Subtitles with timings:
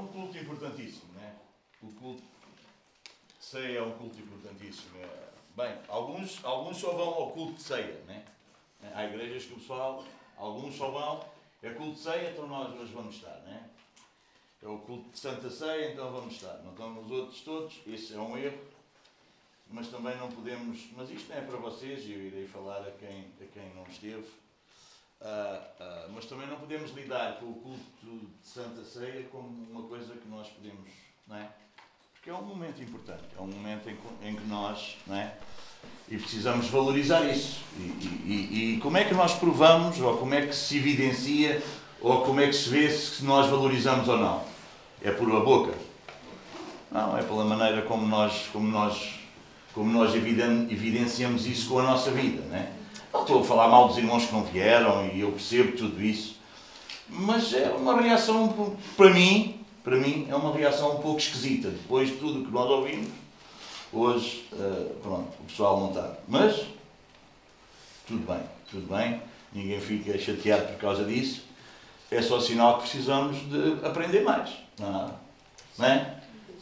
[0.00, 1.34] um culto importantíssimo, não é?
[1.82, 4.98] O culto de ceia é um culto importantíssimo.
[4.98, 5.30] É...
[5.56, 8.24] Bem, alguns, alguns só vão ao culto de ceia, não é?
[8.94, 10.04] Há igrejas que o pessoal,
[10.36, 11.24] alguns só vão,
[11.62, 13.62] é culto de ceia, então nós hoje vamos estar, não é?
[14.62, 16.58] É o culto de Santa Ceia, então vamos estar.
[16.58, 18.58] Não estão os outros todos, esse é um erro,
[19.68, 20.88] mas também não podemos.
[20.96, 24.26] Mas isto não é para vocês, eu irei falar a quem, a quem não esteve.
[25.20, 29.82] Uh, uh, mas também não podemos lidar com o culto de Santa Ceia como uma
[29.82, 30.88] coisa que nós podemos,
[31.28, 31.46] não é?
[32.14, 35.34] Porque é um momento importante, é um momento em, em que nós, não é?
[36.08, 37.60] E precisamos valorizar isso.
[37.76, 41.62] E, e, e, como é que nós provamos, ou como é que se evidencia,
[42.00, 44.44] ou como é que se vê se nós valorizamos ou não?
[45.02, 45.74] É por a boca?
[46.90, 49.20] Não, é pela maneira como nós, como nós,
[49.74, 52.79] como nós evidenciamos isso com a nossa vida, não é?
[53.12, 56.36] Não estou a falar mal dos irmãos que não vieram e eu percebo tudo isso,
[57.08, 61.70] mas é uma reação, para mim, para mim, é uma reação um pouco esquisita.
[61.70, 63.08] Depois de tudo que nós ouvimos,
[63.92, 66.18] hoje, uh, pronto, o pessoal não está.
[66.28, 66.66] Mas,
[68.06, 69.20] tudo bem, tudo bem,
[69.52, 71.42] ninguém fica chateado por causa disso.
[72.10, 74.50] É só sinal que precisamos de aprender mais.
[74.78, 75.14] Não,
[75.78, 76.16] não é?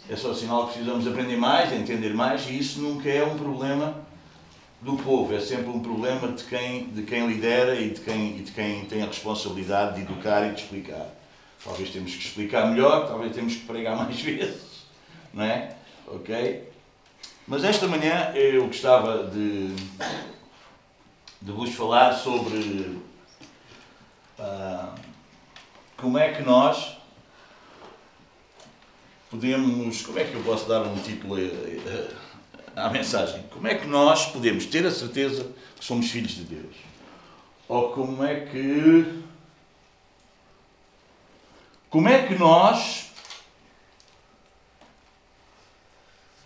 [0.09, 4.08] É só sinal que precisamos aprender mais, entender mais, e isso nunca é um problema
[4.81, 8.43] do povo, é sempre um problema de quem, de quem lidera e de quem, e
[8.43, 11.09] de quem tem a responsabilidade de educar e de explicar.
[11.65, 14.87] Talvez temos que explicar melhor, talvez temos que pregar mais vezes,
[15.35, 15.77] não é?
[16.07, 16.69] Ok?
[17.47, 19.75] Mas esta manhã eu gostava de,
[21.41, 23.01] de vos falar sobre
[24.39, 24.95] uh,
[25.97, 26.97] como é que nós
[29.31, 30.03] podemos.
[30.03, 31.37] Como é que eu posso dar um título?
[32.79, 33.43] À mensagem.
[33.51, 36.77] Como é que nós podemos ter a certeza que somos filhos de Deus?
[37.69, 39.23] Ou como é que.
[41.91, 43.11] Como é que nós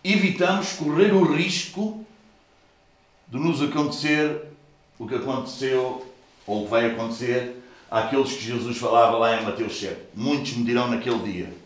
[0.05, 2.05] evitamos correr o risco
[3.29, 4.43] de nos acontecer
[4.99, 6.07] o que aconteceu
[6.47, 9.97] ou vai acontecer àqueles que Jesus falava lá em Mateus 7.
[10.15, 11.62] Muitos me dirão naquele dia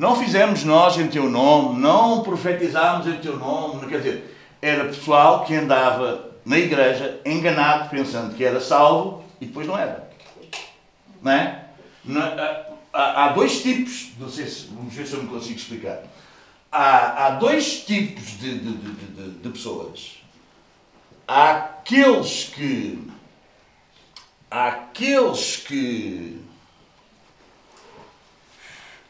[0.00, 5.44] não fizemos nós em teu nome, não profetizámos em teu nome, quer dizer, era pessoal
[5.44, 10.10] que andava na igreja enganado, pensando que era salvo e depois não era.
[11.22, 11.66] Não é?
[12.90, 16.02] Há dois tipos, não sei se, vamos ver se eu me consigo explicar.
[16.72, 20.16] Há, há dois tipos de, de, de, de, pessoas.
[21.28, 23.06] Há aqueles que.
[24.50, 26.40] Há aqueles que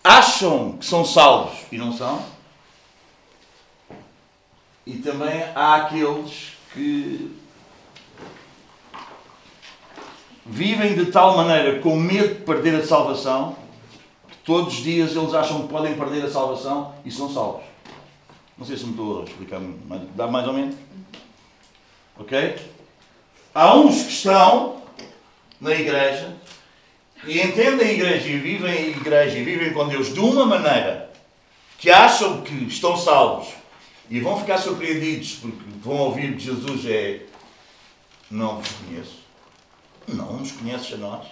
[0.03, 2.25] acham que são salvos e não são.
[4.87, 7.37] E também há aqueles que
[10.45, 13.57] vivem de tal maneira com medo de perder a salvação
[14.29, 17.63] que todos os dias eles acham que podem perder a salvação e são salvos.
[18.57, 20.77] Não sei se me estou a explicar, mas dá mais ou menos.
[22.19, 22.57] Ok?
[23.55, 24.83] Há uns que estão
[25.61, 26.37] na igreja
[27.27, 31.11] e entendem a igreja e vivem a igreja e vivem com Deus de uma maneira
[31.79, 33.49] que acham que estão salvos
[34.09, 37.23] e vão ficar surpreendidos porque vão ouvir que Jesus é
[38.31, 39.21] não vos conheço.
[40.07, 41.27] Não nos conheces a nós.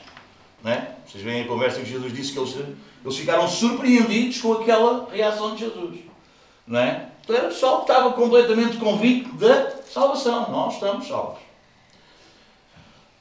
[0.62, 0.96] Não é?
[1.06, 2.56] Vocês veem a conversa que Jesus disse que eles,
[3.04, 6.00] eles ficaram surpreendidos com aquela reação de Jesus.
[6.66, 7.08] Não é?
[7.22, 10.50] Então era pessoal que estava completamente convicto da salvação.
[10.50, 11.47] Nós estamos salvos.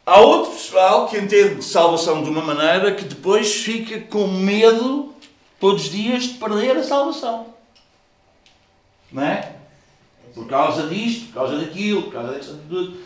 [0.08, 5.14] Há outro pessoal que entende salvação de uma maneira que depois fica com medo
[5.60, 7.48] todos os dias de perder a salvação.
[9.12, 9.52] Não é?
[10.34, 12.58] Por causa disto, por causa daquilo, por causa disso,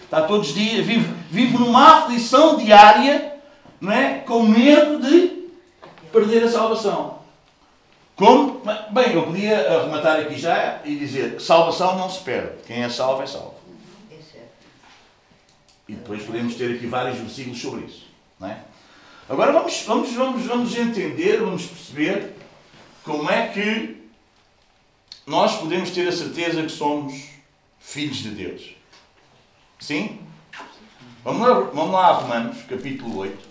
[0.03, 3.33] está todos os dias, vive, vive numa aflição diária,
[3.79, 4.19] não é?
[4.19, 5.49] Com medo de
[6.11, 7.17] perder a salvação.
[8.15, 8.61] Como?
[8.91, 12.61] Bem, eu podia arrematar aqui já e dizer salvação não se perde.
[12.67, 13.60] Quem é salvo é salvo.
[15.91, 18.07] E depois podemos ter aqui vários versículos sobre isso.
[18.39, 18.63] Não é?
[19.27, 22.33] Agora vamos, vamos, vamos, vamos entender, vamos perceber
[23.03, 23.97] como é que
[25.27, 27.25] nós podemos ter a certeza que somos
[27.77, 28.73] filhos de Deus.
[29.79, 30.21] Sim?
[31.25, 33.50] Vamos lá, vamos lá Romanos, capítulo 8.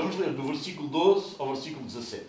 [0.00, 2.26] Vamos ler do versículo 12 ao versículo 17.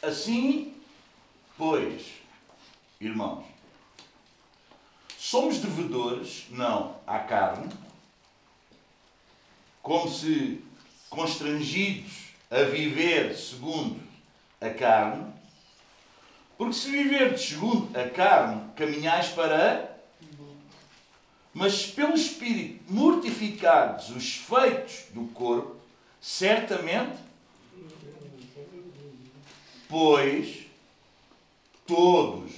[0.00, 0.74] Assim,
[1.58, 2.14] pois,
[2.98, 3.44] irmãos,
[5.18, 7.70] somos devedores, não à carne,
[9.82, 10.64] como se
[11.10, 14.00] constrangidos a viver segundo
[14.62, 15.30] a carne,
[16.56, 19.95] porque se viverdes segundo a carne, caminhais para
[21.56, 25.74] mas pelo Espírito mortificados os feitos do corpo,
[26.20, 27.16] certamente,
[29.88, 30.66] pois
[31.86, 32.52] todos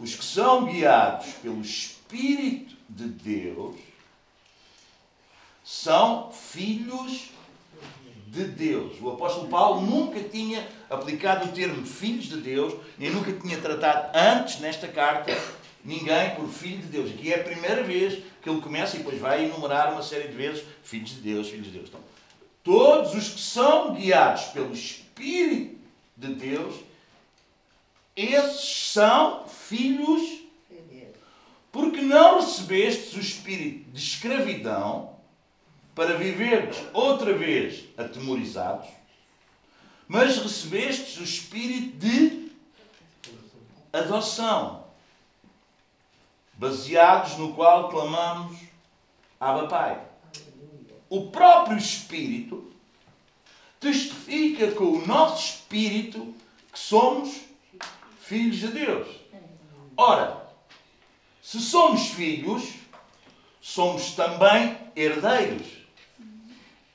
[0.00, 3.76] os que são guiados pelo Espírito de Deus
[5.62, 7.32] são filhos
[8.28, 8.98] de Deus.
[9.02, 14.16] O apóstolo Paulo nunca tinha aplicado o termo filhos de Deus, nem nunca tinha tratado
[14.16, 15.30] antes nesta carta
[15.84, 17.10] ninguém por filho de Deus.
[17.10, 20.34] Aqui é a primeira vez que ele começa e depois vai enumerar uma série de
[20.34, 21.88] vezes filhos de Deus, filhos de Deus.
[21.88, 22.00] Então,
[22.62, 25.76] todos os que são guiados pelo Espírito
[26.16, 26.76] de Deus,
[28.14, 30.42] esses são filhos
[31.72, 35.16] porque não recebestes o espírito de escravidão
[35.94, 38.88] para viverdes outra vez atemorizados,
[40.06, 42.52] mas recebestes o espírito de
[43.90, 44.81] adoção
[46.62, 48.56] baseados no qual clamamos
[49.40, 50.00] Abba Pai.
[51.10, 52.72] O próprio Espírito
[53.80, 56.32] testifica com o nosso Espírito
[56.72, 57.40] que somos
[58.20, 59.08] filhos de Deus.
[59.96, 60.40] Ora,
[61.42, 62.74] se somos filhos,
[63.60, 65.66] somos também herdeiros.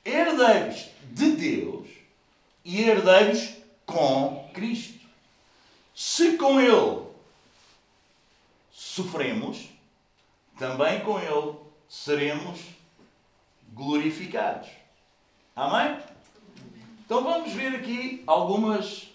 [0.02, 1.88] Herdeiros de Deus
[2.64, 3.50] e herdeiros
[3.84, 5.06] com Cristo.
[5.94, 7.07] Se com Ele
[8.98, 9.68] sofremos,
[10.58, 11.54] também com Ele
[11.88, 12.60] seremos
[13.72, 14.68] glorificados.
[15.54, 15.98] Amém?
[17.04, 19.08] Então vamos ver aqui algumas,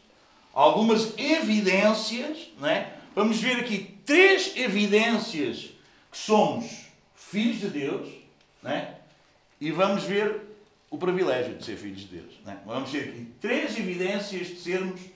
[0.54, 2.94] algumas evidências, não é?
[3.14, 5.72] Vamos ver aqui três evidências
[6.12, 8.10] que somos filhos de Deus,
[8.62, 9.00] não é?
[9.60, 10.42] E vamos ver
[10.90, 12.34] o privilégio de ser filhos de Deus.
[12.48, 12.56] É?
[12.66, 15.12] Vamos ver aqui três evidências de sermos, de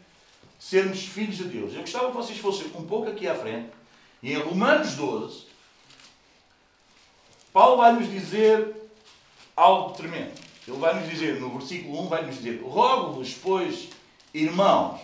[0.60, 1.74] sermos filhos de Deus.
[1.74, 3.77] Eu gostava que vocês fossem um pouco aqui à frente
[4.22, 5.46] e em Romanos 12,
[7.54, 8.76] Paulo vai nos dizer
[9.56, 10.34] algo tremendo.
[10.68, 13.88] Ele vai nos dizer, no versículo 1, vai nos dizer: Rogo-vos, pois,
[14.34, 15.00] irmãos,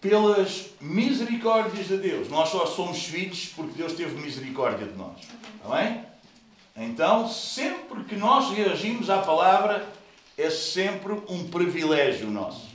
[0.00, 2.28] pelas misericórdias de Deus.
[2.28, 5.20] Nós só somos filhos porque Deus teve misericórdia de nós.
[5.20, 6.04] Está bem?
[6.76, 9.88] Então, sempre que nós reagimos à palavra,
[10.36, 12.68] é sempre um privilégio nosso.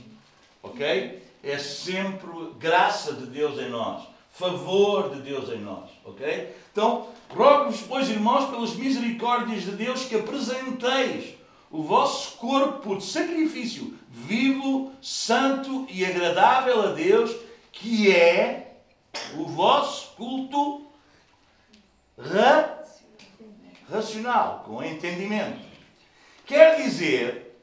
[0.62, 1.22] Ok?
[1.42, 2.28] É sempre
[2.58, 6.54] graça de Deus em nós favor de Deus em nós, ok?
[6.72, 11.34] Então, rogo-vos, pois, irmãos, pelas misericórdias de Deus, que apresenteis
[11.70, 17.34] o vosso corpo por sacrifício vivo, santo e agradável a Deus,
[17.72, 18.74] que é
[19.36, 20.86] o vosso culto
[22.18, 22.78] ra
[23.90, 25.58] racional, com entendimento.
[26.46, 27.56] Quer dizer,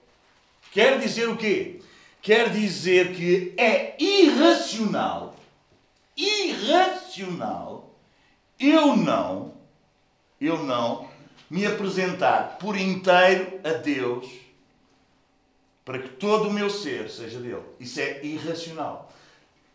[0.71, 1.79] quer dizer o quê?
[2.21, 5.36] Quer dizer que é irracional
[6.17, 7.87] irracional
[8.59, 9.53] eu não,
[10.41, 11.07] eu não
[11.49, 14.27] me apresentar por inteiro a Deus
[15.85, 17.61] para que todo o meu ser seja dele.
[17.79, 19.13] Isso é irracional.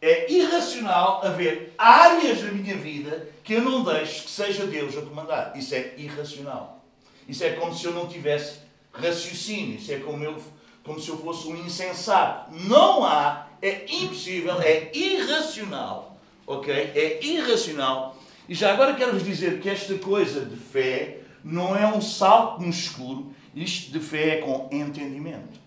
[0.00, 5.02] É irracional haver áreas da minha vida que eu não deixo que seja Deus a
[5.02, 5.56] comandar.
[5.56, 6.84] Isso é irracional.
[7.28, 8.58] Isso é como se eu não tivesse
[8.92, 9.76] raciocínio.
[9.76, 10.42] Isso é como, eu,
[10.82, 12.52] como se eu fosse um insensato.
[12.52, 16.11] Não há, é impossível, é irracional
[16.46, 16.72] ok?
[16.72, 18.16] É irracional.
[18.48, 22.68] E já agora quero-vos dizer que esta coisa de fé não é um salto no
[22.68, 25.60] escuro, isto de fé é com entendimento.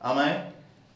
[0.00, 0.44] Amém?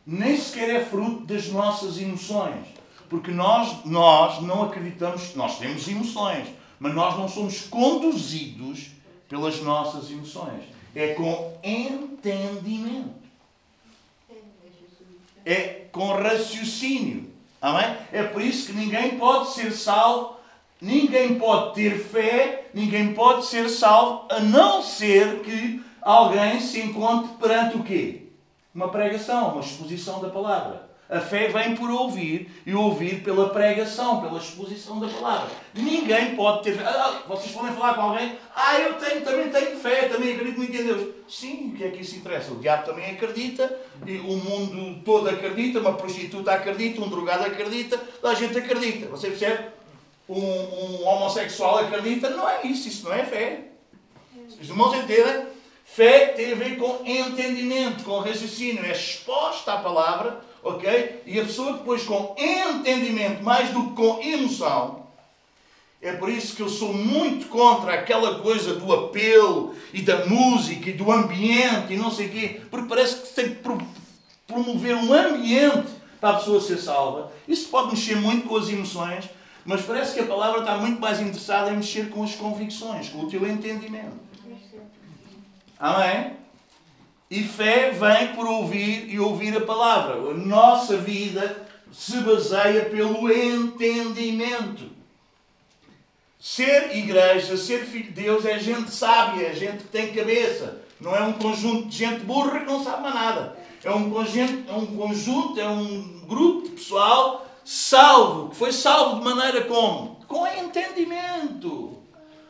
[0.06, 2.66] Nem sequer é fruto das nossas emoções.
[3.08, 8.90] Porque nós, nós não acreditamos, nós temos emoções, mas nós não somos conduzidos
[9.28, 10.64] pelas nossas emoções.
[10.94, 13.14] É com entendimento.
[15.44, 17.35] É com raciocínio.
[17.66, 17.96] Amém?
[18.12, 20.36] É por isso que ninguém pode ser salvo,
[20.80, 27.36] ninguém pode ter fé, ninguém pode ser salvo, a não ser que alguém se encontre
[27.38, 28.28] perante o quê?
[28.72, 30.85] Uma pregação, uma exposição da palavra.
[31.08, 35.48] A fé vem por ouvir e ouvir pela pregação, pela exposição da palavra.
[35.72, 36.82] Ninguém pode ter fé.
[36.84, 40.74] Ah, vocês podem falar com alguém, ah, eu tenho, também tenho fé, também acredito muito
[40.74, 41.14] em Deus.
[41.28, 42.52] Sim, o que é que isso interessa?
[42.52, 48.00] O diabo também acredita, e o mundo todo acredita, uma prostituta acredita, um drogado acredita,
[48.24, 49.06] a gente acredita.
[49.06, 49.76] Você percebe?
[50.28, 53.68] Um, um homossexual acredita, não é isso, isso não é fé.
[54.60, 55.46] Os irmãos entendem?
[55.84, 61.22] Fé tem a ver com entendimento, com raciocínio, é exposta à palavra ok?
[61.26, 65.06] E a pessoa depois com entendimento, mais do que com emoção,
[66.02, 70.90] É por isso que eu sou muito contra aquela coisa do apelo e da música
[70.90, 73.62] e do ambiente e não sei o quê, porque parece que tem que
[74.46, 75.88] promover um ambiente
[76.20, 77.32] para a pessoa ser salva.
[77.48, 79.24] Isso pode mexer muito com as emoções,
[79.64, 83.20] mas parece que a palavra está muito mais interessada em mexer com as convicções, com
[83.20, 84.16] o teu entendimento.
[85.78, 86.36] Amém?
[87.30, 90.14] E fé vem por ouvir e ouvir a palavra.
[90.14, 94.84] A nossa vida se baseia pelo entendimento.
[96.38, 100.82] Ser igreja, ser filho de Deus é gente sábia, é gente que tem cabeça.
[101.00, 103.56] Não é um conjunto de gente burra que não sabe mais nada.
[103.82, 109.18] É um conjunto, é um, conjunto, é um grupo de pessoal salvo, que foi salvo
[109.18, 110.20] de maneira como?
[110.28, 111.98] Com entendimento.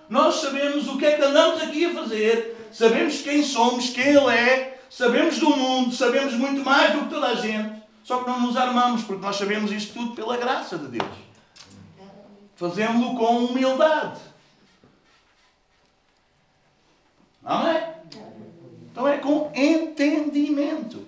[0.09, 4.31] Nós sabemos o que é que andamos aqui a fazer, sabemos quem somos, quem Ele
[4.31, 8.41] é, sabemos do mundo, sabemos muito mais do que toda a gente, só que não
[8.41, 11.09] nos armamos, porque nós sabemos isto tudo pela graça de Deus.
[12.55, 14.21] Fazemos-lo com humildade.
[17.43, 17.83] Amém?
[18.93, 21.07] Então é com entendimento.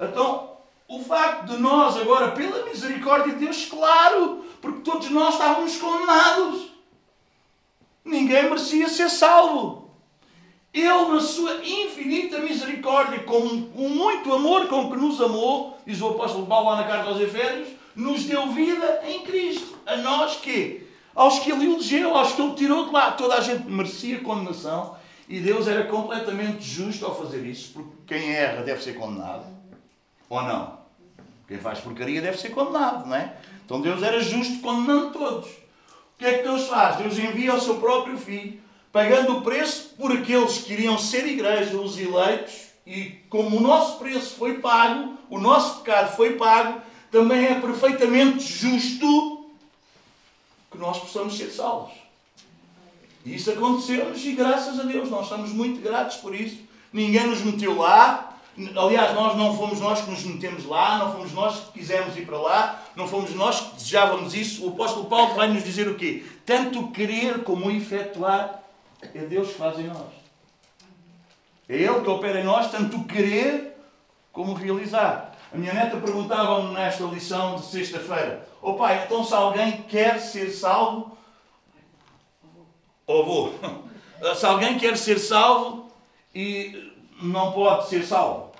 [0.00, 0.56] Então,
[0.88, 6.70] o facto de nós agora, pela misericórdia de Deus, claro, porque todos nós estávamos condenados.
[8.02, 9.85] Ninguém merecia ser salvo.
[10.78, 16.46] Ele, na sua infinita misericórdia, com, muito amor com que nos amou, diz o apóstolo
[16.46, 19.74] Paulo lá na carta aos Efésios, nos deu vida em Cristo.
[19.86, 20.86] A nós que?
[21.14, 23.12] Aos que Ele elegeu, aos que Ele tirou de lá.
[23.12, 24.94] Toda a gente merecia condenação
[25.26, 29.46] e Deus era completamente justo ao fazer isso, porque quem erra deve ser condenado.
[30.28, 30.78] Ou não?
[31.48, 33.34] Quem faz porcaria deve ser condenado, não é?
[33.64, 35.48] Então Deus era justo condenando todos.
[35.48, 36.96] O que é que Deus faz?
[36.96, 38.60] Deus envia o seu próprio filho,
[38.96, 42.54] pagando o preço por aqueles que iriam ser igreja, os eleitos,
[42.86, 48.42] e como o nosso preço foi pago, o nosso pecado foi pago, também é perfeitamente
[48.42, 49.50] justo
[50.70, 51.92] que nós possamos ser salvos.
[53.22, 56.56] E isso aconteceu-nos e graças a Deus, nós estamos muito gratos por isso.
[56.90, 58.32] Ninguém nos meteu lá,
[58.74, 62.24] Aliás, nós não fomos nós que nos metemos lá, não fomos nós que quisemos ir
[62.24, 64.64] para lá, não fomos nós que desejávamos isso.
[64.64, 66.24] O apóstolo Paulo vai nos dizer o quê?
[66.46, 68.65] Tanto querer como efetuar
[69.02, 70.12] é Deus que faz em nós.
[71.68, 73.76] É Ele que opera em nós, tanto querer
[74.32, 75.34] como realizar.
[75.52, 80.20] A minha neta perguntava-me nesta lição de sexta-feira: Ó oh pai, então se alguém quer
[80.20, 81.16] ser salvo,
[83.06, 83.54] ou oh, vou,
[84.34, 85.90] se alguém quer ser salvo
[86.34, 88.52] e não pode ser salvo?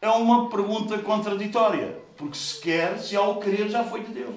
[0.00, 2.04] É uma pergunta contraditória.
[2.16, 4.34] Porque se quer, se há o querer, já foi de Deus.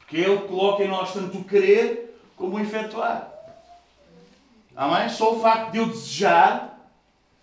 [0.00, 2.09] Porque Ele coloca em nós tanto o querer
[2.40, 3.30] como efetuar.
[4.74, 5.10] Amém?
[5.10, 6.90] Só o facto de eu desejar,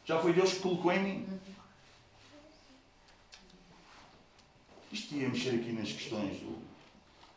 [0.04, 1.28] já foi Deus que colocou em mim.
[4.92, 6.58] Isto ia mexer aqui nas questões do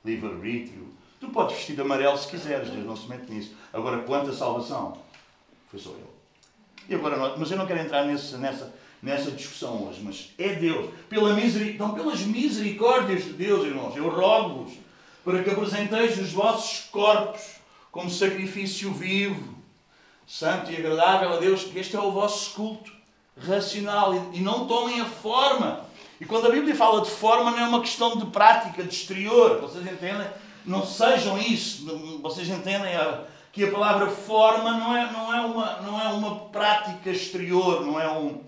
[0.02, 0.88] livre-arbítrio.
[1.20, 3.54] Tu podes vestir de amarelo se quiseres, Deus não se mete nisso.
[3.70, 4.96] Agora, quanto a salvação,
[5.70, 6.06] foi só Ele.
[6.88, 10.90] E agora, mas eu não quero entrar nesse, nessa, nessa discussão hoje, mas é Deus.
[11.10, 11.74] Pela miseric...
[11.74, 14.78] Então, pelas misericórdias de Deus, irmãos, eu rogo-vos
[15.30, 17.40] para que apresenteis os vossos corpos
[17.92, 19.54] como sacrifício vivo,
[20.26, 22.92] santo e agradável a Deus, que este é o vosso culto
[23.40, 25.86] racional e não tomem a forma.
[26.20, 29.60] E quando a Bíblia fala de forma, não é uma questão de prática, de exterior.
[29.60, 30.26] Vocês entendem?
[30.66, 31.86] Não sejam isso.
[32.20, 32.92] Vocês entendem
[33.52, 38.00] que a palavra forma não é, não é, uma, não é uma prática exterior, não
[38.00, 38.40] é, um,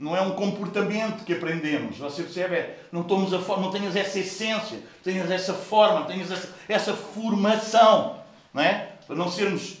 [0.00, 1.98] não é um comportamento que aprendemos.
[1.98, 2.54] Você percebe?
[2.54, 6.94] É, não, tomos a forma, não tenhas essa essência, tenhas essa forma, tenhas essa, essa
[6.94, 8.18] formação.
[8.54, 8.92] Não é?
[9.06, 9.76] Para não sermos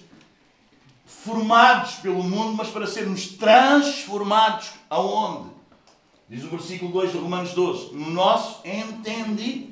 [1.06, 5.48] formados pelo mundo, mas para sermos transformados aonde?
[6.28, 7.94] Diz o versículo 2 de Romanos 12.
[7.94, 9.70] No nosso entendimento.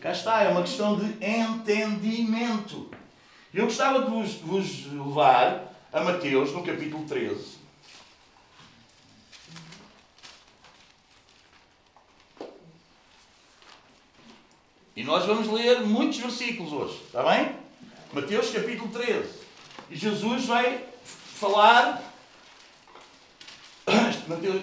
[0.00, 2.90] Cá está, é uma questão de entendimento.
[3.54, 7.55] Eu gostava de vos, de vos levar a Mateus, no capítulo 13.
[14.96, 17.54] E nós vamos ler muitos versículos hoje, está bem?
[18.14, 19.28] Mateus capítulo 13.
[19.90, 22.02] E Jesus vai falar.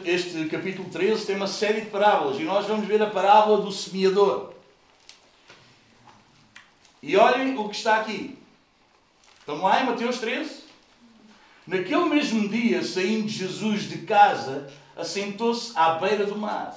[0.03, 3.71] Este capítulo 13 tem uma série de parábolas e nós vamos ver a parábola do
[3.71, 4.53] semeador.
[6.99, 8.35] E olhem o que está aqui.
[9.39, 10.63] Estamos lá em Mateus 13?
[11.67, 16.75] Naquele mesmo dia, saindo Jesus de casa, assentou-se à beira do mar.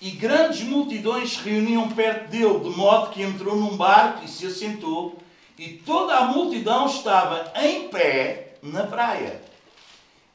[0.00, 4.46] E grandes multidões se reuniam perto dele, de modo que entrou num barco e se
[4.46, 5.18] assentou,
[5.58, 9.42] e toda a multidão estava em pé na praia.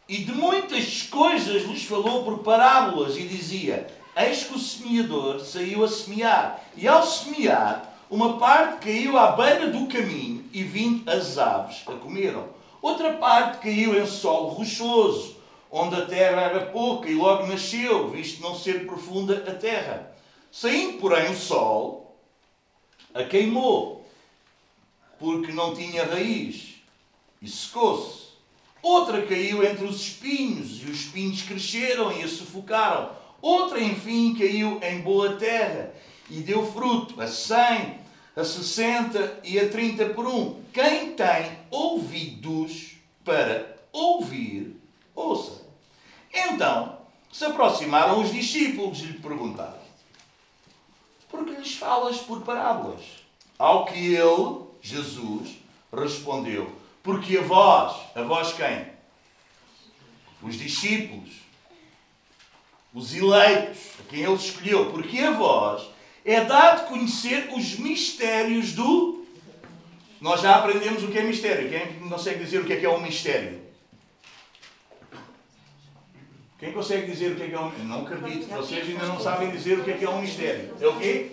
[0.07, 5.83] E de muitas coisas lhes falou por parábolas, e dizia: Eis que o semeador saiu
[5.83, 11.39] a semear, e ao semear, Uma parte caiu à beira do caminho e vindo as
[11.39, 12.45] aves a comeram.
[12.79, 15.34] Outra parte caiu em solo rochoso,
[15.77, 20.15] onde a terra era pouca e logo nasceu, visto não ser profunda a terra.
[20.49, 22.17] Saindo, porém, o sol,
[23.13, 24.07] a queimou,
[25.19, 26.75] porque não tinha raiz,
[27.41, 28.25] e secou-se.
[28.81, 33.09] Outra caiu entre os espinhos, e os espinhos cresceram e a sufocaram.
[33.41, 35.93] Outra, enfim, caiu em boa terra
[36.29, 37.99] e deu fruto a cem,
[38.33, 40.61] a sessenta e a trinta por um.
[40.71, 42.93] Quem tem ouvidos
[43.25, 44.79] para ouvir,
[45.13, 45.64] ouça.
[46.35, 46.99] Então
[47.31, 49.79] se aproximaram os discípulos e lhe perguntaram:
[51.29, 53.01] Por que lhes falas por parábolas?
[53.57, 55.57] Ao que ele, Jesus,
[55.93, 58.93] respondeu: Porque a vós, a vós quem?
[60.41, 61.31] Os discípulos,
[62.93, 65.87] os eleitos, a quem ele escolheu, porque a vós
[66.23, 69.25] é dado conhecer os mistérios do.
[70.21, 71.69] Nós já aprendemos o que é mistério.
[71.69, 73.64] Quem é consegue dizer o que é que é um mistério?
[76.65, 77.87] Quem consegue dizer o que é que é um mistério?
[77.87, 78.47] Não acredito.
[78.55, 80.73] Vocês ainda não sabem dizer o que é que é um mistério.
[80.81, 81.31] É o quê?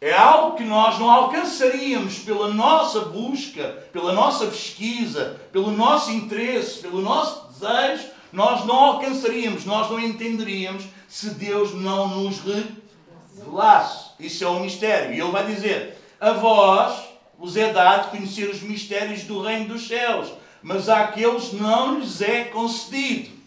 [0.00, 6.78] É algo que nós não alcançaríamos pela nossa busca, pela nossa pesquisa, pelo nosso interesse,
[6.78, 8.10] pelo nosso desejo.
[8.32, 12.40] Nós não alcançaríamos, nós não entenderíamos se Deus não nos
[13.48, 14.14] laço.
[14.20, 15.12] Isso é um mistério.
[15.12, 17.02] E ele vai dizer: A vós
[17.36, 22.44] vos é dado conhecer os mistérios do reino dos céus, mas àqueles não lhes é
[22.44, 23.39] concedido.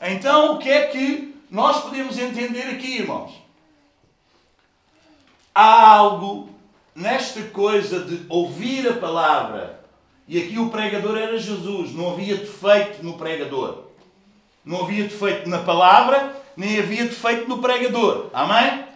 [0.00, 3.32] Então, o que é que nós podemos entender aqui, irmãos?
[5.54, 6.50] Há algo
[6.94, 9.80] nesta coisa de ouvir a palavra,
[10.26, 13.84] e aqui o pregador era Jesus, não havia defeito no pregador.
[14.64, 18.28] Não havia defeito na palavra, nem havia defeito no pregador.
[18.32, 18.88] Amém?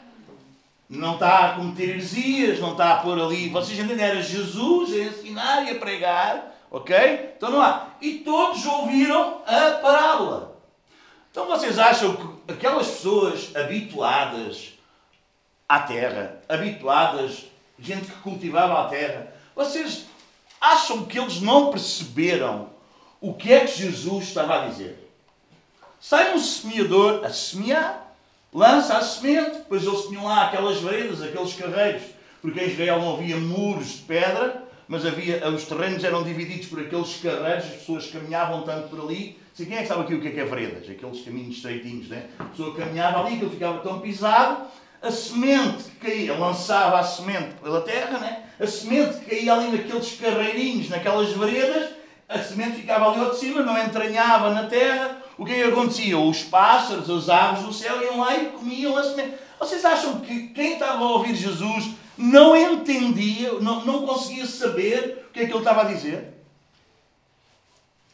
[0.93, 3.49] não está a cometer heresias, não está a pôr ali.
[3.49, 4.05] Vocês entendem?
[4.05, 6.95] Era Jesus a ensinar e a pregar, ok?
[7.37, 7.87] Então não há.
[8.01, 10.52] E todos ouviram a parábola.
[11.33, 14.75] Então vocês acham que aquelas pessoas habituadas
[15.68, 17.47] à terra, habituadas,
[17.79, 20.05] gente que cultivava a terra, vocês
[20.61, 22.71] acham que eles não perceberam
[23.21, 25.11] o que é que Jesus estava a dizer?
[26.01, 28.12] Sai um semeador a semear
[28.53, 32.03] lança a semente, depois eles tinham lá aquelas veredas, aqueles carreiros,
[32.40, 36.81] porque em Israel não havia muros de pedra, mas havia, os terrenos eram divididos por
[36.81, 39.40] aqueles carreiros, as pessoas caminhavam tanto por ali.
[39.53, 40.88] Assim, quem é que sabe aqui o que é, que é veredas?
[40.88, 42.27] Aqueles caminhos estreitinhos, né?
[42.38, 44.62] A pessoa caminhava ali, aquilo ficava tão pisado,
[45.03, 48.45] a semente que caía, lançava a semente pela terra, né?
[48.59, 51.91] a semente que caía ali naqueles carreirinhos, naquelas veredas,
[52.29, 55.62] a semente ficava ali ao de cima, não entranhava na terra, o que é que
[55.65, 56.19] acontecia?
[56.19, 59.35] Os pássaros, as aves do céu iam lá e comiam a semente.
[59.59, 65.33] Vocês acham que quem estava a ouvir Jesus não entendia, não, não conseguia saber o
[65.33, 66.41] que é que ele estava a dizer?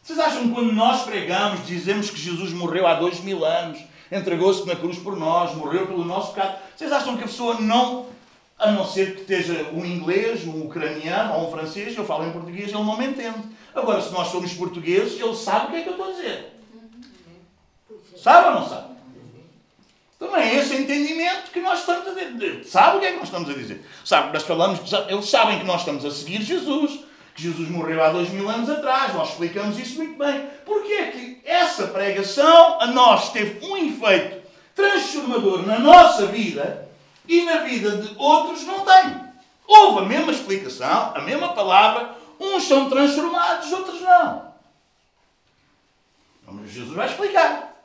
[0.09, 3.79] Vocês acham que quando nós pregamos, dizemos que Jesus morreu há dois mil anos,
[4.11, 8.07] entregou-se na cruz por nós, morreu pelo nosso pecado, vocês acham que a pessoa não,
[8.59, 12.33] a não ser que esteja um inglês, um ucraniano ou um francês, eu falo em
[12.33, 13.39] português, ele não me entende.
[13.75, 16.59] Agora, se nós somos portugueses, ele sabe o que é que eu estou a dizer.
[18.17, 18.89] Sabe ou não sabe?
[20.17, 22.65] Então é esse entendimento que nós estamos a dizer.
[22.65, 23.85] Sabe o que é que nós estamos a dizer?
[24.07, 27.01] Sabe, nós falamos, eles sabem que nós estamos a seguir Jesus,
[27.39, 30.51] Jesus morreu há dois mil anos atrás, nós explicamos isso muito bem.
[30.67, 34.43] Porque é que essa pregação a nós teve um efeito
[34.75, 36.89] transformador na nossa vida
[37.29, 39.29] e na vida de outros não tem.
[39.69, 44.53] Houve a mesma explicação, a mesma palavra, uns são transformados, outros não.
[46.49, 47.77] Mas Jesus vai explicar.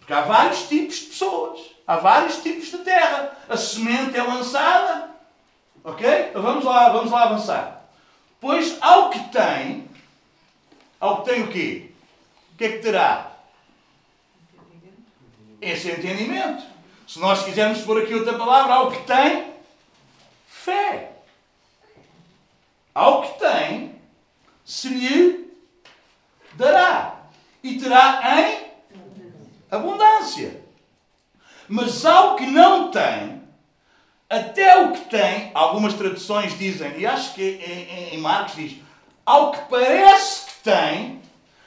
[0.00, 3.36] Porque há vários tipos de pessoas, há vários tipos de terra.
[3.48, 5.10] A semente é lançada,
[5.84, 6.32] ok?
[6.34, 7.75] Vamos lá, vamos lá avançar.
[8.46, 9.90] Pois ao que tem,
[11.00, 11.90] ao que tem o quê?
[12.52, 13.32] O que é que terá?
[15.60, 16.62] Esse é entendimento.
[17.08, 19.52] Se nós quisermos pôr aqui outra palavra, ao que tem
[20.46, 21.16] fé.
[22.94, 24.00] Ao que tem,
[24.64, 25.52] se lhe
[26.52, 27.22] dará.
[27.64, 28.70] E terá em
[29.68, 30.62] abundância.
[31.68, 33.35] Mas ao que não tem,
[34.28, 38.78] até o que tem, algumas traduções dizem, e acho que em, em Marcos diz,
[39.24, 41.22] ao que parece que tem,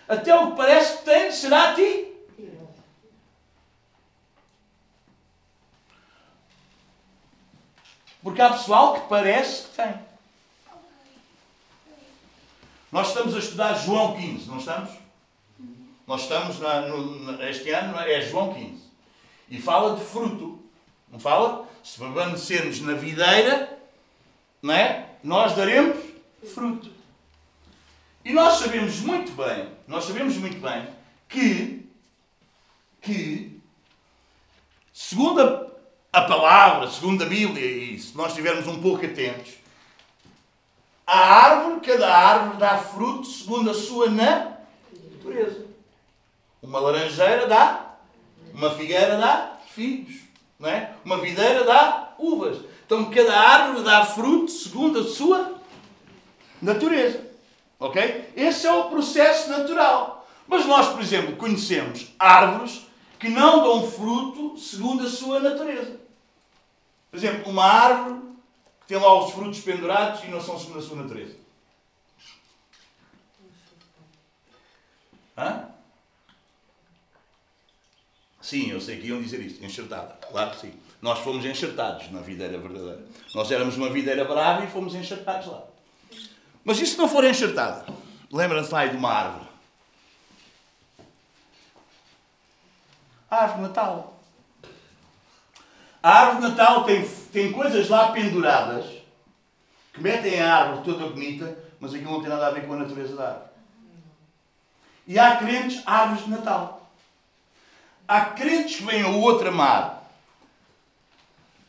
[0.07, 2.07] até o que parece que tem, será a ti.
[8.21, 10.09] Porque há pessoal que parece que tem.
[12.91, 14.89] Nós estamos a estudar João 15, não estamos?
[16.07, 18.83] Nós estamos, na, no, este ano, é João 15.
[19.49, 20.58] E fala de fruto.
[21.11, 21.67] Não fala?
[21.83, 23.77] Se permanecermos na videira,
[24.61, 25.09] não é?
[25.23, 25.97] Nós daremos
[26.53, 26.91] fruto.
[28.23, 30.87] E nós sabemos muito bem, nós sabemos muito bem
[31.27, 31.89] que,
[33.01, 33.59] que,
[34.93, 39.53] segundo a, a palavra, segundo a Bíblia, e se nós estivermos um pouco atentos,
[41.07, 45.65] a árvore, cada árvore dá fruto segundo a sua natureza.
[46.61, 47.95] Uma laranjeira dá,
[48.53, 50.28] uma figueira dá figos,
[50.59, 50.93] não é?
[51.05, 52.59] Uma videira dá uvas.
[52.85, 55.59] Então cada árvore dá fruto segundo a sua
[56.61, 57.25] natureza.
[57.79, 58.33] Ok?
[58.35, 60.27] Esse é o processo natural.
[60.45, 62.85] Mas nós, por exemplo, conhecemos árvores
[63.17, 65.99] que não dão fruto segundo a sua natureza.
[67.09, 68.19] Por exemplo, uma árvore
[68.81, 71.37] que tem lá os frutos pendurados e não são segundo a sua natureza.
[75.37, 75.68] Hã?
[78.49, 80.17] Sim, eu sei que iam dizer isto, enxertada.
[80.31, 80.73] Claro que sim.
[80.99, 83.05] Nós fomos enxertados na videira verdadeira.
[83.35, 85.65] Nós éramos uma videira brava e fomos enxertados lá.
[86.63, 87.85] Mas e se não for enxertada?
[88.31, 89.47] Lembram-se lá de uma árvore?
[93.29, 94.19] A árvore Natal.
[96.01, 98.87] A árvore Natal tem, tem coisas lá penduradas
[99.93, 102.77] que metem a árvore toda bonita, mas aquilo não tem nada a ver com a
[102.77, 103.49] natureza da árvore.
[105.05, 106.78] E há crentes árvores de Natal.
[108.09, 110.03] Há crentes que vêm ao outro amar,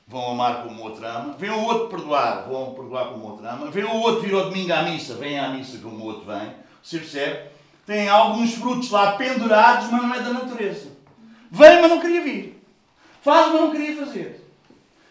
[0.09, 1.35] vão amar como o outro ama.
[1.35, 3.71] Vem o outro perdoar, vão perdoar como o outro ama.
[3.71, 6.55] Vem o outro vir ao domingo à missa, vem à missa como o outro vem.
[6.83, 7.51] Você percebe?
[7.85, 10.91] Tem alguns frutos lá pendurados, mas não é da natureza.
[11.51, 12.65] Vem, mas não queria vir.
[13.21, 14.51] Faz, mas não queria fazer.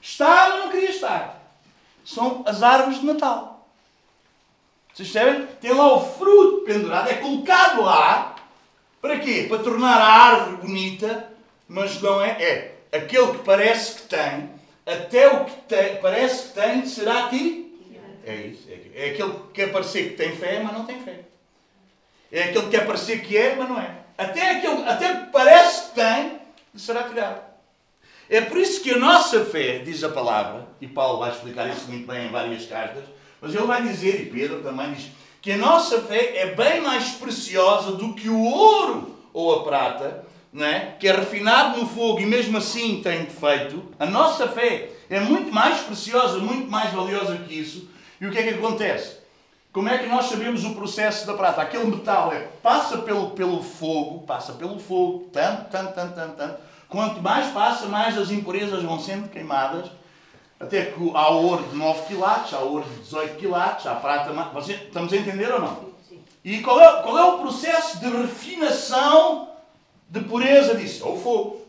[0.02, 1.44] Está, mas não queria estar.
[2.04, 3.68] São as árvores de Natal.
[4.92, 5.46] Vocês percebem?
[5.62, 8.36] Tem lá o fruto pendurado, é colocado lá
[9.02, 9.46] para quê?
[9.48, 11.32] Para tornar a árvore bonita,
[11.68, 12.30] mas não é.
[12.42, 14.50] É aquele que parece que tem,
[14.86, 17.70] até o que tem, parece que tem, será tirado.
[18.26, 18.68] É isso.
[18.70, 21.22] É, é aquele que quer parecer que tem fé, mas não tem fé.
[22.32, 23.92] É aquele que quer parecer que é, mas não é.
[24.18, 26.40] Até aquele até que parece que tem,
[26.76, 27.42] será tirado.
[28.30, 31.88] É por isso que a nossa fé, diz a palavra, e Paulo vai explicar isso
[31.88, 33.04] muito bem em várias cartas,
[33.42, 35.10] mas ele vai dizer, e Pedro também diz,
[35.42, 40.26] que a nossa fé é bem mais preciosa do que o ouro ou a prata,
[40.52, 40.96] não é?
[41.00, 43.84] que é refinado no fogo e mesmo assim tem defeito.
[43.98, 47.90] A nossa fé é muito mais preciosa, muito mais valiosa que isso.
[48.20, 49.20] E o que é que acontece?
[49.72, 51.62] Como é que nós sabemos o processo da prata?
[51.62, 56.60] Aquele metal é, passa pelo, pelo fogo, passa pelo fogo, tanto, tanto, tanto, tanto, tanto.
[56.90, 59.92] Quanto mais passa, mais as impurezas vão sendo queimadas
[60.60, 64.32] até que há ouro de 9 quilates, há ouro de 18 quilates, há prata.
[64.54, 65.90] Você, estamos a entender ou não?
[66.44, 69.50] E qual é, qual é o processo de refinação
[70.10, 71.06] de pureza disso?
[71.06, 71.66] É o fogo.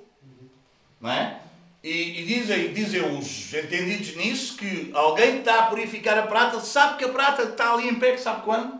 [1.00, 1.40] Não é?
[1.82, 6.60] E, e, dizem, dizem os entendidos nisso que alguém que está a purificar a prata
[6.60, 8.78] sabe que a prata está ali em pé, que sabe quando?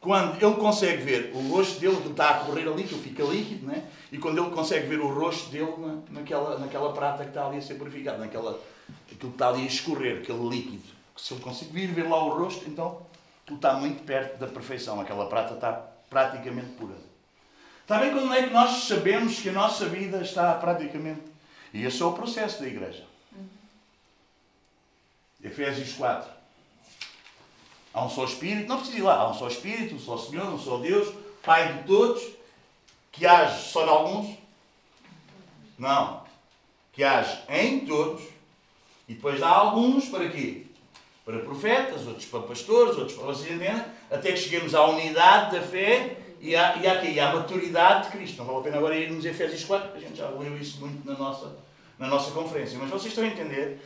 [0.00, 3.68] Quando ele consegue ver o rosto dele, que está a correr ali, que fica líquido,
[3.68, 3.84] né?
[4.10, 7.58] e quando ele consegue ver o rosto dele na, naquela, naquela prata que está ali
[7.58, 8.58] a ser purificada, naquela,
[9.06, 10.92] aquilo que está ali a escorrer, aquele líquido.
[11.16, 13.06] Se ele conseguir ver lá o rosto, então
[13.46, 15.00] tu está muito perto da perfeição.
[15.00, 15.72] Aquela prata está
[16.08, 16.96] praticamente pura.
[17.82, 21.22] Está bem quando é que nós sabemos que a nossa vida está praticamente.
[21.74, 23.04] E esse é o processo da igreja.
[25.42, 26.30] Efésios 4.
[27.92, 30.46] Há um só Espírito, não precisa ir lá, há um só Espírito, um só Senhor,
[30.46, 32.22] um só Deus, Pai de todos,
[33.10, 34.38] que age só de alguns?
[35.76, 36.22] Não.
[36.92, 38.22] Que age em todos,
[39.08, 40.66] e depois há alguns para quê?
[41.24, 43.60] Para profetas, outros para pastores, outros para vocês?
[44.10, 48.16] Até que cheguemos à unidade da fé e à, e, à, e à maturidade de
[48.16, 48.38] Cristo.
[48.38, 51.06] Não vale a pena agora irmos a Efésios 4, a gente já leu isso muito
[51.06, 51.56] na nossa,
[51.98, 52.78] na nossa conferência.
[52.80, 53.78] Mas vocês estão a entender?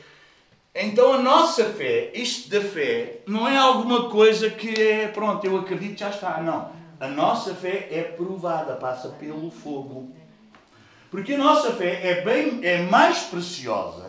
[0.75, 5.59] Então a nossa fé, isto da fé, não é alguma coisa que é, pronto, eu
[5.59, 6.41] acredito já está.
[6.43, 6.71] Não.
[6.99, 10.11] A nossa fé é provada, passa pelo fogo.
[11.11, 14.06] Porque a nossa fé é, bem, é mais preciosa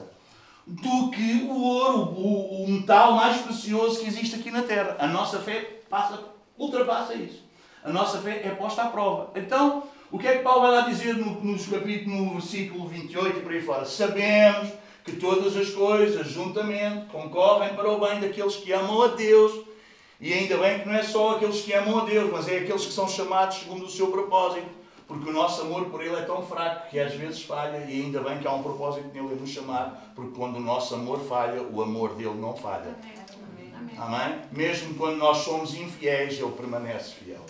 [0.67, 4.97] do que o ouro, o, o metal mais precioso que existe aqui na Terra.
[4.99, 6.19] A nossa fé passa,
[6.57, 7.41] ultrapassa isso.
[7.81, 9.31] A nossa fé é posta à prova.
[9.33, 13.37] Então, o que é que Paulo vai lá dizer no, nos capítulos, no versículo 28
[13.37, 13.85] e por aí fora?
[13.85, 14.69] Sabemos
[15.05, 19.65] que todas as coisas, juntamente, concorrem para o bem daqueles que amam a Deus.
[20.19, 22.85] E ainda bem que não é só aqueles que amam a Deus, mas é aqueles
[22.85, 24.76] que são chamados segundo o seu propósito
[25.07, 28.19] porque o nosso amor por Ele é tão fraco que às vezes falha e ainda
[28.21, 31.61] bem que há um propósito nele em nos chamar, porque quando o nosso amor falha,
[31.63, 32.93] o amor dele não falha.
[33.73, 33.97] Amém?
[33.97, 34.41] Amém?
[34.51, 37.45] Mesmo quando nós somos infiéis, Ele permanece fiel.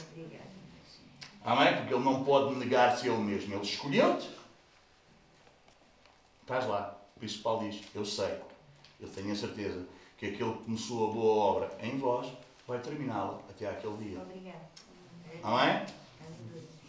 [1.43, 1.77] Amém?
[1.77, 3.53] Porque Ele não pode negar-se Ele mesmo.
[3.55, 4.29] Ele escolheu-te.
[6.41, 6.95] Estás lá.
[7.15, 8.35] Por isso Paulo diz, eu sei,
[9.01, 9.83] eu tenho a certeza
[10.17, 12.27] que aquele que começou a boa obra em vós
[12.67, 14.21] vai terminá-la até aquele dia.
[14.21, 14.67] Obrigado.
[15.43, 15.85] Amém?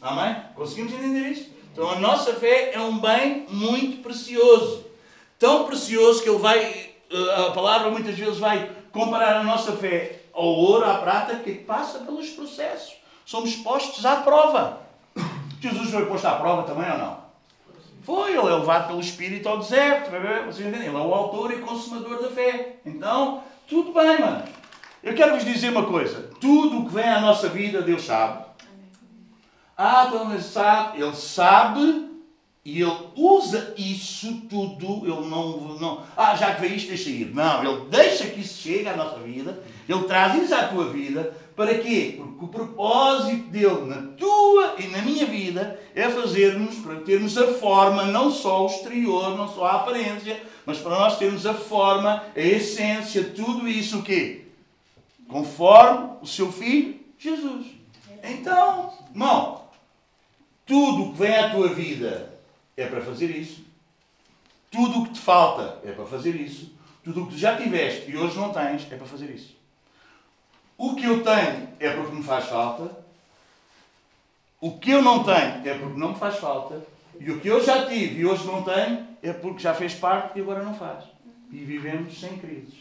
[0.01, 0.37] Amém?
[0.55, 1.51] Conseguimos entender isto?
[1.73, 4.85] Então a nossa fé é um bem muito precioso.
[5.39, 10.23] Tão precioso que ele vai, eh, a palavra muitas vezes vai comparar a nossa fé
[10.33, 12.95] ao ouro, à prata, que passa pelos processos.
[13.25, 14.81] Somos postos à prova.
[15.61, 17.29] Jesus foi posto à prova também ou não?
[18.03, 20.11] Foi, ele é levado pelo Espírito ao deserto.
[20.47, 20.89] Vocês entendem?
[20.89, 22.77] Ele é o autor e consumador da fé.
[22.87, 24.45] Então, tudo bem, mano.
[25.03, 26.31] Eu quero vos dizer uma coisa.
[26.41, 28.48] Tudo o que vem à nossa vida, Deus sabe.
[29.79, 31.01] Ah, então ele sabe.
[31.01, 32.09] Ele sabe
[32.65, 35.07] e ele usa isso tudo.
[35.07, 36.03] Ele não, não.
[36.17, 37.33] Ah, já que veio isto, deixa ir.
[37.33, 39.63] Não, ele deixa que isso chegue à nossa vida.
[39.89, 41.33] Ele traz isso à tua vida.
[41.55, 42.15] Para quê?
[42.19, 47.55] Porque o propósito dele na tua e na minha vida é fazermos, para termos a
[47.55, 52.23] forma, não só o exterior, não só a aparência, mas para nós termos a forma,
[52.37, 54.45] a essência, tudo isso o quê?
[55.27, 57.67] Conforme o seu filho, Jesus.
[58.23, 59.68] Então, irmão,
[60.69, 62.39] tudo o que vem à tua vida
[62.77, 63.65] é para fazer isso.
[64.71, 66.71] Tudo o que te falta é para fazer isso.
[67.03, 69.57] Tudo o que já tiveste e hoje não tens é para fazer isso.
[70.77, 72.97] O que eu tenho é porque me faz falta.
[74.61, 76.85] O que eu não tenho é porque não me faz falta.
[77.19, 80.39] E o que eu já tive e hoje não tenho é porque já fez parte
[80.39, 81.05] e agora não faz.
[81.51, 82.75] E vivemos sem crises.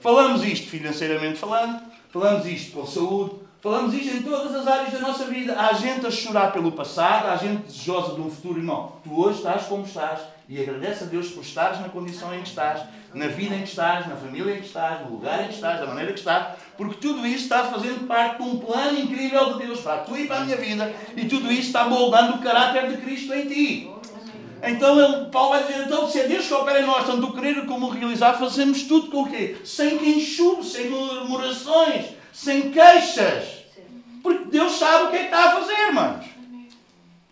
[0.00, 3.34] Falamos isto financeiramente falando, falamos isto com saúde,
[3.68, 5.54] falamos isto em todas as áreas da nossa vida.
[5.54, 8.58] Há gente a chorar pelo passado, há gente desejosa de um futuro.
[8.58, 12.40] Irmão, tu hoje estás como estás e agradece a Deus por estares na condição em
[12.40, 12.80] que estás,
[13.12, 15.80] na vida em que estás, na família em que estás, no lugar em que estás,
[15.80, 19.66] da maneira que estás, porque tudo isso está fazendo parte de um plano incrível de
[19.66, 22.38] Deus para a tua e para a minha vida e tudo isso está moldando o
[22.38, 23.90] caráter de Cristo em ti.
[24.62, 27.34] Então ele, Paulo vai dizer, então se é Deus que opera em nós, tanto o
[27.34, 29.56] querer como o realizar, fazemos tudo com o quê?
[29.62, 33.57] Sem queixume, sem murmurações, sem queixas.
[34.22, 36.26] Porque Deus sabe o que é que está a fazer, irmãos.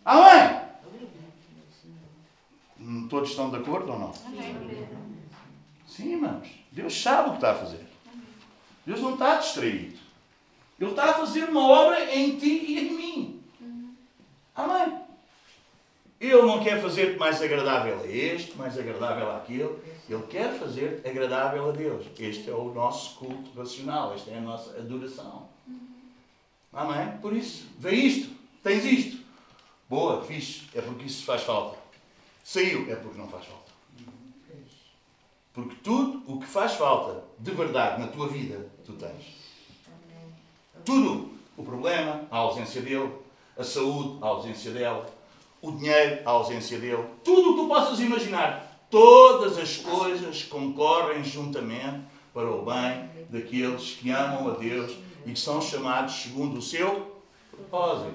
[0.05, 0.67] Amém?
[3.09, 4.13] Todos estão de acordo ou não?
[5.87, 6.49] Sim, irmãos.
[6.71, 7.87] Deus sabe o que está a fazer.
[8.85, 9.99] Deus não está distraído.
[10.79, 13.43] Ele está a fazer uma obra em ti e em mim.
[14.55, 15.01] Amém?
[16.21, 19.77] Ele não quer fazer mais agradável a este, mais agradável àquele.
[20.09, 22.07] Ele quer fazer agradável a Deus.
[22.19, 24.15] Este é o nosso culto racional.
[24.15, 25.49] Esta é a nossa adoração.
[26.77, 27.19] Amém?
[27.19, 28.35] Por isso, vê isto.
[28.63, 29.25] Tens isto.
[29.89, 30.65] Boa, fixe.
[30.75, 31.79] É porque isso faz falta.
[32.45, 32.91] Saiu.
[32.91, 33.73] É porque não faz falta.
[35.53, 39.35] Porque tudo o que faz falta de verdade na tua vida, tu tens.
[40.85, 41.35] Tudo.
[41.57, 43.11] O problema, a ausência dele.
[43.57, 45.17] A saúde, a ausência dela
[45.67, 51.25] o dinheiro, a ausência dele, tudo o que tu possas imaginar, todas as coisas concorrem
[51.25, 54.93] juntamente para o bem daqueles que amam a Deus
[55.27, 58.15] e que são chamados segundo o seu propósito.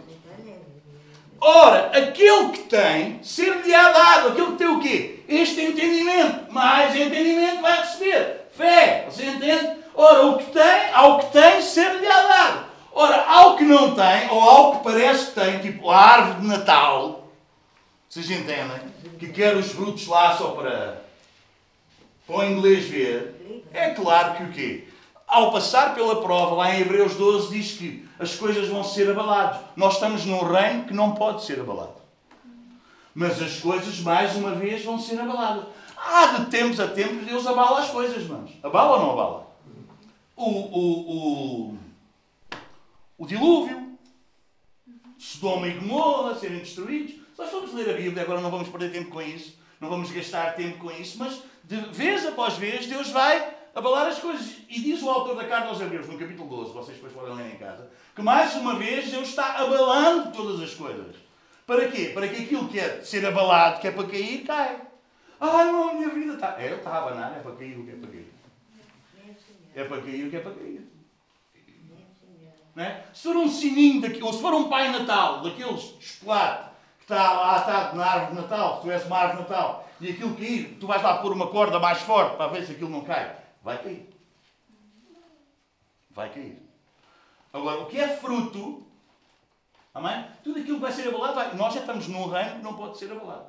[1.39, 5.19] Ora, aquele que tem, ser-lhe-á dado, aquele que tem o quê?
[5.28, 8.47] Este entendimento, mais entendimento vai receber.
[8.56, 9.80] Fé, você entende?
[9.93, 12.65] Ora, o que tem, ao que tem, ser-lhe-á dado.
[12.93, 16.47] Ora, ao que não tem, ou ao que parece que tem, tipo a árvore de
[16.47, 17.28] Natal,
[18.08, 18.80] vocês entendem?
[19.17, 21.02] Que quer os frutos lá só para,
[22.28, 23.63] para o inglês ver.
[23.74, 24.88] É claro que o quê?
[25.32, 29.62] Ao passar pela prova, lá em Hebreus 12, diz que as coisas vão ser abaladas.
[29.78, 31.94] Nós estamos num reino que não pode ser abalado.
[33.15, 35.67] Mas as coisas, mais uma vez, vão ser abaladas.
[35.96, 38.52] Há de tempos a tempos, Deus abala as coisas, mãos.
[38.62, 39.48] Abala ou não abala?
[40.36, 41.78] O, o, o,
[43.20, 43.98] o dilúvio,
[45.17, 47.15] Sodoma e Gomorra serem destruídos.
[47.38, 50.56] Nós vamos ler a Bíblia, agora não vamos perder tempo com isso, não vamos gastar
[50.56, 54.58] tempo com isso, mas de vez após vez Deus vai abalar as coisas.
[54.70, 57.54] E diz o autor da carta aos Hebreus, no capítulo 12, vocês depois podem ler
[57.54, 61.16] em casa, que mais uma vez Deus está abalando todas as coisas.
[61.66, 62.12] Para quê?
[62.14, 64.82] Para que aquilo que é de ser abalado, que é para cair, cai.
[65.40, 66.62] Ah, não, a minha vida está.
[66.62, 68.34] É, está a abanar, é para cair o que é para cair.
[69.74, 70.92] É para cair o que é para cair.
[72.78, 73.02] É?
[73.14, 77.58] Se for um sininho, daqui, ou se for um Pai Natal, daqueles chocolate, está lá
[77.58, 80.78] atado na árvore de Natal, se tu és uma árvore de Natal, e aquilo cair,
[80.80, 83.40] tu vais lá pôr uma corda mais forte para ver se aquilo não cai.
[83.63, 84.10] Vai cair.
[86.10, 86.58] Vai cair.
[87.54, 88.86] Agora, o que é fruto,
[89.93, 90.26] amém?
[90.43, 91.56] Tudo aquilo que vai ser abalado, vai.
[91.56, 93.47] nós já estamos num reino que não pode ser abalado.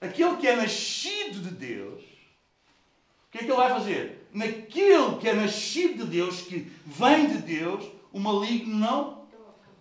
[0.00, 4.28] Aquele que é nascido de Deus, o que é que ele vai fazer?
[4.32, 9.22] Naquele que é nascido de Deus, que vem de Deus, o maligno não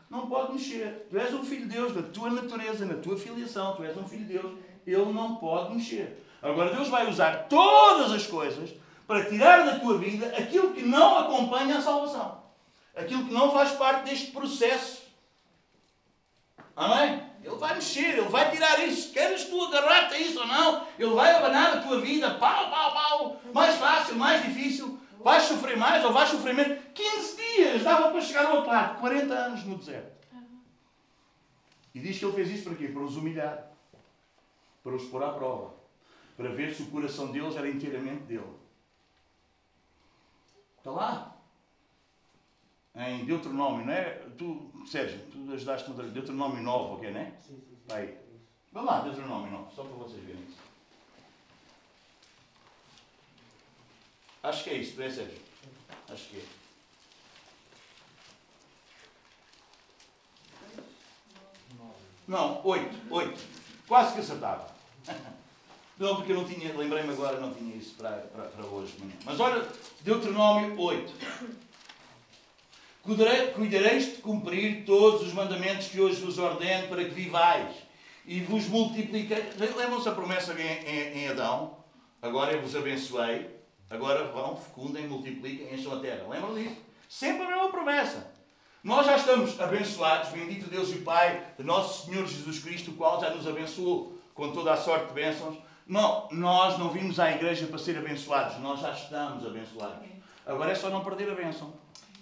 [0.09, 1.07] não pode mexer.
[1.09, 4.05] Tu és um filho de Deus, na tua natureza, na tua filiação, tu és um
[4.05, 4.57] filho de Deus.
[4.85, 6.21] Ele não pode mexer.
[6.41, 8.71] Agora Deus vai usar todas as coisas
[9.11, 12.41] para tirar da tua vida aquilo que não acompanha a salvação.
[12.95, 15.01] Aquilo que não faz parte deste processo.
[16.73, 17.21] Amém?
[17.43, 19.11] Ele vai mexer, ele vai tirar isso.
[19.11, 20.87] Queres tu agarrar-te a isso ou não?
[20.97, 23.41] Ele vai abanar a tua vida, pau, pau, pau.
[23.53, 24.97] Mais fácil, mais difícil.
[25.19, 26.81] Vais sofrer mais ou vais sofrer menos.
[26.93, 28.97] 15 dias dava para chegar ao outro lado.
[29.01, 30.25] 40 anos no deserto.
[31.93, 32.87] E diz que ele fez isso para quê?
[32.87, 33.73] Para os humilhar.
[34.81, 35.73] Para os pôr à prova.
[36.37, 38.60] Para ver se o coração deles era inteiramente dele.
[40.81, 41.37] Está lá.
[42.95, 44.13] Em Deuteronômio, não é?
[44.35, 47.25] Tu, Sérgio, tu ajudaste no Deuteronômio 9, ok, não é?
[47.39, 47.77] Sim, sim.
[47.87, 47.93] sim.
[47.93, 48.17] Aí.
[48.71, 50.57] Vamos lá, Deuteronômio 9, só para vocês verem isso.
[54.41, 55.41] Acho que é isso, não é, Sérgio?
[56.09, 56.45] Acho que é.
[62.27, 63.39] Não, oito, oito.
[63.87, 64.73] Quase que acertava.
[66.01, 69.01] Não, porque eu não tinha, lembrei-me agora, não tinha isso para, para, para hoje de
[69.01, 69.13] manhã.
[69.23, 69.63] Mas olha,
[70.01, 71.13] Deuteronômio 8.
[73.03, 77.75] Cuidareis de cumprir todos os mandamentos que hoje vos ordeno para que vivais
[78.25, 79.47] e vos multipliquei.
[79.77, 81.77] Lembram-se a promessa em, em, em, Adão?
[82.19, 83.51] Agora eu vos abençoei,
[83.87, 86.27] agora vão, fecundem, multipliquem, encham a terra.
[86.27, 86.77] Lembram disso?
[87.07, 88.33] Sempre a mesma promessa.
[88.83, 93.29] Nós já estamos abençoados, bendito Deus e Pai nosso Senhor Jesus Cristo, o qual já
[93.29, 97.77] nos abençoou com toda a sorte de bênçãos não, nós não vimos à igreja para
[97.77, 100.07] ser abençoados, nós já estamos abençoados.
[100.45, 101.73] Agora é só não perder a bênção.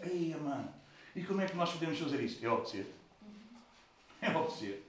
[0.02, 0.74] Ei, mano,
[1.16, 2.44] e como é que nós podemos fazer isso?
[2.44, 2.92] É obedecer.
[4.24, 4.84] É obedecer.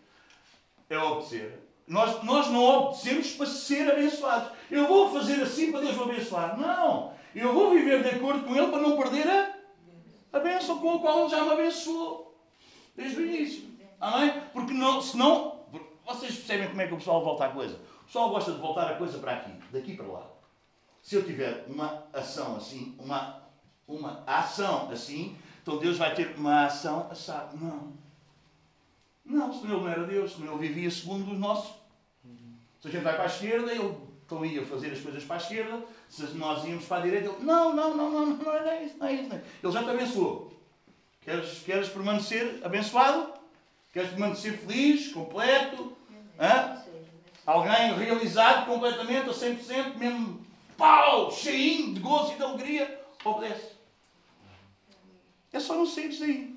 [0.89, 1.61] É obedecer.
[1.87, 4.51] Nós, nós não obedecemos para ser abençoados.
[4.71, 6.59] Eu vou fazer assim para Deus me abençoar.
[6.59, 7.13] Não.
[7.35, 9.57] Eu vou viver de acordo com Ele para não perder a,
[10.33, 12.35] a bênção com a qual Ele já me abençoou.
[12.97, 13.69] Desde o início.
[14.01, 14.43] Amém?
[14.55, 15.61] Porque não, senão.
[16.07, 17.79] Vocês percebem como é que o pessoal volta à coisa?
[18.11, 20.27] Pessoal gosta de voltar a coisa para aqui, daqui para lá.
[21.01, 23.41] Se eu tiver uma ação assim, uma,
[23.87, 27.57] uma ação assim, então Deus vai ter uma ação assada.
[27.57, 27.93] Não.
[29.25, 31.79] Não, senão ele não era Deus, senão ele vivia segundo o nosso.
[32.81, 35.39] Se a gente vai para a esquerda, ele então ia fazer as coisas para a
[35.39, 38.97] esquerda, se nós íamos para a direita, ele, não, não, não, não, não, é isso,
[38.99, 39.29] não é isso.
[39.29, 39.43] Não é.
[39.63, 40.61] Ele já te abençoou.
[41.21, 43.35] Queres, queres permanecer abençoado?
[43.93, 45.97] Queres permanecer feliz, completo?
[46.39, 46.90] Hã?
[47.51, 53.73] Alguém realizado completamente, a 100%, mesmo pau, cheinho de gozo e de alegria, obedece.
[55.53, 56.57] É só não saíres daí.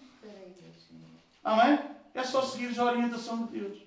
[1.44, 1.80] Amém?
[2.14, 3.80] É só seguir a orientação de Deus.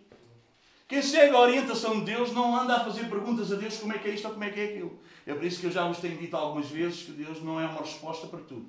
[0.88, 3.98] Quem segue a orientação de Deus não anda a fazer perguntas a Deus como é
[3.98, 4.98] que é isto ou como é que é aquilo.
[5.24, 7.66] É por isso que eu já vos tenho dito algumas vezes que Deus não é
[7.66, 8.66] uma resposta para tudo.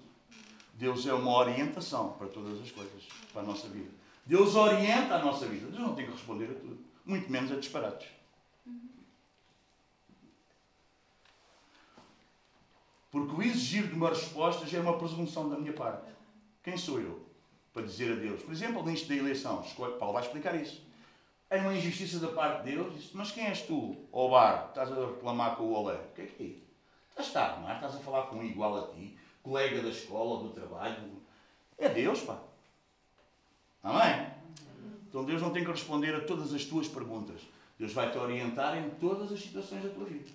[0.76, 3.02] Deus é uma orientação para todas as coisas,
[3.34, 3.90] para a nossa vida.
[4.28, 5.66] Deus orienta a nossa vida.
[5.72, 8.17] Deus não tem que responder a tudo, muito menos a disparates.
[13.12, 16.12] Porque o exigir de uma resposta já é uma presunção da minha parte.
[16.64, 17.26] Quem sou eu
[17.74, 18.44] para dizer a Deus?
[18.44, 19.64] Por exemplo, nisto da eleição,
[19.98, 20.86] Paulo vai explicar isso.
[21.50, 23.12] É uma injustiça da parte de Deus.
[23.14, 25.96] Mas quem és tu, ó bar, estás a reclamar com o olé?
[25.96, 26.68] O que é que é?
[27.10, 30.50] Estás a armar, estás a falar com um igual a ti, colega da escola do
[30.50, 31.22] trabalho.
[31.78, 32.40] É Deus, pá.
[33.82, 34.28] Amém?
[35.08, 37.42] Então Deus não tem que responder a todas as tuas perguntas.
[37.78, 40.32] Deus vai te orientar em todas as situações da tua vida.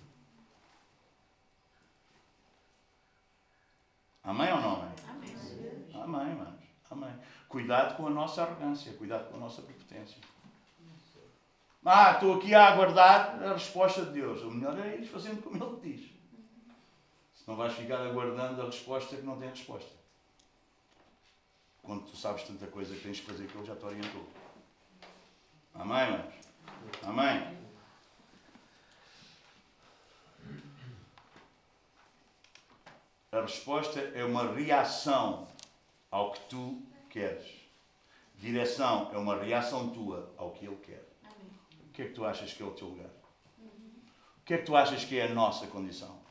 [4.23, 4.93] Amém ou não amém?
[5.09, 5.93] Amém.
[5.93, 6.63] Amém, irmãos.
[6.89, 7.13] Amém.
[7.49, 10.17] Cuidado com a nossa arrogância, cuidado com a nossa prepotência.
[11.85, 14.41] Ah, estou aqui a aguardar a resposta de Deus.
[14.41, 16.11] O melhor é ir fazendo como Ele te diz.
[17.35, 19.91] Senão vais ficar aguardando a resposta que não tem resposta.
[21.81, 24.25] Quando tu sabes tanta coisa que tens que fazer que Ele já te orientou.
[25.75, 26.42] Amém, irmãos?
[27.01, 27.53] Amém?
[33.31, 35.47] A resposta é uma reação
[36.11, 37.63] ao que tu queres.
[38.35, 41.03] Direção é uma reação tua ao que ele quer.
[41.87, 43.09] O que é que tu achas que é o teu lugar?
[44.37, 46.21] O que é que tu achas que é a nossa condição?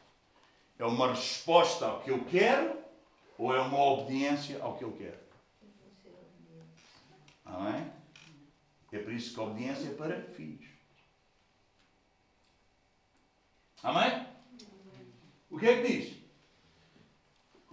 [0.79, 2.77] É uma resposta ao que eu quero
[3.37, 5.19] ou é uma obediência ao que eu quero?
[7.45, 8.02] Amém?
[8.93, 10.69] É por isso que a obediência é para filhos.
[13.83, 14.27] Amém?
[15.51, 16.23] O que é que diz?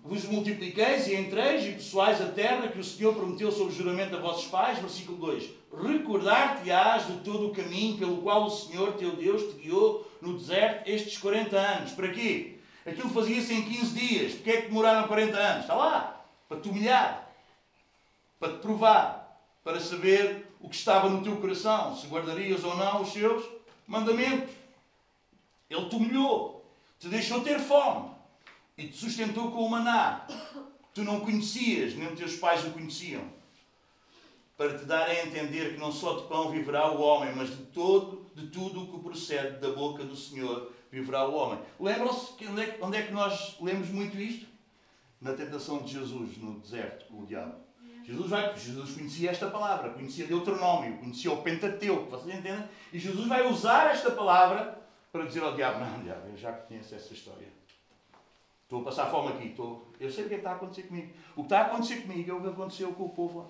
[0.09, 4.19] vos multipliqueis e entreis e pessoais a terra que o Senhor prometeu sob juramento a
[4.19, 4.79] vossos pais.
[4.79, 5.51] Versículo 2.
[5.71, 10.89] Recordar-te-ás de todo o caminho pelo qual o Senhor teu Deus te guiou no deserto
[10.89, 11.91] estes 40 anos.
[11.91, 12.57] Para quê?
[12.85, 14.33] Aquilo fazia-se em 15 dias.
[14.33, 15.61] Porquê é que demoraram 40 anos?
[15.61, 16.25] Está lá.
[16.47, 17.31] Para te humilhar.
[18.39, 19.39] Para te provar.
[19.63, 21.95] Para saber o que estava no teu coração.
[21.95, 23.43] Se guardarias ou não os seus
[23.87, 24.53] mandamentos.
[25.69, 26.65] Ele te humilhou,
[26.99, 28.09] te deixou ter fome
[28.77, 30.27] e te sustentou com o maná.
[30.93, 33.23] Tu não conhecias, nem os teus pais o conheciam.
[34.57, 37.63] Para te dar a entender que não só de pão viverá o homem, mas de
[37.67, 41.59] todo, de tudo o que procede da boca do Senhor viverá o homem.
[41.79, 44.47] Lembram-se onde, é, onde é que nós lemos muito isto?
[45.21, 47.68] Na tentação de Jesus no deserto com o diabo.
[48.09, 52.67] Jesus, vai, Jesus conhecia esta palavra, conhecia Deuteronômio, conhecia o Pentateuco, vocês entendem?
[52.91, 54.81] E Jesus vai usar esta palavra
[55.11, 57.47] para dizer ao diabo: Não, diabo, eu já conheço essa história.
[58.63, 59.87] Estou a passar fome aqui, estou...
[59.99, 61.13] eu sei o que, é que está a acontecer comigo.
[61.35, 63.45] O que está a acontecer comigo é o que aconteceu com o povo lá.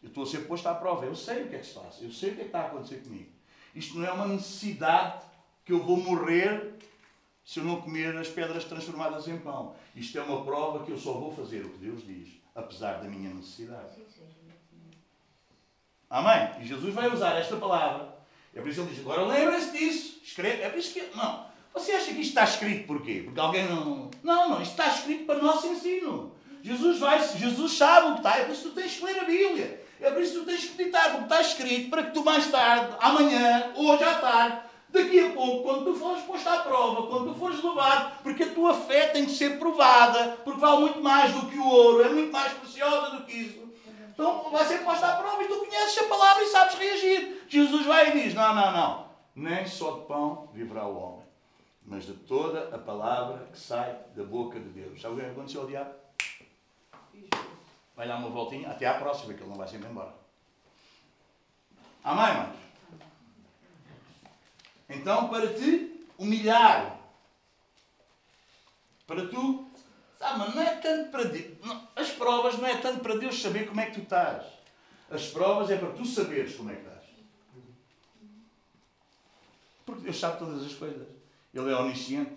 [0.00, 2.00] Eu estou a ser posto à prova, eu sei o que é que se faz,
[2.00, 3.30] eu sei o que é que está a acontecer comigo.
[3.74, 5.24] Isto não é uma necessidade
[5.64, 6.75] que eu vou morrer
[7.46, 9.76] se eu não comer as pedras transformadas em pão.
[9.94, 13.08] Isto é uma prova que eu só vou fazer o que Deus diz, apesar da
[13.08, 14.02] minha necessidade.
[16.10, 16.60] Amém?
[16.60, 18.16] E Jesus vai usar esta palavra.
[18.52, 20.20] É por isso que ele diz: agora lembre-se disso.
[20.24, 20.62] Escreve.
[20.62, 21.16] É por isso que.
[21.16, 21.46] Não.
[21.72, 23.22] Você acha que isto está escrito porquê?
[23.24, 24.10] Porque alguém não.
[24.24, 24.62] Não, não.
[24.62, 26.34] Isto está escrito para nosso ensino.
[26.62, 28.38] Jesus vai, Jesus sabe o que está.
[28.38, 29.86] É por isso que tu tens que ler a Bíblia.
[30.00, 32.50] É por isso que tu tens que meditar, porque está escrito para que tu mais
[32.50, 37.32] tarde, amanhã, hoje à tarde, daqui a pouco, quando tu fores posto à prova, quando
[37.32, 41.32] tu fores levado, porque a tua fé tem que ser provada, porque vale muito mais
[41.32, 43.66] do que o ouro, é muito mais preciosa do que isso.
[44.12, 47.44] Então vai ser posta à prova e tu conheces a palavra e sabes reagir.
[47.48, 49.06] Jesus vai e diz: Não, não, não.
[49.34, 51.26] Nem só de pão viverá o homem,
[51.84, 54.98] mas de toda a palavra que sai da boca de Deus.
[55.00, 55.90] Sabe o que aconteceu ao diabo?
[57.94, 60.14] Vai dar uma voltinha, até à próxima, que ele não vai sempre embora.
[62.02, 62.65] Amém, irmãos?
[64.88, 67.00] Então, para te humilhar,
[69.06, 69.68] para tu,
[70.18, 71.58] sabe, mas não é tanto para Deus,
[71.94, 74.44] as provas não é tanto para Deus saber como é que tu estás.
[75.10, 77.04] As provas é para tu saberes como é que estás.
[79.84, 81.06] Porque Deus sabe todas as coisas.
[81.54, 82.32] Ele é onisciente.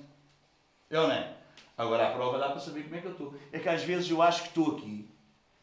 [0.90, 1.36] É ou não é?
[1.76, 3.34] Agora a prova dá para saber como é que eu estou.
[3.52, 5.10] É que às vezes eu acho que estou aqui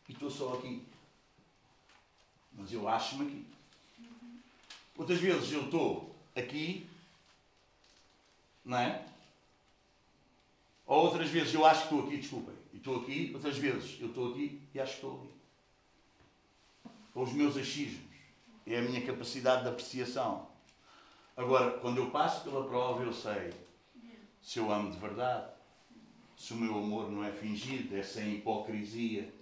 [0.08, 0.84] e estou só aqui.
[2.52, 3.46] Mas eu acho-me aqui.
[4.96, 6.88] Outras vezes eu estou aqui,
[8.64, 9.04] não é?
[10.86, 14.08] Ou outras vezes eu acho que estou aqui, desculpem, e estou aqui, outras vezes eu
[14.08, 15.30] estou aqui e acho que estou ali.
[17.14, 18.14] Ou os meus achismos,
[18.66, 20.48] é a minha capacidade de apreciação.
[21.36, 23.52] Agora, quando eu passo pela prova, eu sei
[24.42, 25.50] se eu amo de verdade,
[26.36, 29.32] se o meu amor não é fingido, é sem hipocrisia.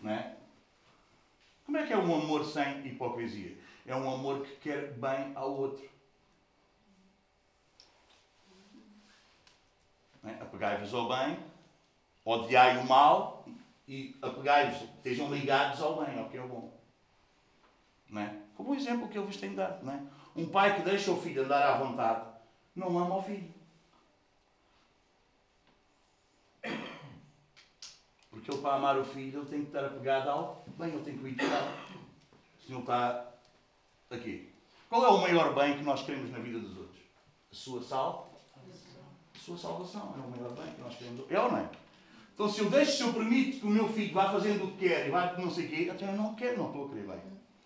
[0.00, 0.36] Não é?
[1.64, 3.56] Como é que é um amor sem hipocrisia?
[3.86, 5.88] É um amor que quer bem ao outro.
[10.24, 10.30] É?
[10.40, 11.38] Apegai-vos ao bem,
[12.24, 13.44] odiai o mal
[13.86, 16.72] e apegai-vos, estejam ligados ao bem, ao que é bom.
[18.08, 18.38] Não é?
[18.56, 19.84] Como o exemplo que ele vos tem dado.
[19.84, 20.02] Não é?
[20.34, 22.26] Um pai que deixa o filho andar à vontade
[22.74, 23.52] não ama o filho.
[28.30, 31.16] Porque ele, para amar o filho, ele tem que estar apegado ao bem, ele tem
[31.16, 31.62] que o.
[32.58, 33.33] Se não está
[34.10, 34.52] aqui.
[34.88, 37.00] Qual é o maior bem que nós queremos na vida dos outros?
[37.50, 38.38] A sua sal?
[39.34, 40.14] A sua salvação.
[40.16, 41.30] É o maior bem que nós queremos.
[41.30, 41.70] É ou não é?
[42.34, 44.88] Então, se eu deixo, se eu permito que o meu filho vá fazendo o que
[44.88, 47.20] quer e vá não sei o quê, eu não quero, não estou a querer bem.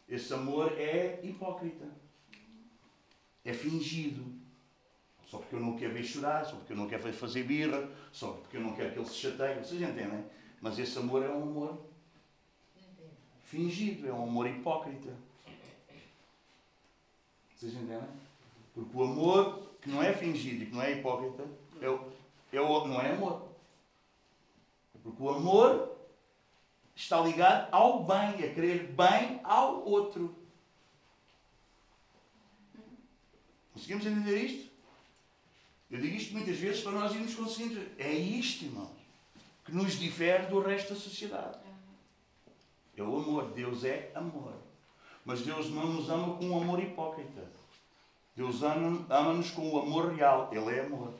[0.08, 1.86] Esse amor é hipócrita.
[3.44, 4.24] É fingido.
[5.26, 7.90] Só porque eu não quero ver chorar, só porque eu não quero ver fazer birra,
[8.12, 9.58] só porque eu não quero que ele se chateie.
[9.62, 10.24] Vocês entendem?
[10.60, 11.78] Mas esse amor é um amor
[13.42, 15.14] fingido, é um amor hipócrita.
[17.58, 18.08] Vocês entendem?
[18.72, 21.44] Porque o amor que não é fingido e que não é hipócrita
[21.80, 22.08] é o,
[22.52, 23.48] é o, não é amor.
[25.02, 25.96] Porque o amor
[26.94, 30.32] está ligado ao bem, a querer bem ao outro.
[33.72, 34.70] Conseguimos entender isto?
[35.90, 37.80] Eu digo isto muitas vezes para nós irmos conseguindo.
[37.98, 38.96] É isto, irmãos,
[39.64, 41.58] que nos difere do resto da sociedade.
[42.96, 43.50] É o amor.
[43.52, 44.67] Deus é amor.
[45.28, 47.44] Mas Deus não nos ama com um amor hipócrita.
[48.34, 50.48] Deus ama-nos com o amor real.
[50.50, 51.12] Ele é amor.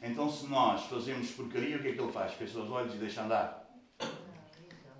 [0.00, 2.32] Então, se nós fazemos porcaria, o que é que Ele faz?
[2.32, 3.68] Fecha os olhos e deixa andar.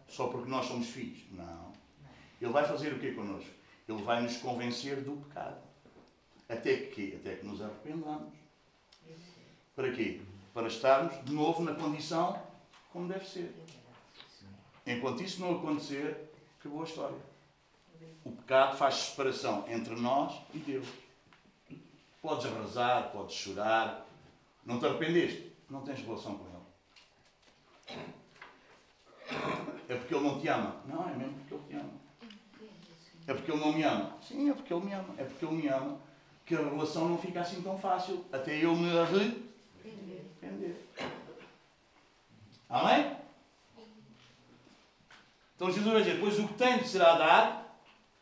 [0.06, 1.22] Só porque nós somos filhos?
[1.30, 1.72] Não.
[2.38, 3.48] Ele vai fazer o que connosco?
[3.88, 5.56] Ele vai nos convencer do pecado.
[6.46, 8.34] Até que Até que nos arrependamos.
[9.74, 10.20] Para quê?
[10.52, 12.38] Para estarmos de novo na condição
[12.92, 13.54] como deve ser.
[14.86, 16.30] Enquanto isso não acontecer,
[16.60, 17.33] acabou a história.
[18.24, 20.86] O pecado faz separação entre nós e Deus.
[22.22, 24.06] Podes rezar, podes chorar.
[24.64, 25.52] Não te arrependeste?
[25.68, 26.54] Não tens relação com Ele.
[29.88, 30.76] É porque Ele não te ama.
[30.86, 32.04] Não, é mesmo porque Ele te ama.
[33.26, 34.16] É porque ele não me ama.
[34.22, 35.14] Sim, é porque ele me ama.
[35.16, 35.98] É porque ele me ama
[36.44, 38.24] que a relação não fica assim tão fácil.
[38.30, 39.44] Até eu me arrepender.
[42.68, 43.16] Amém?
[45.56, 47.63] Então Jesus vai dizer: Pois o que tem será dado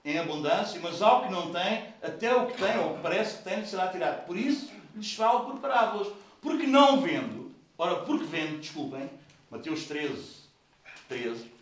[0.04, 3.44] em abundância, mas ao que não tem, até o que tem, ou que parece que
[3.44, 4.26] tem, será tirado.
[4.26, 6.12] Por isso lhes falo por parábolas.
[6.40, 9.08] Porque não vendo, ora, porque vendo, desculpem,
[9.48, 10.42] Mateus 13,
[11.08, 11.52] 13,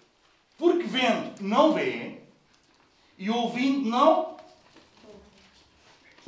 [0.56, 2.20] porque vendo não vê,
[3.18, 4.36] e ouvindo não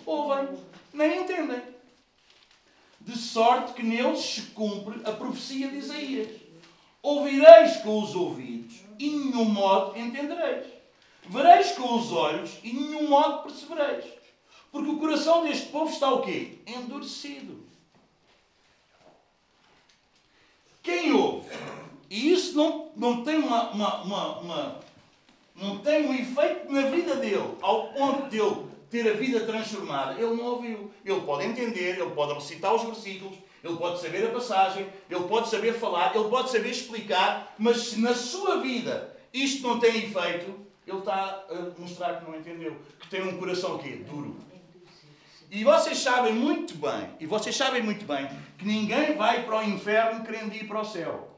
[0.05, 0.49] ouvem,
[0.93, 1.63] nem entendem.
[3.01, 6.29] De sorte que neles se cumpre a profecia de Isaías.
[7.03, 10.67] Ouvireis com os ouvidos e nenhum modo entendereis.
[11.33, 14.05] Vereis com os olhos e nenhum modo percebereis.
[14.71, 16.59] Porque o coração deste povo está o quê?
[16.67, 17.65] Endurecido.
[20.83, 21.49] Quem ouve?
[22.11, 24.81] E isso não, não tem uma, uma, uma, uma
[25.57, 30.21] não tem um efeito na vida dele, ao ponto de ele ter a vida transformada.
[30.21, 30.91] Ele não ouviu.
[31.03, 35.49] Ele pode entender, ele pode recitar os versículos, ele pode saber a passagem, ele pode
[35.49, 40.72] saber falar, ele pode saber explicar, mas se na sua vida isto não tem efeito,
[40.87, 44.05] ele está a mostrar que não entendeu, que tem um coração quê?
[44.09, 44.37] Duro.
[45.51, 49.63] E vocês sabem muito bem, e vocês sabem muito bem, que ninguém vai para o
[49.63, 51.29] inferno querendo ir para o céu.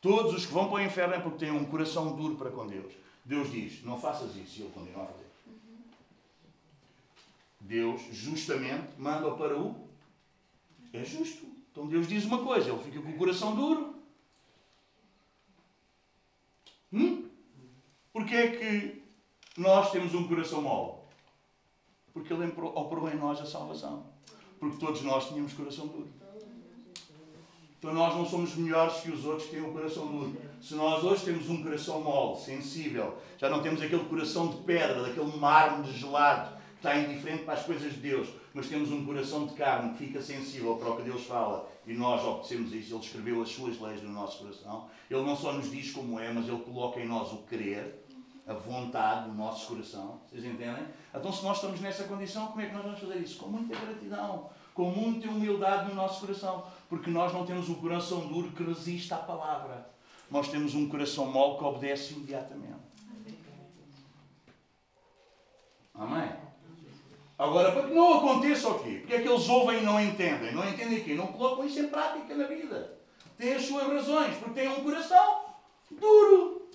[0.00, 2.66] Todos os que vão para o inferno é porque têm um coração duro para com
[2.66, 2.92] Deus.
[3.24, 5.26] Deus diz: não faças isso, e ele continua a fazer.
[7.60, 9.88] Deus justamente manda-o para o.
[10.92, 11.46] É justo.
[11.72, 13.97] Então Deus diz uma coisa, ele fica com o coração duro.
[16.92, 17.28] Hum?
[18.12, 19.02] Porquê é que
[19.56, 20.98] nós temos um coração mole?
[22.12, 24.06] Porque Ele operou em nós a salvação.
[24.58, 26.08] Porque todos nós tínhamos coração duro.
[27.78, 30.36] Então nós não somos melhores que os outros que têm o coração duro.
[30.60, 35.00] Se nós hoje temos um coração mole, sensível, já não temos aquele coração de pedra,
[35.02, 38.28] daquele mármore gelado, que está indiferente para as coisas de Deus,
[38.58, 41.94] mas temos um coração de carne que fica sensível para o que Deus fala e
[41.94, 42.92] nós obedecemos isso.
[42.92, 44.88] Ele escreveu as suas leis no nosso coração.
[45.08, 48.04] Ele não só nos diz como é, mas ele coloca em nós o querer,
[48.44, 50.20] a vontade no nosso coração.
[50.28, 50.84] Vocês entendem?
[51.14, 53.38] Então, se nós estamos nessa condição, como é que nós vamos fazer isso?
[53.38, 58.26] Com muita gratidão, com muita humildade no nosso coração, porque nós não temos um coração
[58.26, 59.88] duro que resiste à palavra.
[60.28, 62.88] Nós temos um coração mole que obedece imediatamente.
[65.94, 66.47] Amém?
[67.38, 68.96] Agora, para que não aconteça o quê?
[69.00, 70.52] Porque é que eles ouvem e não entendem?
[70.52, 71.14] Não entendem quê?
[71.14, 72.98] Não colocam isso em prática na vida.
[73.38, 75.44] Têm as suas razões, porque têm um coração
[75.88, 76.68] duro.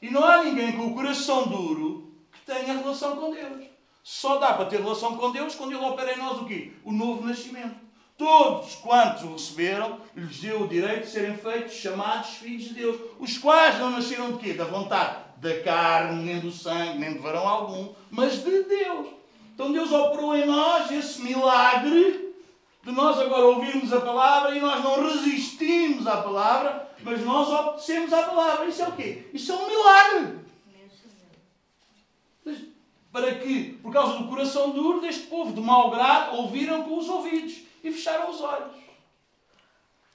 [0.00, 3.66] E não há ninguém com o coração duro que tenha relação com Deus.
[4.02, 6.72] Só dá para ter relação com Deus quando Ele opera em nós o quê?
[6.82, 7.76] O novo nascimento.
[8.16, 13.00] Todos quantos o receberam, lhes deu o direito de serem feitos chamados filhos de Deus,
[13.18, 14.52] os quais não nasceram de quê?
[14.52, 19.23] Da vontade da carne, nem do sangue, nem de varão algum, mas de Deus.
[19.54, 22.34] Então Deus operou em nós esse milagre
[22.82, 28.12] de nós agora ouvirmos a palavra e nós não resistimos à palavra, mas nós obedecemos
[28.12, 28.66] à palavra.
[28.66, 29.30] Isso é o quê?
[29.32, 30.44] Isso é um milagre.
[33.10, 37.08] Para que, por causa do coração duro deste povo, de mau grado, ouviram com os
[37.08, 38.74] ouvidos e fecharam os olhos.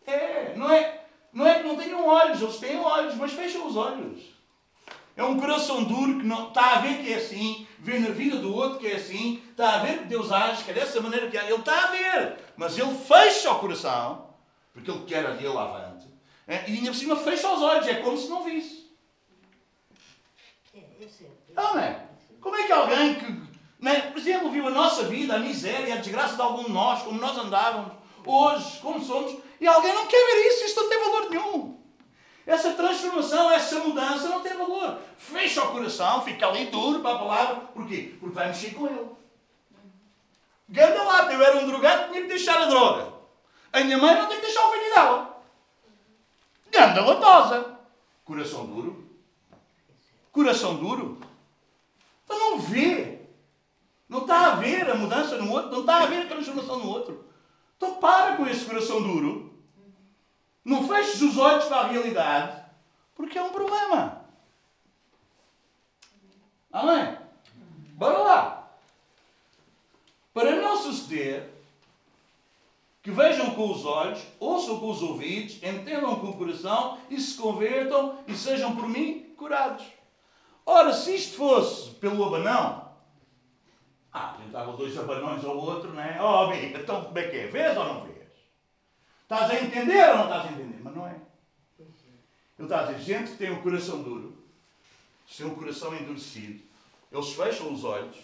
[0.05, 3.77] É, não é, não é que não tenham olhos, eles têm olhos, mas fecham os
[3.77, 4.38] olhos.
[5.20, 8.38] É um coração duro que não está a ver que é assim, vê na vida
[8.38, 11.30] do outro que é assim, está a ver que Deus age, que é dessa maneira
[11.30, 11.43] que é.
[11.43, 14.30] Ele está a ver, mas ele fecha o coração,
[14.72, 16.07] porque ele quer a dele avante,
[16.47, 18.89] é, e ainda por cima fecha os olhos, é como se não visse.
[20.74, 20.82] É,
[21.53, 22.05] não é?
[22.39, 24.11] Como é que alguém que né?
[24.11, 27.20] Por exemplo, viu a nossa vida, a miséria, a desgraça de algum de nós, como
[27.20, 27.91] nós andávamos,
[28.26, 31.78] hoje, como somos, e alguém não quer ver isso, isso não tem valor nenhum.
[32.49, 34.97] Essa transformação, essa mudança não tem valor.
[35.19, 37.55] Fecha o coração, fica ali duro para a palavra.
[37.75, 38.15] Porquê?
[38.19, 39.05] Porque vai mexer com ele.
[40.67, 43.13] Ganda lá, eu era um drogado, tinha que deixar a droga.
[43.71, 45.43] A minha mãe não tem que deixar o filho dela.
[46.71, 47.77] Ganda latosa.
[48.25, 49.07] Coração duro.
[50.31, 51.19] Coração duro.
[52.25, 53.19] Então não vê
[54.09, 56.87] não está a ver a mudança no outro, não está a ver a transformação no
[56.87, 57.25] outro.
[57.77, 59.48] Então para com esse coração duro.
[60.64, 62.64] Não feches os olhos para a realidade,
[63.16, 64.26] porque é um problema.
[66.72, 67.18] Amém?
[67.93, 68.72] Bora lá.
[70.34, 71.49] Para não suceder
[73.01, 77.36] que vejam com os olhos, ouçam com os ouvidos, entendam com o coração e se
[77.38, 79.86] convertam e sejam por mim curados.
[80.66, 82.89] Ora, se isto fosse pelo abanão,
[84.12, 86.22] ah, dava dois abanões ao outro, não é?
[86.22, 87.47] Oh, amigo, então como é que é?
[87.47, 88.18] Vês ou não vês?
[89.30, 90.80] Estás a entender ou não estás a entender?
[90.82, 91.15] Mas não é.
[91.77, 94.36] Ele está a dizer, gente que tem um coração duro,
[95.27, 96.63] sem o coração endurecido,
[97.11, 98.17] eles fecham os olhos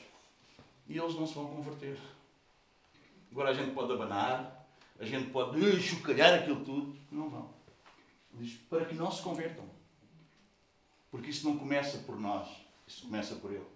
[0.88, 2.00] e eles não se vão converter.
[3.32, 4.68] Agora a gente pode abanar,
[5.00, 7.54] a gente pode chocalhar aquilo tudo, não vão.
[8.34, 9.64] Diz para que não se convertam.
[11.12, 12.50] Porque isso não começa por nós,
[12.88, 13.68] isso começa por Ele.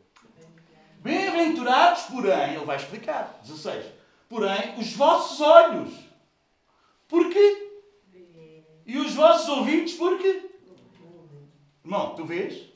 [0.97, 3.85] Bem-aventurados, porém, ele vai explicar, 16.
[4.27, 6.08] Porém, os vossos olhos.
[7.09, 7.69] Porquê?
[8.85, 10.49] E os vossos ouvidos, porquê?
[11.83, 12.69] Irmão, tu vês?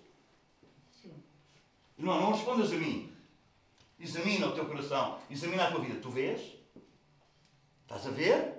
[1.97, 3.13] Irmão, não respondas a mim.
[3.99, 5.99] Examina o teu coração, examina a tua vida.
[6.01, 6.41] Tu vês?
[7.83, 8.53] Estás a ver?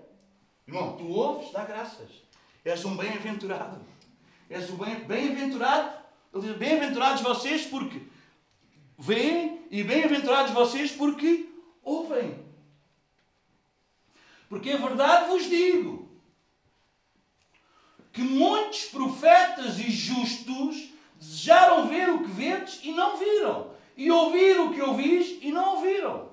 [0.66, 2.08] Irmão, tu ouves, dá graças.
[2.64, 3.84] És um bem-aventurado.
[4.48, 5.98] És um bem-aventurado.
[6.40, 8.00] Diz: Bem-aventurados vocês porque
[8.96, 11.48] veem e bem-aventurados vocês porque
[11.82, 12.43] ouvem.
[14.54, 16.08] Porque é verdade vos digo
[18.12, 24.60] que muitos profetas e justos desejaram ver o que vedes e não viram, e ouvir
[24.60, 26.28] o que ouvis e não ouviram.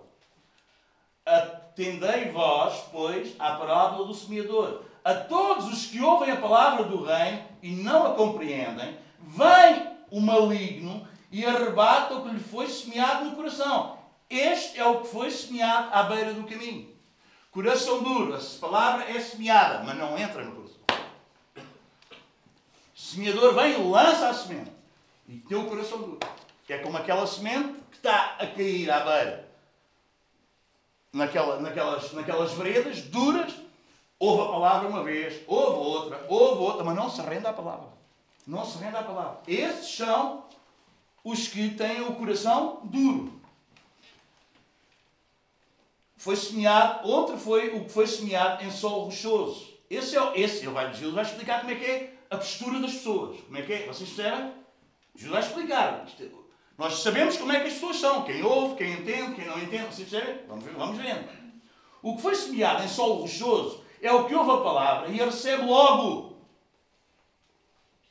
[1.26, 4.84] Atendei vós, pois, à parábola do semeador.
[5.03, 10.22] A todos os que ouvem a palavra do reino e não a compreendem, vem o
[10.22, 13.97] maligno e arrebata o que lhe foi semeado no coração.
[14.30, 17.01] Este é o que foi semeado à beira do caminho.
[17.52, 20.80] Coração duro, a palavra é semeada, mas não entra no coração.
[22.95, 24.72] O semeador vem e lança a semente.
[25.28, 26.20] E tem o coração duro.
[26.70, 29.52] É como aquela semente que está a cair à beira.
[31.12, 33.54] Naquela, naquelas, naquelas veredas duras,
[34.18, 37.89] ouve a palavra uma vez, ouve outra, ouve outra, mas não se rende à palavra.
[38.47, 39.39] Não se rende à palavra.
[39.45, 40.45] Esses são
[41.22, 43.41] os que têm o coração duro.
[46.22, 49.74] Foi semeado, outro foi o que foi semeado em solo rochoso.
[49.89, 52.91] Esse é esse, ele vai, Jesus vai explicar como é que é a postura das
[52.91, 53.39] pessoas.
[53.39, 53.88] Como é que é?
[53.88, 54.53] Vocês percebem?
[55.15, 56.05] Jesus vai explicar.
[56.19, 56.28] É,
[56.78, 58.22] nós sabemos como é que as pessoas são.
[58.22, 59.86] Quem ouve, quem entende, quem não entende.
[59.86, 60.45] Vocês percebem?
[60.47, 61.28] Vamos, vamos vendo.
[62.03, 65.26] O que foi semeado em solo rochoso é o que ouve a palavra e a
[65.26, 66.38] recebe logo.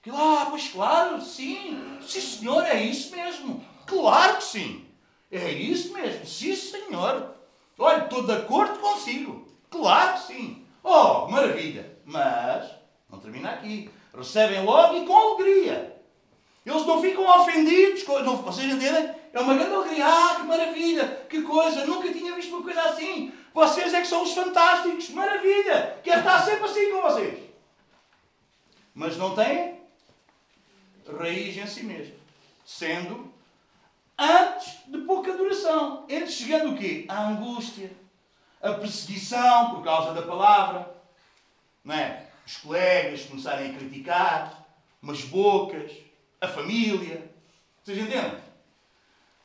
[0.02, 3.64] Que ah, pois claro, sim, sim senhor, é isso mesmo.
[3.86, 4.84] Claro que sim.
[5.30, 7.38] É isso mesmo, sim senhor.
[7.80, 9.48] Olha, estou de acordo consigo.
[9.70, 10.66] Claro que sim.
[10.84, 11.96] Oh, maravilha.
[12.04, 12.70] Mas,
[13.10, 13.90] não termina aqui.
[14.14, 15.96] Recebem logo e com alegria.
[16.64, 18.06] Eles não ficam ofendidos.
[18.06, 19.14] Não, vocês entendem?
[19.32, 20.06] É uma grande alegria.
[20.06, 21.86] Ah, que maravilha, que coisa.
[21.86, 23.32] Nunca tinha visto uma coisa assim.
[23.54, 25.08] Vocês é que são os fantásticos.
[25.10, 25.98] Maravilha.
[26.04, 27.38] Quer estar sempre assim com vocês.
[28.94, 29.80] Mas não têm
[31.18, 32.14] raiz em si mesmo.
[32.64, 33.29] Sendo
[34.20, 36.04] antes de pouca duração.
[36.08, 37.06] Eles chegando o quê?
[37.08, 37.90] A angústia,
[38.60, 40.94] a perseguição por causa da palavra,
[41.82, 42.26] não é?
[42.46, 44.66] Os colegas começarem a criticar,
[45.02, 45.92] umas bocas,
[46.40, 47.30] a família.
[47.82, 48.38] Vocês entendem?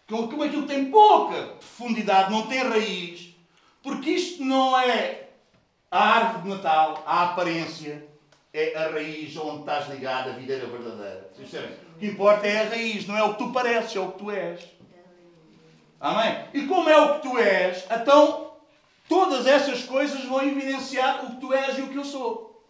[0.07, 3.33] Como aquilo tem pouca profundidade, não tem raiz,
[3.81, 5.29] porque isto não é
[5.89, 8.05] a árvore de Natal, a aparência,
[8.53, 11.31] é a raiz onde estás ligado, a videira verdadeira.
[11.95, 14.19] O que importa é a raiz, não é o que tu pareces, é o que
[14.19, 14.59] tu és.
[15.99, 16.45] Amém?
[16.53, 18.51] E como é o que tu és, então
[19.07, 22.67] todas essas coisas vão evidenciar o que tu és e o que eu sou.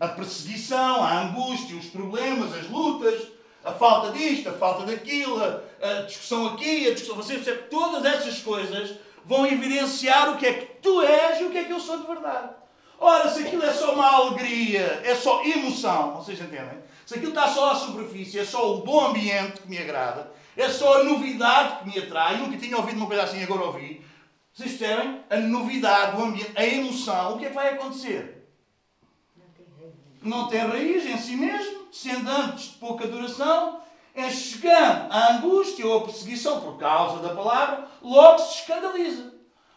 [0.00, 3.28] A perseguição, a angústia, os problemas, as lutas,
[3.62, 7.16] a falta disto, a falta daquilo, a discussão aqui, a discussão.
[7.16, 7.68] Você percebe?
[7.68, 8.96] Todas essas coisas
[9.26, 11.98] vão evidenciar o que é que tu és e o que é que eu sou
[11.98, 12.48] de verdade.
[12.98, 16.78] Ora, se aquilo é só uma alegria, é só emoção, vocês entendem?
[17.04, 20.68] Se aquilo está só à superfície, é só o bom ambiente que me agrada, é
[20.68, 24.04] só a novidade que me atrai, nunca tinha ouvido uma coisa assim, agora ouvi.
[24.52, 25.20] Vocês percebem?
[25.28, 28.48] A novidade, o ambiente, a emoção, o que é que vai acontecer?
[30.22, 33.80] Não tem raiz em si mesmo, sendo antes de pouca duração,
[34.14, 39.34] é chegando à angústia ou à perseguição por causa da palavra, logo se escandaliza.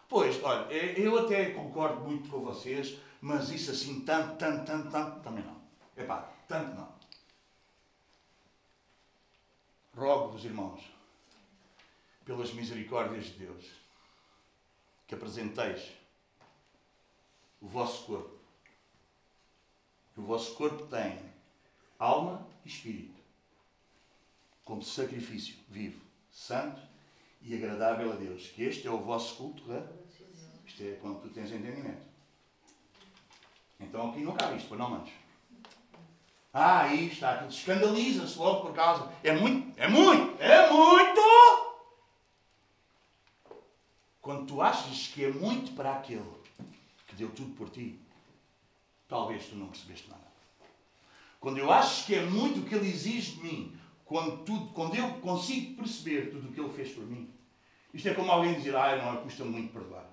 [0.08, 5.20] Pois, olha, eu até concordo muito com vocês, mas isso assim, tanto, tanto, tanto, tanto,
[5.20, 5.58] também não.
[6.02, 6.97] Epá, tanto não.
[9.98, 10.80] Rogo-vos, irmãos,
[12.24, 13.66] pelas misericórdias de Deus,
[15.08, 15.92] que apresenteis
[17.60, 18.38] o vosso corpo.
[20.14, 21.20] Que o vosso corpo tem
[21.98, 23.20] alma e espírito,
[24.64, 26.80] como sacrifício vivo, santo
[27.42, 28.50] e agradável a Deus.
[28.50, 29.64] Que este é o vosso culto.
[30.64, 32.06] Isto é quando tu tens entendimento.
[33.80, 35.27] Então aqui não cabe isto, não manches.
[36.60, 39.12] Ah, aí está, aquilo escandaliza-se logo por causa.
[39.24, 41.22] É muito, é muito, é muito!
[44.20, 46.26] Quando tu achas que é muito para aquele
[47.06, 48.00] que deu tudo por ti,
[49.08, 50.26] talvez tu não percebeste nada.
[51.40, 54.96] Quando eu acho que é muito o que ele exige de mim, quando, tudo, quando
[54.96, 57.30] eu consigo perceber tudo o que Ele fez por mim,
[57.94, 60.10] isto é como alguém dizer, ah, não, custa muito perdoar.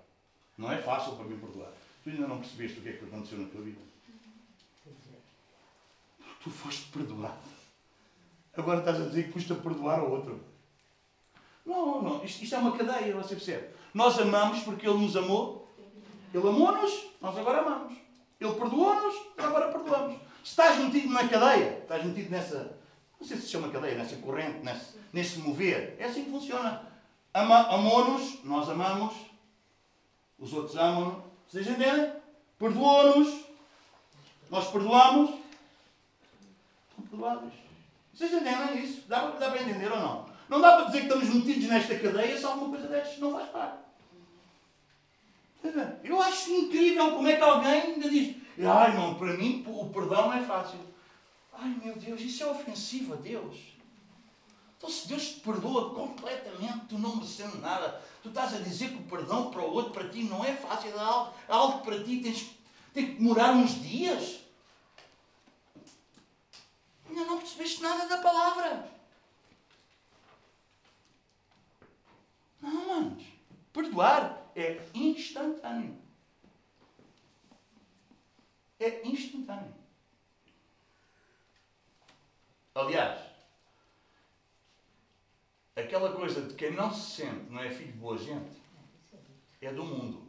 [0.59, 1.73] Não é fácil para mim perdoar.
[2.03, 3.94] Tu ainda não percebeste o que é que aconteceu na tua vida.
[6.45, 7.35] Tu foste perdoado.
[8.55, 10.39] Agora estás a dizer que custa perdoar ao outro.
[11.65, 12.23] Não, não.
[12.23, 13.71] Isto, isto é uma cadeia, você percebe.
[13.95, 15.75] Nós amamos porque Ele nos amou.
[16.35, 17.97] Ele amou-nos, nós agora amamos.
[18.39, 20.21] Ele perdoou-nos, agora perdoamos.
[20.43, 22.77] Se estás metido na cadeia, estás metido nessa,
[23.19, 26.87] não sei se se chama cadeia, nessa corrente, nesse, nesse mover, é assim que funciona.
[27.33, 29.15] Amou-nos, nós amamos,
[30.39, 31.25] os outros amam-nos.
[31.49, 32.13] Vocês entendem?
[32.59, 33.45] Perdoou-nos,
[34.51, 35.44] nós perdoamos,
[37.15, 37.53] estão perdoados.
[38.13, 39.03] Vocês entendem isso?
[39.09, 40.27] Dá, dá para entender ou não?
[40.49, 43.49] Não dá para dizer que estamos metidos nesta cadeia se alguma coisa destas não faz
[43.49, 43.85] parte.
[46.05, 50.27] Eu acho incrível como é que alguém ainda diz: Ai, não, para mim o perdão
[50.27, 50.79] não é fácil.
[51.53, 53.57] Ai, meu Deus, isso é ofensivo a Deus.
[54.77, 58.97] Então, se Deus te perdoa completamente, tu não merecendo nada, tu estás a dizer que
[58.97, 62.05] o perdão para o outro, para ti, não é fácil, é algo, é algo para
[62.05, 62.51] ti tens,
[62.93, 64.44] tem que demorar uns dias.
[67.15, 68.91] Ainda não percebeste nada da palavra.
[72.61, 73.25] Não, manos.
[73.73, 75.97] Perdoar é instantâneo.
[78.81, 79.73] É instantâneo.
[82.75, 83.21] Aliás,
[85.77, 88.61] aquela coisa de quem não se sente não é filho de boa gente,
[89.61, 90.27] é do mundo.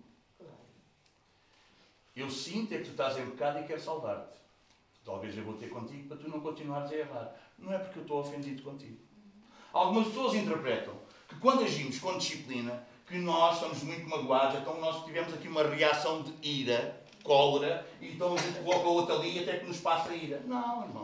[2.15, 4.44] Eu sinto é que tu estás em pecado e quero salvar-te.
[5.05, 7.35] Talvez eu vou ter contigo para tu não continuares a errar.
[7.59, 8.97] Não é porque eu estou ofendido contigo.
[9.71, 10.95] Algumas pessoas interpretam
[11.27, 15.63] que quando agimos com disciplina, que nós estamos muito magoados, então nós tivemos aqui uma
[15.63, 19.77] reação de ira, cólera, e então a gente coloca o outro ali até que nos
[19.77, 20.41] passa a ira.
[20.47, 21.03] Não, irmão.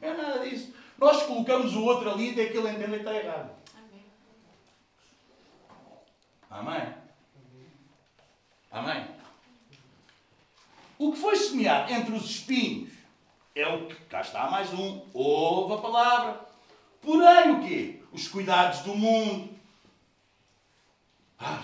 [0.00, 0.74] Não é nada disso.
[0.98, 3.50] Nós colocamos o outro ali até que ele entenda que está errado.
[6.50, 6.94] Amém.
[8.70, 9.06] Amém.
[10.98, 12.91] O que foi semeado entre os espinhos
[13.54, 13.94] é o que.
[14.06, 15.02] Cá está mais um.
[15.12, 16.40] Ouve a palavra.
[17.00, 18.02] Porém, o quê?
[18.12, 19.50] Os cuidados do mundo.
[21.38, 21.62] Ah,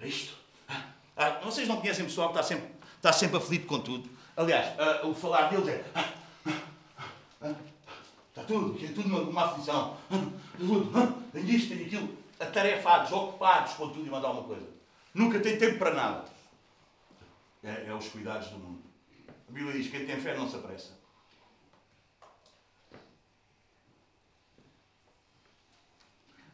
[0.00, 0.36] isto.
[1.16, 4.08] Ah, vocês não conhecem pessoal que está sempre, está sempre aflito com tudo.
[4.36, 5.84] Aliás, ah, o falar deles é.
[5.94, 7.54] Ah,
[8.38, 9.96] Está tudo, é tudo uma, uma aflição.
[10.56, 12.16] Tudo, tem isto, tem aquilo.
[12.38, 14.66] Atarefados, ocupados com tudo e mandar uma coisa.
[15.12, 16.24] Nunca tem tempo para nada.
[17.64, 18.87] É, é os cuidados do mundo.
[19.48, 20.98] A Bíblia diz: quem tem fé não se apressa.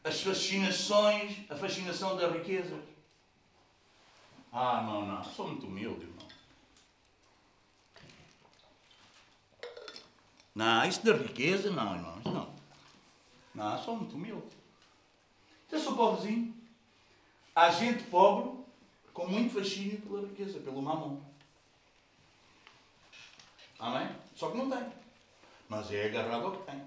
[0.05, 2.85] As fascinações, a fascinação das riquezas.
[4.53, 6.29] Ah, não, não, sou muito humilde, irmão.
[10.55, 12.55] Não, isso da riqueza, não, irmão, isso não.
[13.55, 14.47] Não, sou muito humilde.
[15.73, 16.55] Eu sou pobrezinho.
[17.57, 18.65] Há gente pobre
[19.13, 21.34] com muito fascínio pela riqueza, pelo mamão.
[23.79, 24.15] Amém?
[24.35, 24.93] Só que não tem.
[25.69, 26.83] Mas é agarrado ao que tem.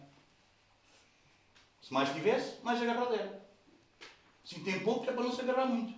[1.81, 3.47] Se mais tivesse, mais agarrado era.
[4.43, 5.97] Se tem pouco, é para não se agarrar muito.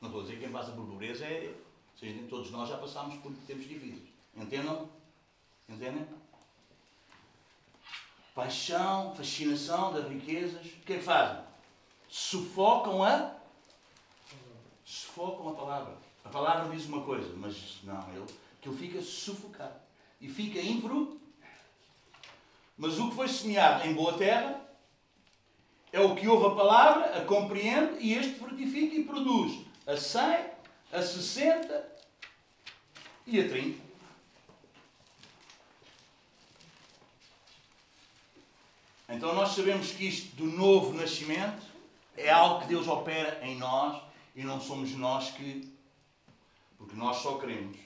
[0.00, 1.54] Não estou a dizer que quem passa por pobreza é.
[1.98, 4.08] Seja, todos nós já passámos por tempos difíceis.
[4.34, 4.88] Entendam?
[5.68, 6.06] Entendem?
[8.34, 10.66] Paixão, fascinação das riquezas.
[10.66, 11.42] O que é que fazem?
[12.08, 13.34] Sufocam a.
[15.16, 15.94] Sufocam a palavra.
[16.26, 18.26] A palavra diz uma coisa, mas não, ele,
[18.60, 19.80] que ele fica sufocado.
[20.20, 21.18] E fica infru.
[22.76, 24.60] Mas o que foi semeado em boa terra
[25.90, 30.50] é o que ouve a palavra, a compreende e este frutifica e produz a 100,
[30.92, 31.92] a 60
[33.26, 33.80] e a 30.
[39.08, 41.62] Então nós sabemos que isto do novo nascimento
[42.14, 44.05] é algo que Deus opera em nós
[44.36, 45.74] e não somos nós que.
[46.76, 47.78] Porque nós só queremos.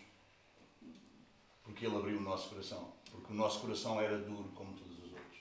[1.62, 2.92] Porque Ele abriu o nosso coração.
[3.08, 5.38] Porque o nosso coração era duro como todos os outros.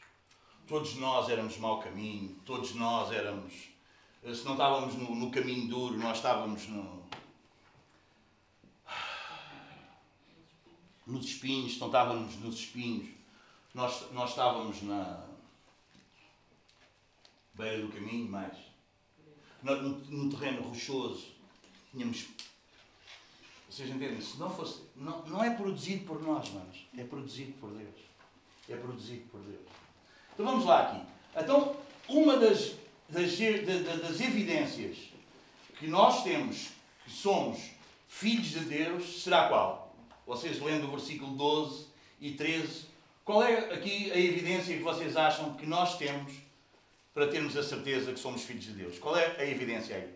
[0.68, 3.54] Todos nós éramos mau caminho, todos nós éramos.
[4.24, 7.04] Se não estávamos no, no caminho duro, nós estávamos no,
[11.08, 13.10] nos espinhos, não estávamos nos espinhos,
[13.74, 15.26] nós, nós estávamos na
[17.56, 18.69] beira do caminho, mais
[19.64, 21.28] no, no, no terreno rochoso,
[21.92, 22.28] tínhamos.
[23.70, 24.22] Vocês entendem?
[24.22, 24.82] Se não fosse.
[24.96, 26.86] Não, não é produzido por nós, manos.
[26.98, 27.96] É produzido por Deus.
[28.68, 29.62] É produzido por Deus.
[30.34, 31.02] Então vamos lá aqui.
[31.36, 31.76] Então,
[32.08, 32.74] uma das,
[33.10, 33.38] das,
[34.02, 34.98] das evidências
[35.78, 36.70] que nós temos
[37.06, 37.60] que somos
[38.08, 39.90] filhos de Deus será qual?
[40.30, 41.88] vocês lendo o versículo 12
[42.22, 42.86] e 13,
[43.26, 46.32] qual é aqui a evidência que vocês acham que nós temos
[47.14, 49.00] para termos a certeza que somos filhos de Deus?
[49.00, 50.14] Qual é a evidência aí?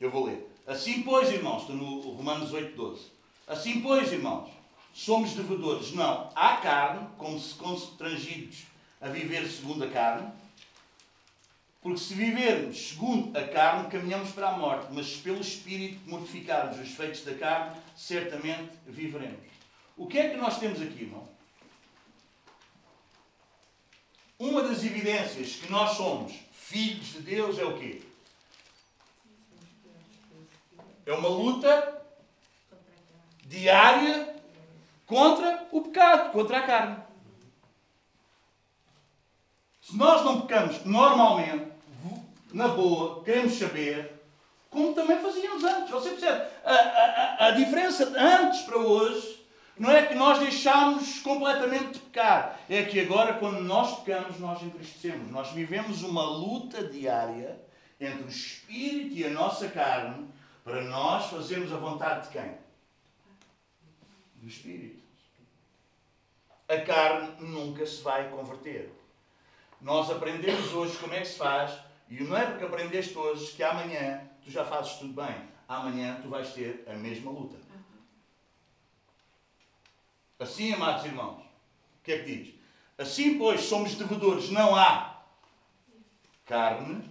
[0.00, 0.48] Eu vou ler.
[0.66, 3.06] Assim, pois, irmãos, estou no Romanos 8, 12.
[3.46, 4.50] Assim, pois, irmãos,
[4.92, 8.64] somos devedores, não à carne, como se constrangidos
[9.00, 10.30] a viver segundo a carne,
[11.80, 16.90] porque se vivermos segundo a carne, caminhamos para a morte, mas pelo Espírito mortificarmos os
[16.90, 19.48] feitos da carne, certamente viveremos.
[19.96, 21.28] O que é que nós temos aqui, irmão?
[24.38, 28.02] Uma das evidências que nós somos filhos de Deus é o quê?
[31.04, 32.02] É uma luta
[33.46, 34.36] diária
[35.06, 37.02] contra o pecado, contra a carne.
[39.82, 41.72] Se nós não pecamos normalmente,
[42.52, 44.22] na boa, queremos saber,
[44.70, 45.90] como também fazíamos antes.
[45.90, 46.48] Você percebe?
[46.64, 49.37] A, a, a diferença de antes para hoje
[49.78, 52.60] não é que nós deixámos completamente de pecar.
[52.68, 55.30] É que agora, quando nós pecamos, nós entristecemos.
[55.30, 57.60] Nós vivemos uma luta diária
[58.00, 60.28] entre o espírito e a nossa carne
[60.64, 62.54] para nós fazermos a vontade de quem?
[64.34, 65.02] Do espírito.
[66.68, 68.92] A carne nunca se vai converter.
[69.80, 71.78] Nós aprendemos hoje como é que se faz,
[72.10, 75.48] e não é porque aprendeste hoje que amanhã tu já fazes tudo bem.
[75.68, 77.67] Amanhã tu vais ter a mesma luta.
[80.38, 82.54] Assim, amados irmãos, o que é que diz?
[82.96, 85.22] Assim, pois, somos devedores, não há
[86.46, 87.04] carne,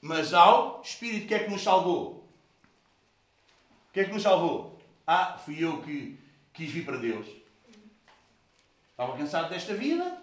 [0.00, 1.24] mas ao Espírito.
[1.24, 2.28] O que é que nos salvou?
[3.88, 4.78] O que é que nos salvou?
[5.06, 6.18] Ah, fui eu que
[6.52, 7.26] quis vir para Deus.
[8.90, 10.22] Estava cansado desta vida,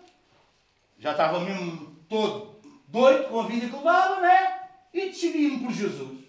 [0.99, 2.55] já estava mesmo todo
[2.87, 4.69] doido com a vida que levava, né?
[4.93, 6.23] E decidi-me por Jesus.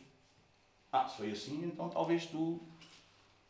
[0.92, 2.60] Ah, se foi assim, então talvez tu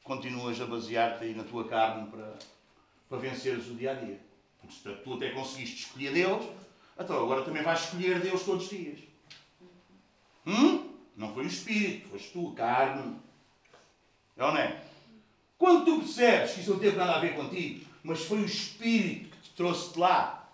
[0.06, 2.34] continuas a basear-te aí na tua carne para,
[3.08, 4.18] para venceres o dia a dia.
[4.60, 6.46] Porque tu até conseguiste escolher Deus,
[6.98, 9.00] então agora também vais escolher Deus todos os dias.
[10.46, 10.94] Hum?
[11.16, 13.16] Não foi o espírito, foste tu, a carne.
[14.36, 14.82] É ou não é?
[15.58, 19.36] Quando tu percebes que isso não teve nada a ver contigo, mas foi o espírito
[19.36, 20.48] que te trouxe de lá.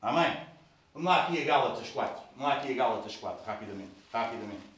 [0.00, 0.46] Amém?
[0.92, 2.22] Vamos lá aqui a Gálatas 4.
[2.36, 3.92] Vamos lá aqui a Gálatas 4, rapidamente.
[4.12, 4.75] Rapidamente.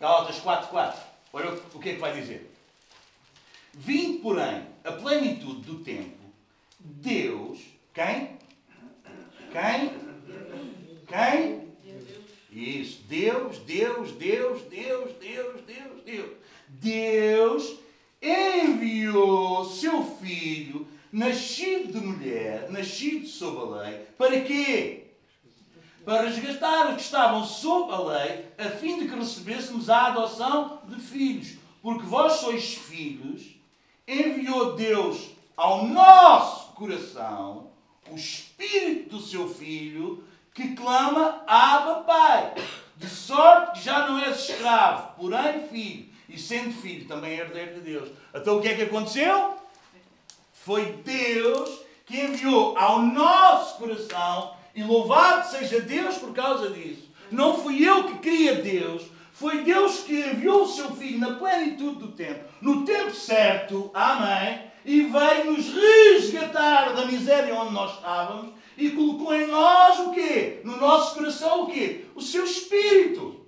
[0.00, 0.94] Gálatas 4.4.
[1.32, 2.50] Olha o que é que vai dizer.
[3.74, 6.18] Vindo, porém, a plenitude do tempo,
[6.78, 7.60] Deus,
[7.92, 8.38] quem?
[9.52, 9.92] Quem?
[11.06, 11.68] Quem?
[12.50, 16.36] Isso, Deus, Deus, Deus, Deus, Deus, Deus, Deus.
[16.68, 17.78] Deus
[18.20, 25.07] enviou seu filho, nascido de mulher, nascido sob a lei, para quê?
[26.08, 30.80] Para resgatar os que estavam sob a lei, a fim de que recebêssemos a adoção
[30.86, 31.58] de filhos.
[31.82, 33.42] Porque vós sois filhos,
[34.06, 37.68] enviou Deus ao nosso coração
[38.10, 42.54] o Espírito do seu Filho, que clama Abba Pai.
[42.96, 47.80] De sorte que já não és escravo, porém filho, e sendo filho também herdeiro de
[47.82, 48.08] Deus.
[48.34, 49.58] Então o que é que aconteceu?
[50.54, 57.10] Foi Deus que enviou ao nosso coração e louvado seja Deus por causa disso.
[57.32, 59.02] Não fui eu que queria Deus,
[59.32, 64.60] foi Deus que enviou o seu Filho na plenitude do tempo, no tempo certo, amém,
[64.84, 70.60] e veio nos resgatar da miséria onde nós estávamos e colocou em nós o quê?
[70.62, 72.04] No nosso coração o quê?
[72.14, 73.44] O seu Espírito.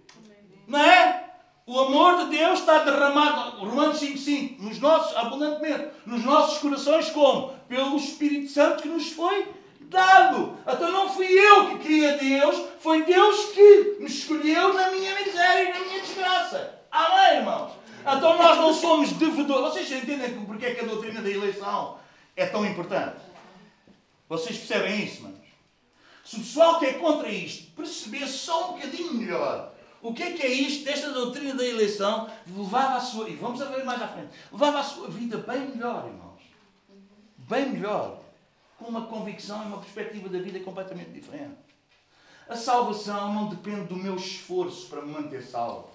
[0.67, 1.31] Não é?
[1.65, 7.55] O amor de Deus está derramado, Romanos 5,5, nos nossos, abundantemente, nos nossos corações, como?
[7.69, 9.60] Pelo Espírito Santo que nos foi
[9.91, 10.57] dado.
[10.67, 15.69] Então não fui eu que queria Deus, foi Deus que me escolheu na minha miséria
[15.69, 16.81] e na minha desgraça.
[16.91, 17.73] Amém, irmãos?
[18.01, 19.75] Então nós não somos devedores.
[19.75, 21.99] Vocês entendem porque é que a doutrina da eleição
[22.35, 23.19] é tão importante?
[24.29, 25.41] Vocês percebem isso, irmãos?
[26.25, 29.73] Se o pessoal que é contra isto perceber só um bocadinho melhor
[30.03, 33.59] o que é que é isto desta doutrina da eleição, levava a sua, e vamos
[33.59, 36.41] ver mais à frente, levava a sua vida bem melhor, irmãos.
[37.37, 38.20] Bem melhor
[38.81, 41.59] com uma convicção e uma perspectiva da vida completamente diferente.
[42.49, 45.91] A salvação não depende do meu esforço para me manter salvo.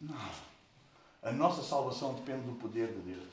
[0.00, 0.30] Não.
[1.22, 3.28] A nossa salvação depende do poder de Deus.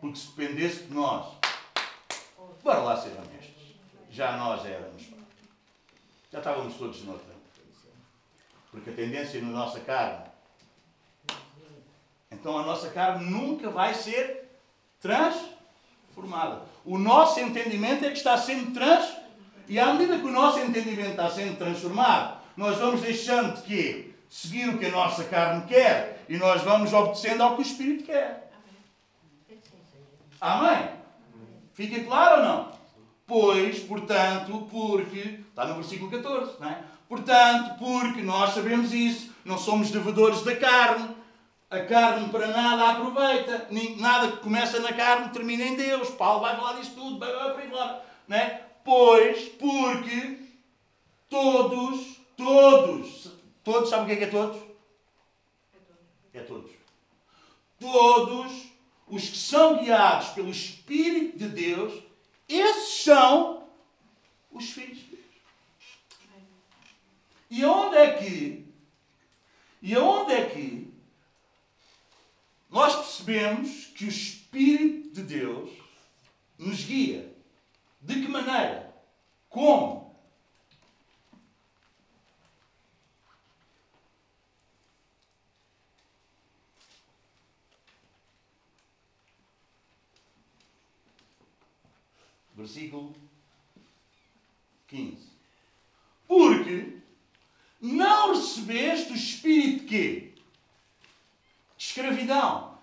[0.00, 1.36] Porque se dependesse de nós,
[2.64, 3.74] bora lá ser honestos,
[4.10, 5.10] já nós éramos.
[6.32, 7.36] Já estávamos todos noutra.
[8.70, 10.26] Porque a tendência na nossa carne.
[12.30, 14.46] Então a nossa carne nunca vai ser
[16.16, 16.62] transformada.
[16.84, 19.26] O nosso entendimento é que está sendo transformado.
[19.68, 24.10] E à medida que o nosso entendimento está sendo transformado, nós vamos deixando de quê?
[24.28, 28.04] Seguir o que a nossa carne quer e nós vamos obedecendo ao que o Espírito
[28.04, 28.50] quer.
[30.40, 30.88] Amém?
[31.74, 32.72] Fica claro ou não?
[33.26, 35.40] Pois, portanto, porque.
[35.48, 36.78] Está no versículo 14, não é?
[37.08, 41.15] Portanto, porque nós sabemos isso, não somos devedores da carne,
[41.68, 46.10] a carne para nada aproveita, nada que começa na carne termina em Deus.
[46.10, 48.04] Paulo vai falar disso tudo, vai, vai para aí fora.
[48.28, 48.62] Não é?
[48.84, 50.38] Pois, porque
[51.28, 53.30] todos, todos,
[53.64, 54.62] todos, sabe o que é que é todos?
[56.32, 56.70] É todos.
[57.80, 58.66] Todos
[59.08, 62.02] os que são guiados pelo Espírito de Deus,
[62.48, 63.68] esses são
[64.52, 65.24] os filhos de Deus.
[67.50, 68.66] E onde é que,
[69.82, 70.95] e onde é que
[72.76, 75.70] nós percebemos que o Espírito de Deus
[76.58, 77.34] nos guia?
[78.02, 78.94] De que maneira?
[79.48, 80.14] Como?
[92.54, 93.16] Versículo
[94.88, 95.16] 15.
[96.28, 96.98] Porque
[97.80, 99.86] não recebeste o espírito?
[99.86, 100.35] De
[101.96, 102.76] escravidão.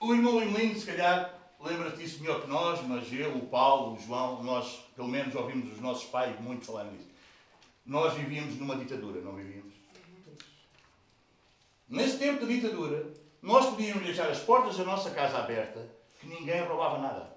[0.00, 4.00] O irmão Emilino, se calhar, lembra-se disso melhor que nós, mas eu, o Paulo, o
[4.00, 7.06] João, nós, pelo menos, ouvimos os nossos pais muito falar nisso.
[7.86, 9.74] Nós vivíamos numa ditadura, não vivíamos?
[11.88, 13.06] Nesse tempo de ditadura,
[13.40, 15.88] nós podíamos deixar as portas da nossa casa aberta,
[16.20, 17.36] que ninguém roubava nada.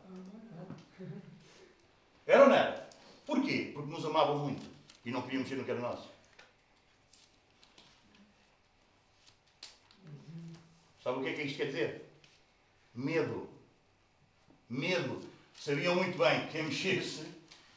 [2.26, 2.90] Era ou não era?
[3.26, 3.72] Porquê?
[3.74, 4.70] Porque nos amavam muito
[5.06, 6.11] e não queríamos ser no que era nosso.
[11.04, 12.06] Sabe o que é que isto quer dizer?
[12.94, 13.50] Medo.
[14.70, 15.22] Medo.
[15.60, 17.26] Sabiam muito bem que quem mexesse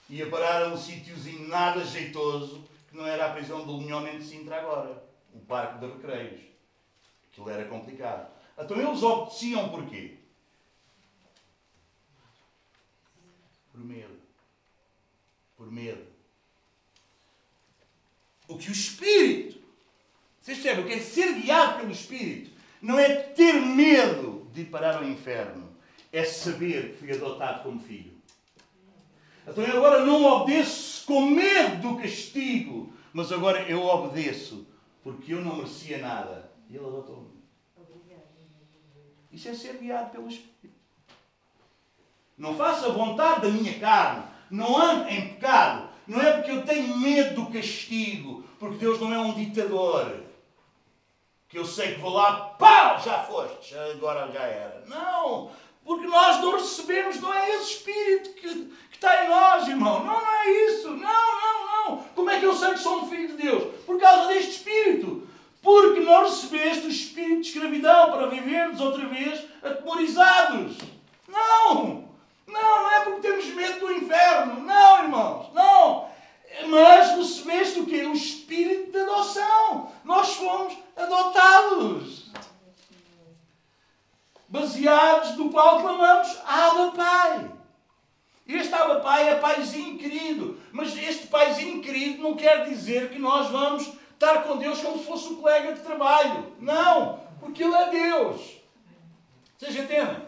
[0.09, 4.25] ia parar a um sítiozinho nada jeitoso que não era a prisão do Linhão de
[4.25, 5.03] Sintra agora.
[5.33, 6.41] O Parque de Recreios.
[7.31, 8.31] Aquilo era complicado.
[8.59, 10.19] Então eles obedeciam porquê?
[13.73, 14.21] Por medo.
[15.57, 16.07] Por medo.
[18.47, 19.61] O que o Espírito,
[20.41, 22.54] vocês percebem, o que é ser guiado pelo Espírito,
[22.85, 25.71] não é ter medo de ir parar ao inferno,
[26.13, 28.13] é saber que fui adotado como filho.
[29.49, 34.67] Então eu agora não obedeço com medo do castigo, mas agora eu obedeço
[35.03, 36.53] porque eu não merecia nada.
[36.69, 37.33] E ele adotou-me.
[39.33, 40.79] Isso é ser guiado pelo Espírito.
[42.37, 44.25] Não faço a vontade da minha carne.
[44.51, 45.89] Não ando em pecado.
[46.07, 48.45] Não é porque eu tenho medo do castigo.
[48.59, 50.24] Porque Deus não é um ditador
[51.55, 54.83] que eu sei que vou lá, pá, já foste, agora já era.
[54.89, 55.53] Não,
[55.85, 58.49] porque nós não recebemos, não é esse espírito que,
[58.91, 60.03] que está em nós, irmão.
[60.03, 60.91] Não, não é isso.
[60.91, 61.99] Não, não, não.
[62.17, 63.73] Como é que eu sei que sou um filho de Deus?
[63.87, 65.29] Por causa deste espírito.
[65.63, 70.77] Porque não recebeste o espírito de escravidão para vivermos outra vez atemorizados.
[71.29, 72.09] Não!
[72.49, 74.61] Não, não é porque temos medo do inferno.
[74.61, 76.09] Não, irmãos, não.
[76.67, 78.03] Mas recebeste o quê?
[78.07, 79.93] O espírito de adoção.
[80.05, 82.25] Nós fomos adotados.
[84.49, 87.51] Baseados do qual clamamos Abba Pai.
[88.47, 90.61] Este Abba Pai é paizinho querido.
[90.73, 95.05] Mas este paizinho querido não quer dizer que nós vamos estar com Deus como se
[95.05, 96.53] fosse um colega de trabalho.
[96.61, 98.57] Não, porque Ele é Deus.
[99.59, 100.23] Vocês entendem?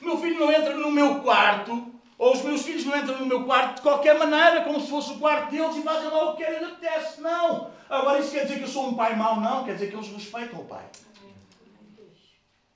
[0.00, 1.91] Meu filho não entra no meu quarto
[2.22, 5.10] ou os meus filhos não entram no meu quarto de qualquer maneira, como se fosse
[5.10, 7.20] o quarto deles e fazem lá o que querem lhe apetece.
[7.20, 7.72] Não.
[7.90, 9.40] Agora isso quer dizer que eu sou um pai mau?
[9.40, 9.64] Não.
[9.64, 10.84] Quer dizer que eles respeitam o pai.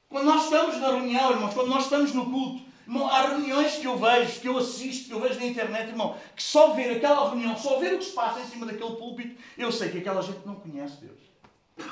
[0.09, 3.85] Quando nós estamos na reunião, irmãos, quando nós estamos no culto, irmão, há reuniões que
[3.85, 7.29] eu vejo, que eu assisto, que eu vejo na internet, irmão, que só ver aquela
[7.29, 10.23] reunião, só ver o que se passa em cima daquele púlpito, eu sei que aquela
[10.23, 11.89] gente não conhece Deus.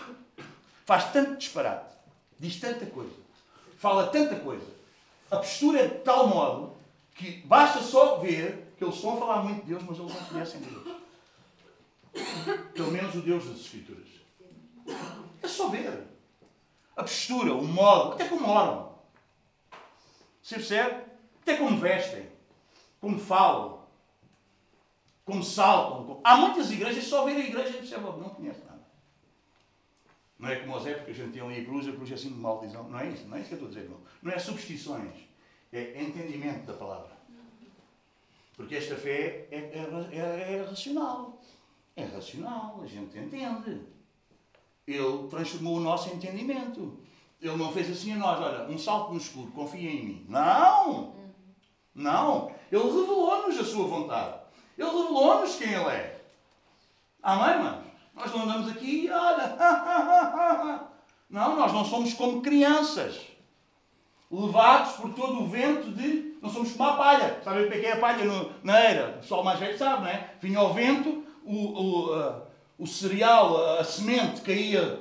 [0.84, 1.94] Faz tanto disparate,
[2.36, 3.14] diz tanta coisa,
[3.78, 4.66] fala tanta coisa.
[5.30, 6.73] A postura é de tal modo
[7.14, 10.24] que basta só ver que eles estão a falar muito de Deus, mas eles não
[10.26, 10.96] conhecem Deus.
[12.74, 14.08] Pelo menos o Deus das Escrituras.
[15.42, 16.08] É só ver.
[16.96, 18.94] A postura, o modo, até como oram.
[20.42, 21.04] Você percebe?
[21.42, 22.28] Até como vestem,
[23.00, 23.84] como falam,
[25.24, 26.20] como saltam.
[26.24, 28.84] Há muitas igrejas, só ver a igreja e percebe, não conhece nada.
[30.38, 32.28] Não é como os épocas, a gente tem ali a cruz, a cruz é assim
[32.28, 32.88] de maldição.
[32.88, 34.00] Não é isso, não é isso que eu estou a dizer, não.
[34.22, 35.23] Não é substituições
[35.78, 37.14] é entendimento da palavra.
[38.56, 41.40] Porque esta fé é, é, é, é racional.
[41.96, 43.82] É racional, a gente entende.
[44.86, 46.98] Ele transformou o nosso entendimento.
[47.40, 50.26] Ele não fez assim a nós, olha, um salto no escuro, confia em mim.
[50.28, 51.14] Não!
[51.94, 52.50] Não!
[52.70, 54.40] Ele revelou-nos a sua vontade.
[54.78, 56.24] Ele revelou-nos quem Ele é.
[57.22, 57.84] Amém, irmãos?
[58.14, 59.56] Nós não andamos aqui, olha.
[61.28, 63.33] Não, nós não somos como crianças.
[64.34, 66.34] Levados por todo o vento de.
[66.42, 67.38] Não somos como a palha.
[67.44, 69.10] Sabem o que é, é a palha no, na era?
[69.10, 70.30] O pessoal mais velho sabe, não é?
[70.40, 72.42] Vinha ao vento, o, o,
[72.78, 74.98] o cereal, a semente caía,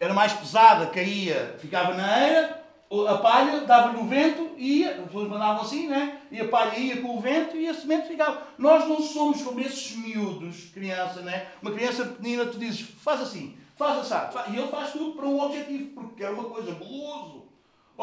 [0.00, 2.62] era mais pesada, caía, ficava na eira,
[3.08, 6.20] a palha dava-lhe o vento e ia, as pessoas mandavam assim, né?
[6.30, 8.42] E a palha ia com o vento e a semente ficava.
[8.58, 11.46] Nós não somos como esses miúdos, criança, né?
[11.62, 15.40] Uma criança pequenina, tu dizes, faz assim, faz assim, e ele faz tudo para um
[15.40, 17.41] objetivo, porque quer uma coisa, guloso.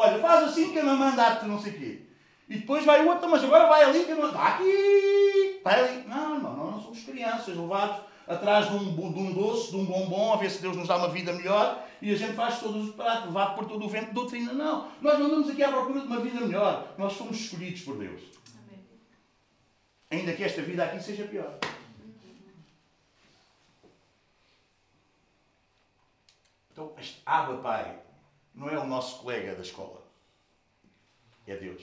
[0.00, 2.02] Olha, faz assim que a mamãe dá-te não sei o quê.
[2.48, 4.28] E depois vai o outro, mas agora vai ali que não.
[4.28, 5.60] Está aqui!
[5.62, 6.08] Vai ali.
[6.08, 9.84] Não, não, nós não somos crianças levados atrás de um, de um doce, de um
[9.84, 12.88] bombom, a ver se Deus nos dá uma vida melhor e a gente faz todos
[12.88, 14.54] os pratos, levado por todo o vento de doutrina.
[14.54, 16.94] Não, nós não andamos aqui à procura de uma vida melhor.
[16.96, 18.22] Nós somos escolhidos por Deus.
[18.64, 18.82] Amém.
[20.10, 21.58] Ainda que esta vida aqui seja pior.
[26.72, 28.09] Então, este Abba Pai
[28.54, 30.02] não é o nosso colega da escola.
[31.46, 31.82] É Deus.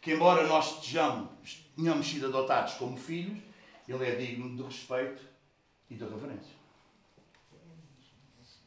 [0.00, 1.28] Que embora nós estejamos,
[1.74, 3.42] tenhamos sido adotados como filhos,
[3.88, 5.22] ele é digno de respeito
[5.90, 6.54] e de reverência.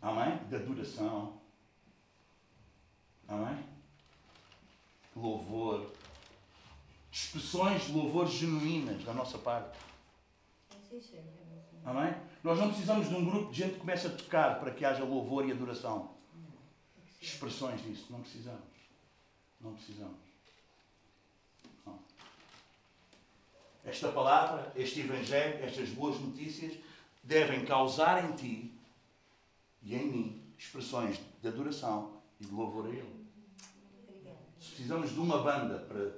[0.01, 0.37] Amém?
[0.47, 1.39] De adoração.
[3.27, 3.63] Amém?
[5.15, 5.91] Louvor.
[7.11, 9.77] Expressões de louvor genuínas da nossa parte.
[11.85, 12.13] Amém?
[12.43, 15.03] Nós não precisamos de um grupo de gente que comece a tocar para que haja
[15.03, 16.18] louvor e adoração.
[17.19, 18.07] Expressões disso.
[18.09, 18.63] Não precisamos.
[19.59, 20.29] Não precisamos.
[23.83, 26.73] Esta palavra, este Evangelho, estas boas notícias
[27.23, 28.79] devem causar em ti
[29.81, 33.25] e em mim expressões de adoração e de louvor a Ele.
[34.59, 36.11] Se precisamos de uma banda para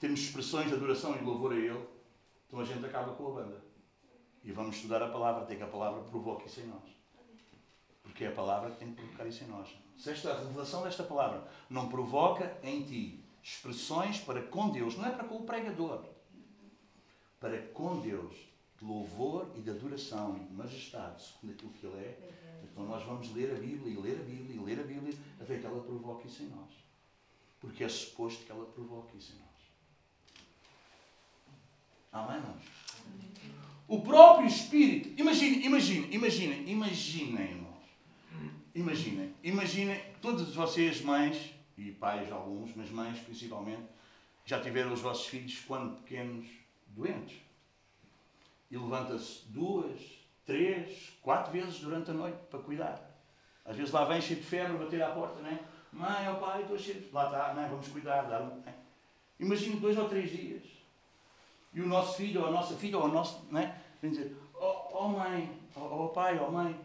[0.00, 1.86] termos expressões de adoração e de louvor a Ele,
[2.46, 3.60] então a gente acaba com a banda.
[4.44, 6.96] E vamos estudar a palavra, até que a palavra provoque isso em nós.
[8.02, 9.68] Porque é a palavra que tem que provocar isso em nós.
[9.98, 15.10] Se esta revelação desta palavra não provoca em ti expressões para com Deus, não é
[15.10, 16.04] para com o pregador,
[17.40, 18.34] para com Deus,
[18.78, 22.30] de louvor e de adoração e de majestade, segundo aquilo que Ele é,
[22.62, 25.58] então nós vamos ler a Bíblia e ler a Bíblia e ler a Bíblia até
[25.58, 26.70] que ela provoque isso em nós.
[27.60, 29.48] Porque é suposto que ela provoque isso em nós.
[32.12, 32.62] Amém, irmãos?
[33.88, 37.67] O próprio Espírito, imaginem, imaginem, imaginem, imaginem.
[38.74, 43.86] Imaginem, imaginem, todos vocês, mães e pais, alguns, mas mães principalmente,
[44.44, 46.46] já tiveram os vossos filhos, quando pequenos,
[46.88, 47.36] doentes.
[48.70, 50.00] E levanta-se duas,
[50.44, 53.08] três, quatro vezes durante a noite para cuidar.
[53.64, 55.58] Às vezes lá vem cheio de febre, bater à porta, né?
[55.92, 57.12] Mãe, ó oh pai, estou cheio de...
[57.12, 57.66] Lá está, né?
[57.70, 58.62] vamos cuidar, dar um...
[59.40, 60.62] Imagine dois ou três dias.
[61.72, 63.46] E o nosso filho, ou a nossa filha, ou o nosso...
[63.50, 63.80] Né?
[64.00, 66.78] Vem dizer, ó oh, oh, mãe, ó oh, pai, ó mãe,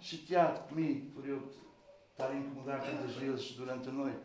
[0.00, 1.50] chateado comigo por eu
[2.10, 4.20] estar a incomodar tantas vezes durante a noite,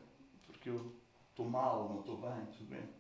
[0.46, 0.94] porque eu
[1.30, 2.96] estou mal, não estou bem, tudo bem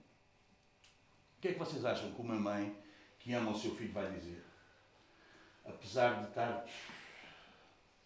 [1.45, 2.75] que é que vocês acham que uma mãe
[3.19, 4.43] que ama o seu filho vai dizer?
[5.63, 6.65] Apesar de estar.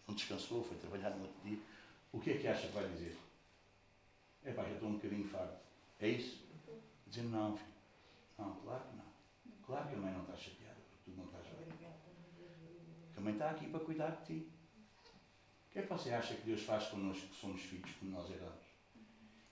[0.06, 1.58] não descansou, foi trabalhar no outro dia,
[2.12, 3.16] o que é que acha que vai dizer?
[4.44, 5.58] É pá, já estou um bocadinho farto.
[6.00, 6.44] É isso?
[7.06, 7.72] Dizer não, filho.
[8.38, 9.04] Não, claro que não.
[9.64, 11.78] Claro que a mãe não está chateada porque tu não estás bem.
[13.20, 14.48] Mãe está aqui para cuidar de ti.
[15.68, 18.30] O que é que você acha que Deus faz connosco que somos filhos como nós
[18.30, 18.64] erramos?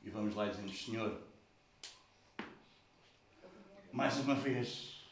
[0.02, 1.22] E vamos lá e dizemos, Senhor,
[3.92, 5.04] mais uma vez.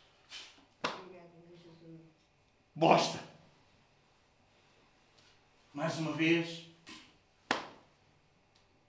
[2.75, 3.23] Bosta.
[5.73, 6.67] Mais uma vez.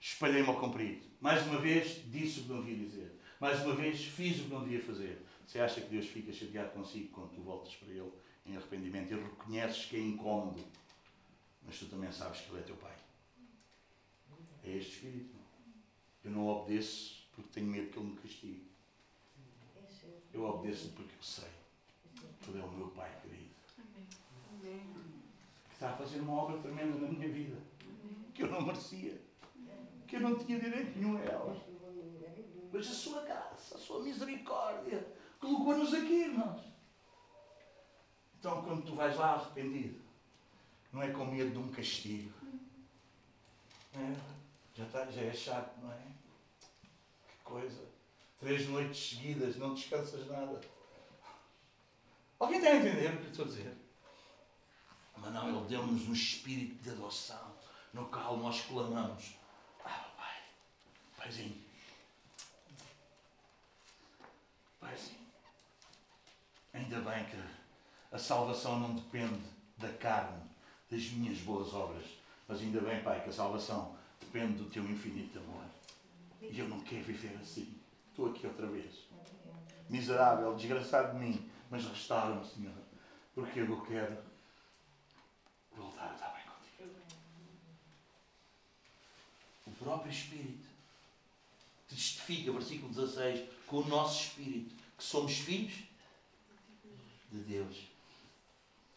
[0.00, 1.06] Espalhei-me ao comprido.
[1.20, 3.20] Mais uma vez disse o que não devia dizer.
[3.38, 5.24] Mais uma vez fiz o que não devia fazer.
[5.46, 8.12] Você acha que Deus fica chateado consigo quando tu voltas para Ele
[8.48, 10.64] em arrependimento e reconheces que é incómodo,
[11.64, 12.96] mas tu também sabes que Ele é teu Pai?
[14.64, 15.36] É este espírito.
[16.24, 18.68] Eu não obedeço porque tenho medo que Ele me castigue.
[20.32, 21.48] Eu obedeço porque eu sei
[22.40, 23.48] que Ele é o meu Pai querido.
[25.68, 27.56] Que está a fazer uma obra tremenda na minha vida.
[28.34, 29.20] Que eu não merecia.
[30.06, 31.68] Que eu não tinha direito nenhum a ela.
[32.72, 35.06] Mas a sua graça, a sua misericórdia,
[35.38, 36.67] colocou-nos aqui, irmãos.
[38.38, 40.00] Então, quando tu vais lá arrependido,
[40.92, 42.32] não é com medo de um castigo.
[43.94, 44.16] É,
[44.74, 46.02] já, está, já é chato, não é?
[47.28, 47.84] Que coisa.
[48.38, 50.60] Três noites seguidas, não descansas nada.
[52.38, 53.76] Alguém está a entender o que estou a dizer?
[55.16, 57.56] Mas não, Ele deu-nos um espírito de adoção,
[57.92, 59.34] no qual nós clamamos.
[59.84, 60.42] Ah, Pai,
[61.16, 61.60] Paizinho.
[64.78, 65.18] Paizinho.
[66.72, 67.57] Ainda bem que
[68.10, 69.42] a salvação não depende
[69.76, 70.42] da carne,
[70.90, 72.04] das minhas boas obras.
[72.46, 75.64] Mas ainda bem, Pai, que a salvação depende do teu infinito amor.
[76.40, 77.74] E eu não quero viver assim.
[78.10, 79.06] Estou aqui outra vez.
[79.88, 81.50] Miserável, desgraçado de mim.
[81.70, 82.74] Mas restaura-me, Senhor.
[83.34, 84.16] Porque eu quero
[85.76, 87.00] voltar a estar bem contigo.
[89.66, 90.66] O próprio Espírito
[91.88, 95.74] testifica, versículo 16, com o nosso Espírito, que somos filhos
[97.30, 97.88] de Deus.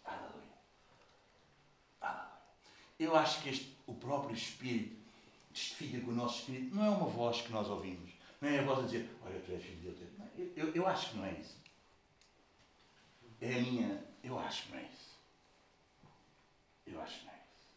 [0.03, 0.31] Aleluia.
[2.01, 2.31] Aleluia.
[3.01, 4.95] Eu acho que este, o próprio Espírito
[5.51, 6.75] testifica com o nosso Espírito.
[6.75, 8.11] Não é uma voz que nós ouvimos.
[8.39, 9.97] Não é a voz a dizer, olha, tu és filho de Deus.
[10.37, 11.57] Eu, eu, eu acho que não é isso.
[13.41, 14.03] É a minha.
[14.23, 15.17] Eu acho que não é isso.
[16.85, 17.67] Eu acho que não é isso.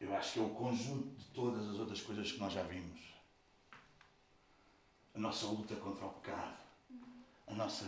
[0.00, 3.00] Eu acho que é o conjunto de todas as outras coisas que nós já vimos.
[5.14, 6.56] A nossa luta contra o pecado.
[7.46, 7.86] A nossa,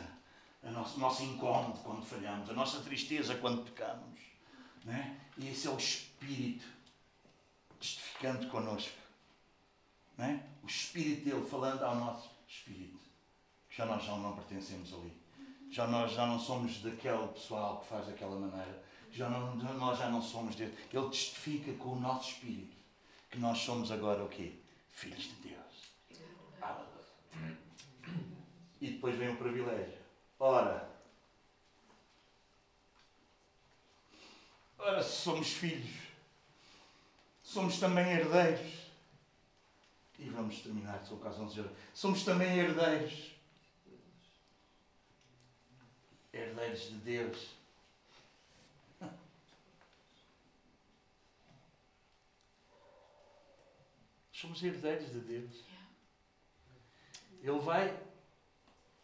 [0.63, 2.51] a nosso, o nosso incómodo quando falhamos.
[2.51, 4.21] A nossa tristeza quando pecamos.
[4.85, 5.19] Né?
[5.39, 6.10] E esse é o Espírito
[7.79, 8.97] testificando connosco.
[10.19, 10.45] Né?
[10.63, 13.01] O Espírito dele falando ao nosso Espírito.
[13.71, 15.13] Já nós já não pertencemos ali.
[15.71, 18.85] Já nós já não somos daquele pessoal que faz daquela maneira.
[19.13, 20.77] Já não, nós já não somos dele.
[20.93, 22.77] Ele testifica com o nosso Espírito
[23.31, 24.53] que nós somos agora o quê?
[24.89, 25.61] Filhos de Deus.
[28.81, 30.01] E depois vem o privilégio.
[30.39, 30.89] Ora,
[34.79, 36.10] ora, somos filhos,
[37.51, 38.91] somos também herdeiros.
[40.19, 41.69] E vamos terminar, sou caso dizer.
[41.93, 43.33] Somos também herdeiros.
[46.33, 47.51] Herdeiros de Deus.
[54.33, 55.65] Somos herdeiros de Deus.
[57.43, 58.01] Ele vai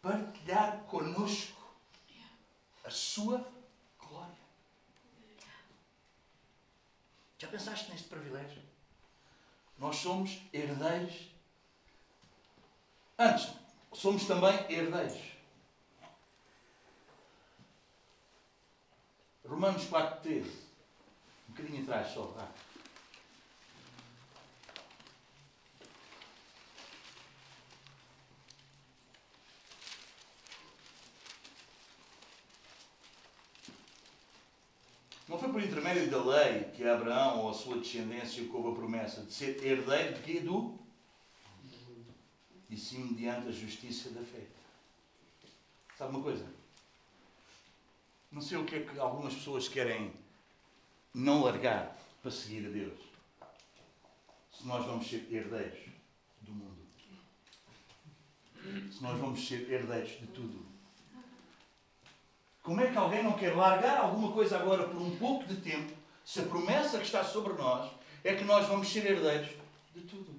[0.01, 1.75] partilhar conosco
[2.85, 3.45] a sua
[3.99, 4.47] glória.
[7.39, 8.61] Já pensaste neste privilégio?
[9.77, 11.29] Nós somos herdeiros.
[13.17, 13.53] Antes,
[13.93, 15.21] somos também herdeiros.
[19.45, 20.45] Romanos 4,13.
[21.47, 22.27] Um bocadinho atrás só.
[22.27, 22.47] Tá?
[35.27, 39.23] Não foi por intermédio da lei que Abraão ou a sua descendência coube a promessa
[39.23, 40.39] de ser herdeiro de quê?
[40.39, 40.79] Do?
[42.69, 44.45] E sim mediante a justiça da fé.
[45.97, 46.47] Sabe uma coisa?
[48.31, 50.13] Não sei o que é que algumas pessoas querem
[51.13, 52.99] não largar para seguir a Deus.
[54.51, 55.89] Se nós vamos ser herdeiros
[56.41, 56.87] do mundo.
[58.91, 60.66] Se nós vamos ser herdeiros de tudo.
[62.67, 65.93] Como é que alguém não quer largar alguma coisa agora por um pouco de tempo,
[66.25, 67.89] se a promessa que está sobre nós
[68.25, 69.51] é que nós vamos ser herdeiros
[69.95, 70.37] de tudo?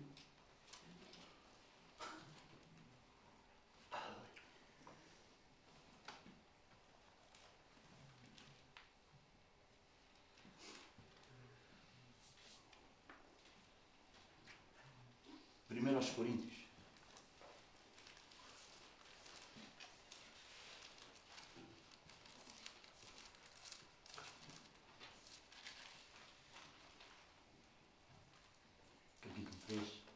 [15.66, 16.58] Primeiro aos Coríntios.
[29.38, 30.08] Capítulo 3.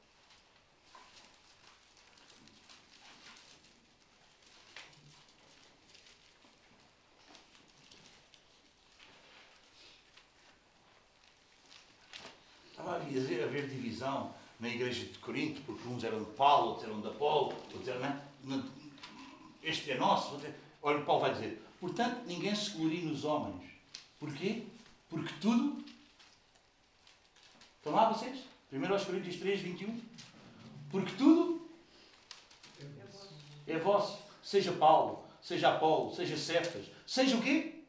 [13.03, 17.09] A haver, divisão na igreja de Corinto, porque uns eram de Paulo, outros eram de
[17.09, 18.20] Apolo, outros eram.
[18.45, 18.65] Não,
[19.62, 20.37] este é nosso.
[20.47, 23.70] é- Olha, Paulo vai dizer: portanto, ninguém se glorie nos homens.
[24.19, 24.65] Porquê?
[25.09, 25.85] Porque tudo.
[27.79, 28.39] Estão lá vocês?
[28.73, 30.01] 1 aos Coríntios 3, 21.
[30.91, 31.69] Porque tudo
[33.66, 34.19] é vosso.
[34.43, 37.83] Seja Paulo, seja Apolo, seja Cefas, seja o quê?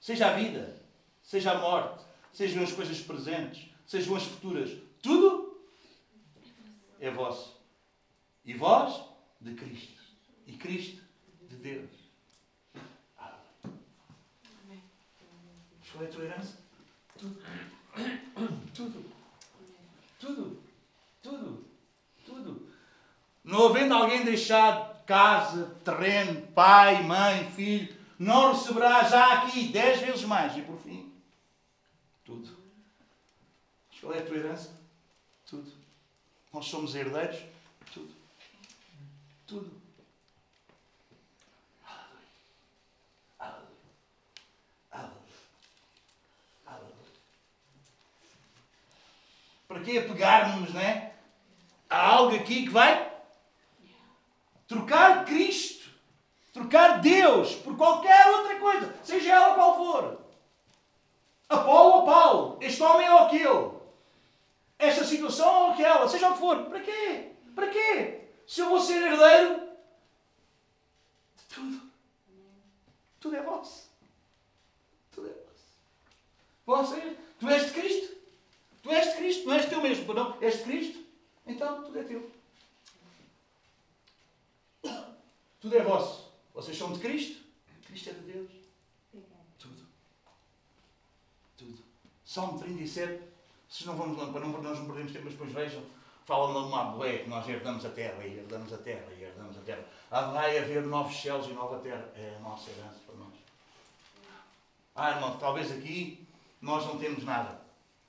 [0.00, 0.76] Seja a vida,
[1.22, 4.70] seja a morte, sejam as coisas presentes, sejam as futuras.
[5.02, 5.60] Tudo
[7.00, 7.54] é vosso.
[8.44, 9.02] E vós,
[9.40, 10.02] de Cristo.
[10.46, 11.02] E Cristo,
[11.48, 11.90] de Deus.
[13.18, 13.38] Ah.
[15.92, 16.58] Qual é a tua herança?
[17.18, 17.40] Tudo.
[18.74, 19.04] Tudo.
[20.18, 20.62] Tudo.
[21.22, 21.64] Tudo.
[22.24, 22.68] Tudo.
[23.42, 30.24] Não havendo alguém deixado casa, terreno, pai, mãe, filho, não receberá já aqui dez vezes
[30.24, 30.56] mais.
[30.56, 31.12] E por fim,
[32.24, 32.48] tudo.
[33.90, 34.70] Mas qual é a tua herança?
[35.46, 35.72] Tudo.
[36.52, 37.42] Nós somos herdeiros?
[37.92, 38.14] Tudo.
[39.46, 39.82] Tudo.
[49.66, 51.14] Para que apegarmos, não é?
[51.88, 53.10] A algo aqui que vai
[54.68, 55.90] trocar Cristo,
[56.52, 60.20] trocar Deus por qualquer outra coisa, seja ela qual for.
[61.48, 63.83] Apolo ou Paulo, este homem ou aquele,
[64.84, 66.64] esta situação ou aquela, seja o que for.
[66.66, 67.32] Para quê?
[67.54, 68.20] Para quê?
[68.46, 69.68] Se eu vou ser herdeiro
[71.36, 71.90] de tudo,
[73.20, 73.90] tudo é vosso.
[75.12, 76.94] Tudo é vosso.
[76.94, 78.14] Você, tu és de Cristo.
[78.82, 80.42] Tu és de Cristo, não és teu mesmo, não?
[80.42, 81.04] És de Cristo,
[81.46, 82.30] então tudo é teu.
[85.58, 86.30] Tudo é vosso.
[86.52, 87.42] Vocês são de Cristo,
[87.86, 88.50] Cristo é de Deus.
[89.58, 89.86] Tudo.
[91.56, 91.82] Tudo.
[92.26, 93.22] Salmo 37,
[93.74, 95.82] vocês não vamos lá, para não, nós não perdemos tempo, mas depois vejam,
[96.24, 99.58] falam de uma boé que nós herdamos a terra, e herdamos a terra, e herdamos
[99.58, 99.84] a terra.
[100.08, 102.08] Vai haver novos céus e nova terra.
[102.14, 103.34] É a nossa herança para nós.
[104.94, 106.24] Ah, irmão, talvez aqui
[106.62, 107.60] nós não temos nada.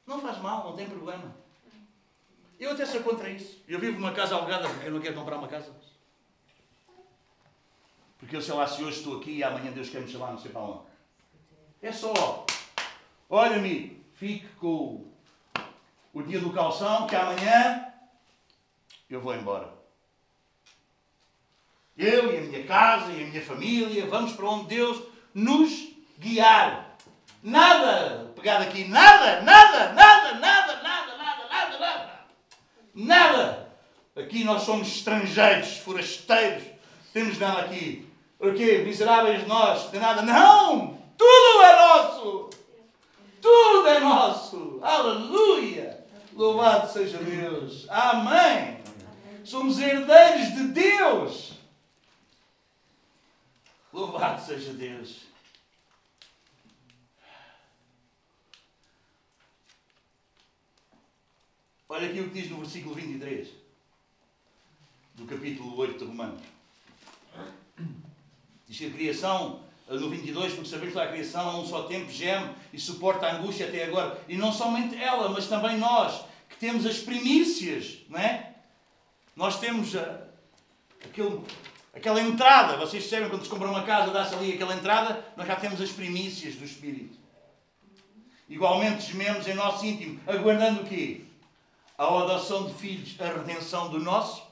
[0.05, 1.35] Não faz mal, não tem problema.
[2.59, 3.63] Eu até sou contra isso.
[3.67, 5.75] Eu vivo numa casa alugada porque eu não quero comprar uma casa.
[8.19, 10.37] Porque eu sei lá se hoje estou aqui e amanhã Deus quer me chamar não
[10.37, 10.83] sei para onde.
[11.81, 12.45] É só.
[13.27, 15.04] Olha, amigo, fique com
[16.15, 17.85] o dia do calção que amanhã
[19.09, 19.69] eu vou embora.
[21.97, 26.95] Eu e a minha casa e a minha família vamos para onde Deus nos guiar.
[27.43, 32.25] Nada pegado aqui, nada, nada, nada, nada, nada, nada, nada, nada.
[32.93, 33.71] Nada.
[34.15, 36.63] Aqui nós somos estrangeiros, forasteiros.
[37.11, 38.07] Temos nada aqui.
[38.39, 38.83] O quê?
[38.85, 40.21] Miseráveis nós, de nada.
[40.21, 40.97] Não!
[41.17, 42.49] Tudo é nosso!
[43.41, 44.79] Tudo é nosso!
[44.81, 46.04] Aleluia!
[46.35, 47.87] Louvado seja Deus!
[47.89, 48.83] Amém!
[49.45, 51.53] Somos herdeiros de Deus!
[53.93, 55.27] Louvado seja Deus!
[61.87, 63.47] Olha aqui o que diz no versículo 23
[65.13, 66.41] do capítulo 8 de Romanos.
[68.67, 72.11] Diz que a criação, no 22, porque sabemos que a criação a um só tempo
[72.11, 74.19] geme e suporta a angústia até agora.
[74.27, 78.55] E não somente ela, mas também nós, que temos as primícias, não é?
[79.35, 80.21] Nós temos a,
[81.03, 81.41] aquele,
[81.93, 82.77] aquela entrada.
[82.77, 85.91] Vocês percebem quando se compra uma casa, dá-se ali aquela entrada, nós já temos as
[85.91, 87.17] primícias do Espírito.
[88.49, 91.25] Igualmente gememos em nosso íntimo, aguardando o quê?
[91.97, 94.45] a adoção de filhos, a redenção do nosso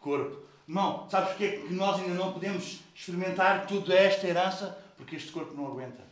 [0.00, 0.41] corpo.
[0.66, 4.78] Não, sabes porque é que nós ainda não podemos experimentar tudo esta herança?
[4.96, 6.02] Porque este corpo não aguenta.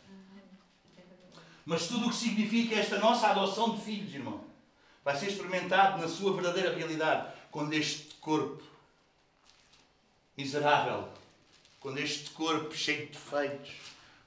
[1.65, 4.41] Mas tudo o que significa esta nossa adoção de filhos, irmão,
[5.05, 8.63] vai ser experimentado na sua verdadeira realidade quando este corpo
[10.37, 11.09] miserável,
[11.79, 13.71] quando este corpo cheio de defeitos,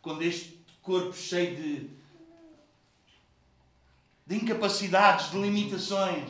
[0.02, 2.04] quando este corpo cheio de
[4.26, 6.30] de incapacidades, de limitações,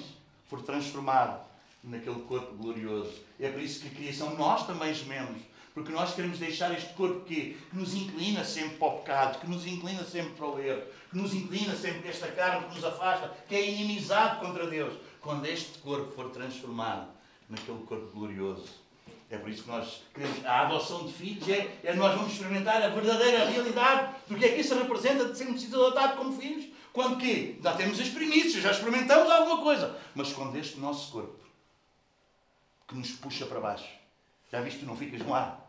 [0.49, 1.52] for transformado
[1.83, 3.13] naquele corpo glorioso.
[3.39, 5.41] É por isso que a criação nós também gememos.
[5.73, 9.49] Porque nós queremos deixar este corpo que, que nos inclina sempre para o pecado, que
[9.49, 12.85] nos inclina sempre para o erro, que nos inclina sempre para esta carne que nos
[12.85, 14.93] afasta, que é inimizado contra Deus.
[15.19, 17.07] Quando este corpo for transformado
[17.49, 18.83] naquele corpo glorioso.
[19.31, 20.45] É por isso que nós queremos.
[20.45, 24.49] A adoção de filhos é, é nós vamos experimentar a verdadeira realidade do que é
[24.49, 27.59] que isso representa de sermos adotados como filhos quando que?
[27.61, 29.97] Já temos as primícias, já experimentamos alguma coisa.
[30.13, 31.42] Mas quando este nosso corpo,
[32.93, 33.89] que nos puxa para baixo,
[34.51, 35.59] já viste que não ficas no ar?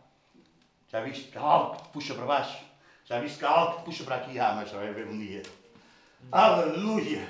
[0.93, 2.59] Já viste que há algo que te puxa para baixo?
[3.07, 4.39] Já viste que há algo que te puxa para aqui?
[4.39, 5.43] Ah, mas vai haver um dia.
[6.31, 7.27] Aleluia!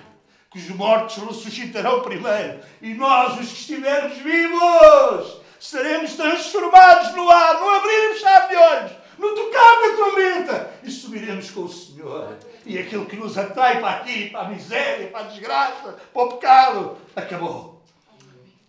[0.51, 7.61] Que os mortos ressuscitarão primeiro e nós, os que estivermos vivos, seremos transformados no ar,
[7.61, 12.37] no abrir e fechar de olhos, no tocar da tormenta e subiremos com o Senhor
[12.67, 16.33] e aquilo que nos atrai para aqui, para a miséria, para a desgraça, para o
[16.33, 17.74] pecado, acabou.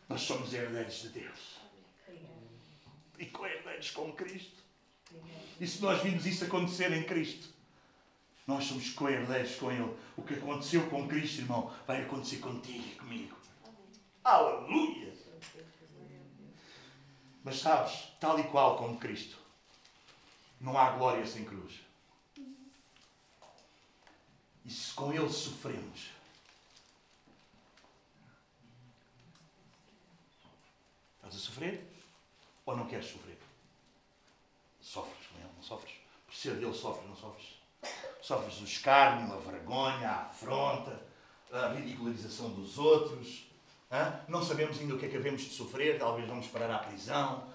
[0.08, 1.56] Nós somos herdeiros de Deus.
[3.18, 4.64] E co-herdeiros com Cristo.
[5.60, 7.48] E se nós vimos isso acontecer em Cristo,
[8.46, 9.96] nós somos co-herdeiros com Ele.
[10.16, 13.38] O que aconteceu com Cristo, irmão, vai acontecer contigo e comigo.
[14.24, 15.14] Aleluia!
[17.44, 19.38] Mas sabes, tal e qual como Cristo,
[20.60, 21.80] não há glória sem cruz.
[24.66, 26.10] E se com Ele sofremos,
[31.26, 31.84] estás a sofrer
[32.66, 33.38] ou não queres sofrer?
[34.80, 35.94] Sofres com ele, não sofres?
[36.26, 37.48] Por ser dele, sofres, não sofres?
[38.22, 41.02] Sofres o escárnio, a vergonha, a afronta,
[41.52, 43.46] a ridicularização dos outros.
[43.92, 44.20] Hã?
[44.28, 47.48] Não sabemos ainda o que é que havemos de sofrer, talvez vamos parar à prisão.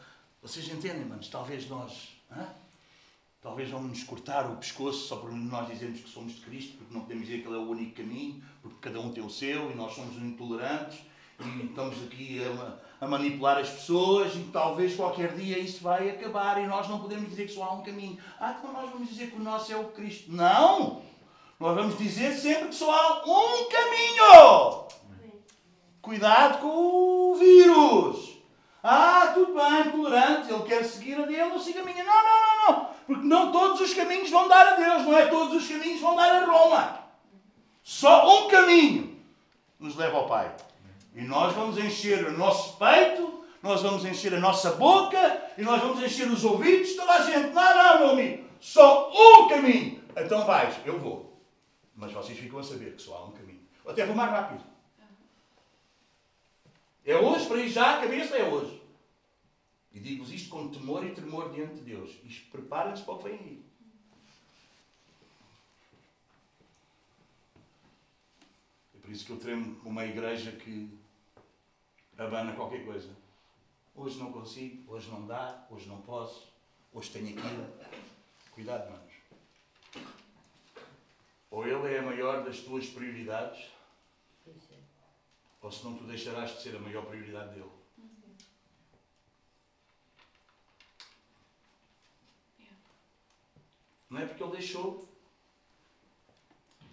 [0.42, 1.28] Vocês entendem, manos?
[1.28, 2.16] Talvez nós.
[2.30, 2.48] Hã?
[3.42, 6.92] Talvez vamos nos cortar o pescoço só por nós dizermos que somos de Cristo, porque
[6.92, 9.70] não podemos dizer que Ele é o único caminho, porque cada um tem o seu
[9.70, 11.00] e nós somos intolerantes
[11.40, 16.62] e estamos aqui a, a manipular as pessoas e talvez qualquer dia isso vai acabar
[16.62, 18.18] e nós não podemos dizer que só há um caminho.
[18.38, 20.30] Ah, então nós vamos dizer que o nosso é o Cristo.
[20.30, 21.00] Não!
[21.58, 24.84] Nós vamos dizer sempre que só há um caminho!
[26.02, 28.30] Cuidado com o vírus!
[28.82, 32.02] Ah, tudo bem, tolerante, ele quer seguir a dele, eu sigo a minha.
[32.02, 32.90] Não, não, não, não.
[33.06, 36.16] Porque não todos os caminhos vão dar a Deus, não é todos os caminhos vão
[36.16, 36.98] dar a Roma.
[37.82, 39.18] Só um caminho
[39.78, 40.54] nos leva ao Pai.
[41.20, 45.78] E nós vamos encher o nosso peito, nós vamos encher a nossa boca e nós
[45.82, 47.52] vamos encher os ouvidos toda a gente.
[47.52, 50.02] Não, não, meu amigo, só um caminho.
[50.16, 51.38] Então vais, eu vou.
[51.94, 53.60] Mas vocês ficam a saber que só há um caminho.
[53.86, 54.64] Até vou mais rápido.
[57.04, 58.82] É hoje, para ir já, a cabeça é hoje.
[59.92, 62.12] E digo-vos isto com temor e tremor diante de Deus.
[62.24, 63.62] E preparem-se para o que vem aí.
[68.94, 70.99] É por isso que eu tremo com uma igreja que
[72.20, 73.10] abana qualquer coisa.
[73.94, 76.52] Hoje não consigo, hoje não dá, hoje não posso,
[76.92, 77.66] hoje tenho aquilo.
[78.52, 79.12] Cuidado, manos.
[81.50, 83.70] Ou ele é a maior das tuas prioridades,
[85.60, 87.70] ou senão tu deixarás de ser a maior prioridade dele.
[94.08, 95.08] Não é porque ele deixou,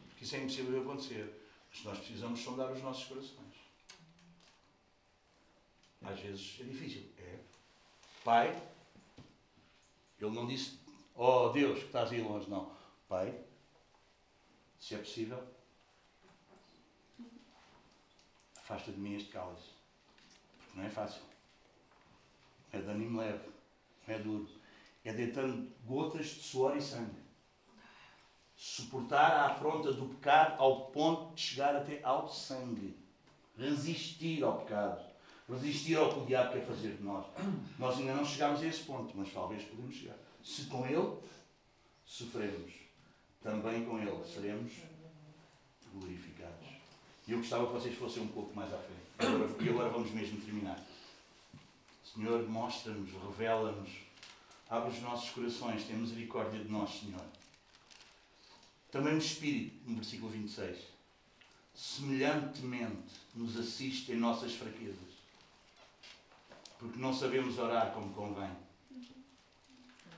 [0.07, 1.43] porque isso é impossível de acontecer.
[1.69, 3.46] Mas nós precisamos sondar os nossos corações.
[6.03, 7.11] Às vezes é difícil.
[7.17, 7.39] É.
[8.23, 8.61] Pai,
[10.19, 10.79] ele não disse,
[11.15, 12.71] oh Deus, que estás aí longe, não.
[13.07, 13.33] Pai,
[14.79, 15.41] se é possível,
[18.57, 19.69] afasta de mim este cálice.
[20.59, 21.21] Porque não é fácil.
[22.73, 23.49] É de ânimo leve,
[24.05, 24.49] não é duro.
[25.05, 27.27] É deitando gotas de suor e sangue.
[28.55, 32.97] Suportar a afronta do pecado ao ponto de chegar até ao sangue.
[33.57, 35.06] Resistir ao pecado.
[35.49, 37.25] Resistir ao que o diabo quer fazer de nós.
[37.79, 40.17] Nós ainda não chegámos a esse ponto, mas talvez podemos chegar.
[40.43, 41.17] Se com ele
[42.05, 42.73] sofremos,
[43.41, 44.73] também com ele seremos
[45.93, 46.67] glorificados.
[47.27, 49.07] E eu gostava que vocês fossem um pouco mais à frente.
[49.19, 50.81] E agora, e agora vamos mesmo terminar.
[52.03, 53.89] Senhor, mostra-nos, revela-nos,
[54.69, 57.25] abre os nossos corações, tem misericórdia de nós, Senhor.
[58.91, 60.77] Também o Espírito, no versículo 26,
[61.75, 65.06] semelhantemente nos assiste em nossas fraquezas,
[66.79, 68.51] porque não sabemos orar como convém.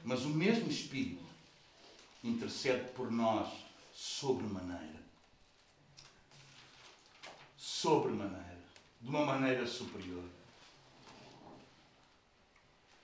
[0.03, 1.23] Mas o mesmo Espírito
[2.23, 3.49] intercede por nós
[3.93, 4.99] sobremaneira
[7.79, 8.59] sobremaneira,
[8.99, 10.25] de uma maneira superior,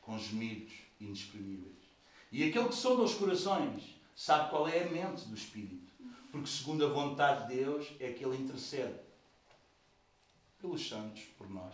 [0.01, 1.77] com gemidos inexprimíveis.
[2.29, 3.83] E aquele que sonda os corações
[4.13, 5.89] sabe qual é a mente do Espírito,
[6.29, 8.99] porque segundo a vontade de Deus é que ele intercede
[10.59, 11.73] pelos santos, por nós.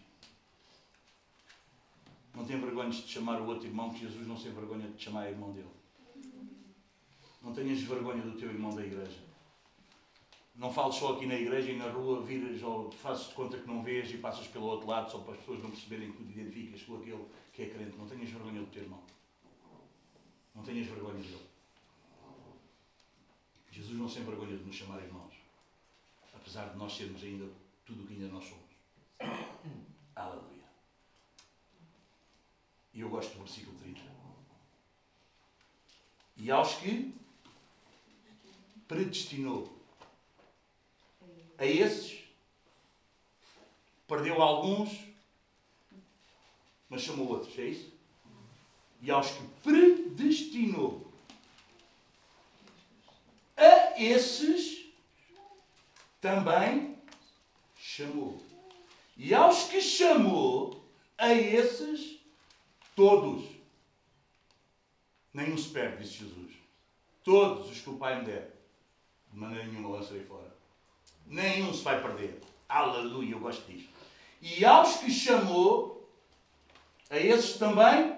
[2.33, 5.29] Não tem vergonha de chamar o outro irmão, que Jesus não se envergonha de chamar
[5.29, 5.67] irmão dele.
[7.41, 9.19] Não tenhas vergonha do teu irmão da igreja.
[10.55, 13.67] Não fales só aqui na igreja e na rua, viras ou fazes de conta que
[13.67, 16.23] não vês e passas pelo outro lado só para as pessoas não perceberem que tu
[16.23, 17.97] te identificas com aquele que é crente.
[17.97, 19.01] Não tenhas vergonha do teu irmão.
[20.53, 21.51] Não tenhas vergonha dele.
[23.71, 25.33] Jesus não se envergonha de nos chamar irmãos.
[26.35, 27.49] Apesar de nós sermos ainda
[27.85, 28.71] tudo o que ainda nós somos.
[30.15, 30.50] Aleluia.
[32.93, 34.01] E eu gosto do versículo 30.
[36.37, 37.15] E aos que
[38.87, 39.71] predestinou
[41.57, 42.19] a esses,
[44.07, 44.99] perdeu alguns,
[46.89, 47.93] mas chamou outros, é isso?
[49.01, 51.11] E aos que predestinou,
[53.55, 54.85] a esses
[56.19, 56.97] também
[57.77, 58.43] chamou.
[59.15, 60.83] E aos que chamou,
[61.17, 62.20] a esses
[62.95, 63.61] todos
[65.33, 66.51] Nenhum se perde, disse Jesus.
[67.23, 68.53] Todos os que o Pai me der,
[69.31, 70.53] de maneira nenhuma lançarei fora.
[71.25, 72.41] Nenhum se vai perder.
[72.67, 73.89] Aleluia, eu gosto disto.
[74.41, 76.09] E aos que chamou,
[77.09, 78.17] a esses também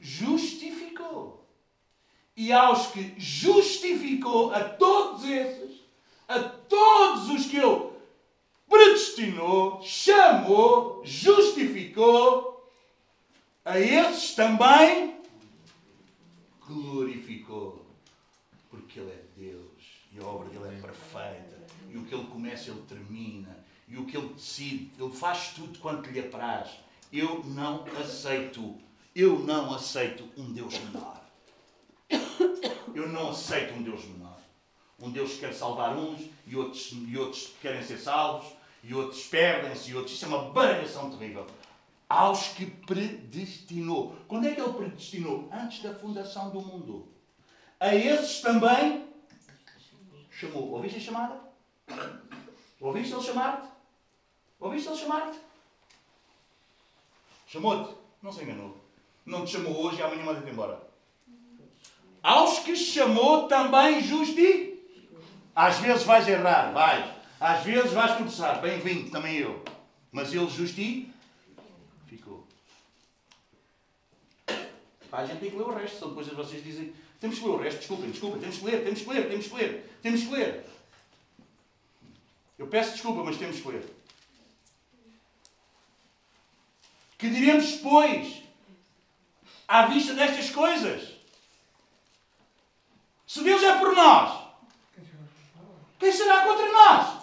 [0.00, 1.46] justificou.
[2.36, 5.80] E aos que justificou, a todos esses,
[6.26, 7.90] a todos os que ele
[8.68, 12.57] predestinou, chamou, justificou,
[13.68, 15.20] a esses também
[16.66, 17.86] glorificou.
[18.70, 19.82] Porque Ele é Deus
[20.12, 21.58] e a obra dele é perfeita.
[21.90, 23.58] E o que Ele começa, Ele termina.
[23.86, 26.70] E o que Ele decide, Ele faz tudo quanto lhe apraz.
[27.12, 28.74] Eu não aceito,
[29.14, 31.22] eu não aceito um Deus menor.
[32.94, 34.38] Eu não aceito um Deus menor.
[35.00, 38.50] Um Deus que quer salvar uns e outros, e outros querem ser salvos
[38.82, 40.14] e outros perdem-se e outros.
[40.14, 41.46] Isso é uma baralhação terrível.
[42.08, 44.16] Aos que predestinou.
[44.26, 45.48] Quando é que ele predestinou?
[45.52, 47.08] Antes da fundação do mundo.
[47.78, 49.06] A esses também
[50.30, 50.70] chamou.
[50.70, 51.40] Ouviste a chamada?
[52.80, 53.68] Ouviste ele chamar-te?
[54.58, 55.38] Ouviste ele chamar-te?
[57.46, 57.94] Chamou-te?
[58.22, 58.76] Não se enganou.
[59.26, 60.80] Não te chamou hoje e amanhã manda-te embora.
[62.22, 64.80] Aos que chamou também justi.
[65.54, 67.10] Às vezes vais errar, vais.
[67.40, 68.60] Às vezes vais tropeçar.
[68.60, 69.62] Bem-vindo, também eu.
[70.10, 71.17] Mas ele justificou.
[75.10, 76.92] Pá, a gente tem que ler o resto, são depois vocês dizem.
[77.20, 79.54] Temos que ler o resto, desculpem, desculpem, temos que ler, temos que ler, temos que
[79.54, 80.66] ler, temos que ler.
[82.58, 83.96] Eu peço desculpa, mas temos que ler.
[87.16, 88.42] Que diremos, pois,
[89.66, 91.14] à vista destas coisas?
[93.26, 94.48] Se Deus é por nós,
[95.98, 97.18] quem será contra nós?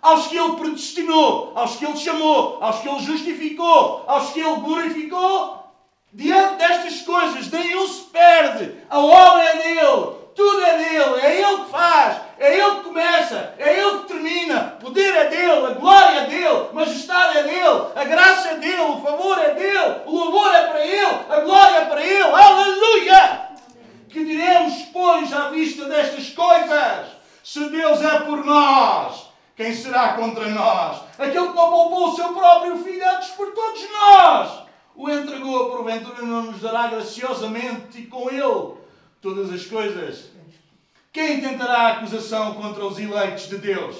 [0.00, 4.60] Aos que Ele predestinou, aos que Ele chamou, aos que Ele justificou, aos que Ele
[4.60, 5.67] glorificou,
[6.12, 8.76] diante destas coisas, nenhum se perde.
[8.88, 13.54] A obra é dele, tudo é dele, é ele que faz, é ele que começa,
[13.58, 14.76] é ele que termina.
[14.78, 18.54] O poder é dele, a glória é dele, a majestade é dele, a graça é
[18.54, 22.22] dele, o favor é dele, o louvor é para ele, a glória é para ele.
[22.22, 23.48] Aleluia!
[24.08, 27.08] Que diremos, pois, à vista destas coisas?
[27.44, 30.98] Se Deus é por nós, quem será contra nós?
[31.18, 34.67] Aquele que não poupou o seu próprio filho antes por todos nós.
[34.98, 38.74] O entregou, porventura não nos dará graciosamente e com ele
[39.22, 40.28] todas as coisas.
[41.12, 43.96] Quem tentará acusação contra os eleitos de Deus?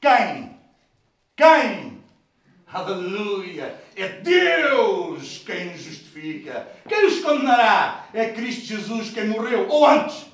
[0.00, 0.58] Quem?
[1.36, 2.02] Quem?
[2.66, 3.78] Aleluia!
[3.94, 6.66] É Deus quem nos justifica.
[6.88, 8.08] Quem os condenará?
[8.14, 10.24] É Cristo Jesus quem morreu, ou antes,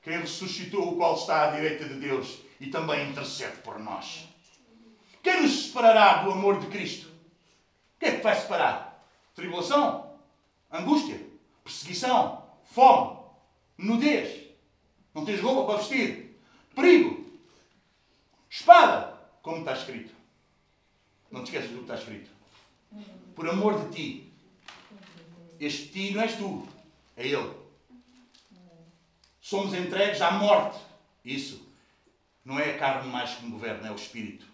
[0.00, 4.28] quem ressuscitou, o qual está à direita de Deus e também intercede por nós.
[5.24, 7.13] Quem nos separará do amor de Cristo?
[8.04, 9.08] Quem é que vai separar?
[9.34, 10.14] Tribulação?
[10.70, 11.18] Angústia?
[11.64, 12.46] Perseguição?
[12.66, 13.18] Fome?
[13.78, 14.50] Nudez?
[15.14, 16.38] Não tens roupa para vestir?
[16.74, 17.24] Perigo?
[18.50, 19.18] Espada?
[19.40, 20.12] Como está escrito.
[21.30, 22.30] Não te esqueças do que está escrito.
[23.34, 24.32] Por amor de ti.
[25.58, 26.68] Este ti não és tu,
[27.16, 27.54] é Ele
[29.40, 30.78] somos entregues à morte.
[31.24, 31.66] Isso.
[32.44, 34.53] Não é a carne mais que me governa, é o Espírito.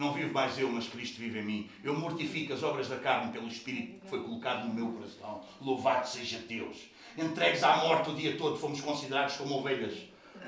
[0.00, 1.70] Não vivo mais eu, mas Cristo vive em mim.
[1.84, 5.44] Eu mortifico as obras da carne pelo Espírito que foi colocado no meu coração.
[5.60, 6.86] Louvado seja Deus.
[7.18, 9.94] Entregues à morte o dia todo, fomos considerados como ovelhas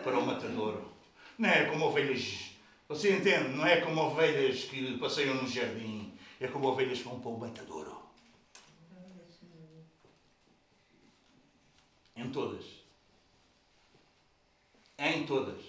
[0.03, 0.91] para o matadouro.
[1.37, 2.53] Não é como ovelhas.
[2.89, 3.51] Você entende?
[3.51, 6.15] Não é como ovelhas que passeiam no jardim.
[6.41, 8.01] É como ovelhas que vão para o matadouro.
[12.17, 12.83] Em todas
[14.99, 15.61] em todas.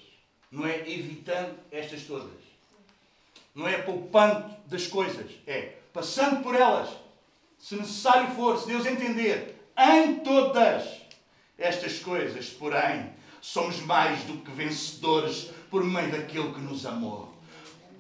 [0.52, 2.43] Não é evitando estas todas.
[3.54, 5.32] Não é poupando das coisas.
[5.46, 6.90] É passando por elas.
[7.58, 10.84] Se necessário for, se Deus entender, em todas
[11.58, 13.10] estas coisas, porém,
[13.40, 17.32] somos mais do que vencedores por meio daquele que nos amou.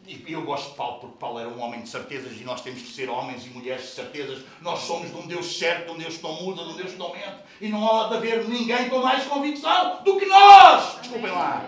[0.06, 2.82] E eu gosto de Paulo, porque Paulo era um homem de certezas e nós temos
[2.82, 4.44] que ser homens e mulheres de certezas.
[4.62, 6.92] Nós somos de um Deus certo, de um Deus que não muda, de um Deus
[6.92, 7.38] que não mente.
[7.62, 11.00] E não há de haver ninguém com mais convicção do que nós.
[11.00, 11.66] Desculpem lá.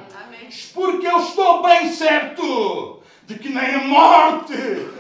[0.74, 4.54] Porque eu estou bem certo de que nem a morte,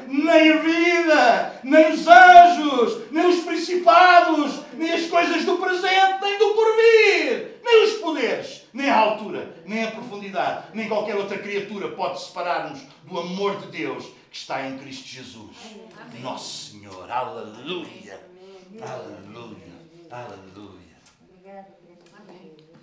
[0.07, 6.39] nem a vida, nem os anjos, nem os principados, nem as coisas do presente, nem
[6.39, 11.89] do porvir, nem os poderes, nem a altura, nem a profundidade, nem qualquer outra criatura
[11.89, 15.55] pode separar-nos do amor de Deus que está em Cristo Jesus.
[16.01, 16.21] Amém.
[16.21, 18.19] Nosso Senhor, aleluia,
[18.81, 19.75] aleluia,
[20.11, 20.75] aleluia.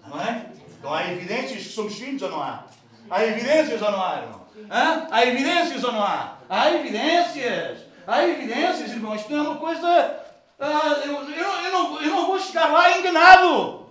[0.05, 0.47] Amém?
[0.79, 2.65] Então há evidências que somos filhos ou não há?
[3.11, 4.42] Há evidências ou não há, irmão?
[4.71, 5.07] Hã?
[5.11, 6.37] Há evidências ou não há?
[6.49, 7.79] Há evidências!
[8.07, 9.15] Há evidências, irmão.
[9.15, 10.17] Isto não é uma coisa
[10.59, 13.87] Ah, eu, eu, eu, não, eu não vou chegar lá enganado.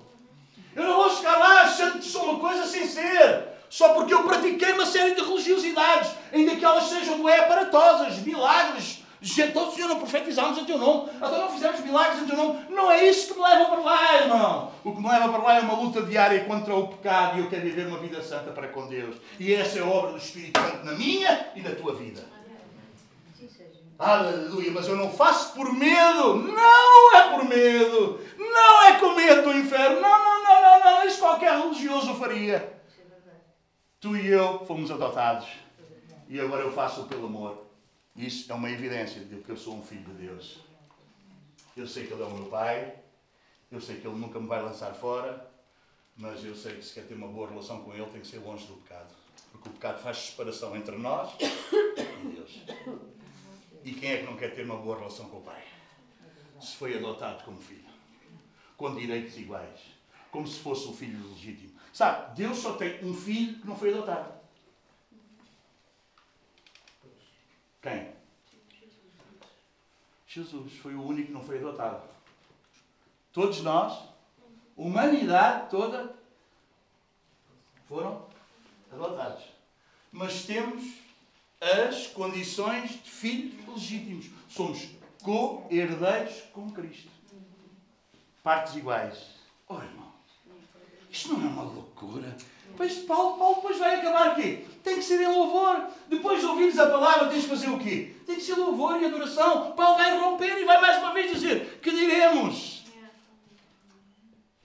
[0.76, 3.50] Eu não vou chegar lá achando que sou uma coisa sem ser.
[3.70, 9.01] Só porque eu pratiquei uma série de religiosidades, ainda que elas sejam aparatosas, milagres.
[9.24, 12.66] Gente, oh, Senhor, não profetizámos em teu nome, até não fizemos milagres em teu nome.
[12.72, 14.72] Não é isso que me leva para lá, irmão.
[14.84, 17.50] O que me leva para lá é uma luta diária contra o pecado e eu
[17.50, 19.16] quero viver uma vida santa para com Deus.
[19.40, 22.24] E essa é a obra do Espírito Santo na minha e na tua vida.
[24.00, 26.38] Aleluia, mas eu não faço por medo.
[26.38, 28.20] Não é por medo.
[28.40, 30.02] Não é com medo do inferno.
[30.02, 31.06] Não, não, não, não, não.
[31.06, 32.82] Isso qualquer religioso faria.
[34.00, 35.48] Tu e eu fomos adotados.
[36.28, 37.71] E agora eu faço pelo amor.
[38.16, 40.60] Isso é uma evidência de que eu sou um filho de Deus.
[41.76, 43.00] Eu sei que Ele é o meu Pai.
[43.72, 45.50] Eu sei que Ele nunca me vai lançar fora.
[46.18, 48.40] Mas eu sei que se quer ter uma boa relação com Ele, tem que ser
[48.40, 49.14] longe do pecado.
[49.52, 52.62] Porque o pecado faz separação entre nós e Deus.
[53.84, 55.64] E quem é que não quer ter uma boa relação com o Pai?
[56.60, 57.90] Se foi adotado como filho,
[58.78, 59.80] com direitos iguais,
[60.30, 61.72] como se fosse o filho legítimo.
[61.92, 64.41] Sabe, Deus só tem um filho que não foi adotado.
[67.82, 68.14] Quem?
[70.28, 72.08] Jesus foi o único que não foi adotado.
[73.34, 74.04] Todos nós,
[74.78, 76.16] humanidade toda,
[77.88, 78.26] foram
[78.92, 79.44] adotados.
[80.12, 80.96] Mas temos
[81.60, 84.30] as condições de filhos legítimos.
[84.50, 84.88] Somos
[85.22, 87.10] co-herdeiros com Cristo.
[88.44, 89.36] Partes iguais.
[89.68, 90.12] Oh, irmão,
[91.10, 92.36] isto não é uma loucura.
[92.78, 94.66] Pois Paulo, Paulo depois vai acabar aqui.
[94.84, 95.88] Tem que ser em louvor.
[96.08, 98.16] Depois de ouvires a palavra, tens de fazer o quê?
[98.26, 99.72] Tem que ser louvor e adoração.
[99.74, 102.84] Paulo vai romper e vai mais uma vez dizer: Que diremos?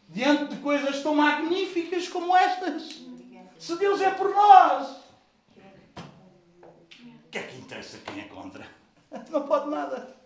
[0.09, 3.05] Diante de coisas tão magníficas como estas.
[3.59, 4.97] Se Deus é por nós,
[5.97, 8.66] o que é que interessa quem é contra?
[9.31, 10.16] Não pode nada.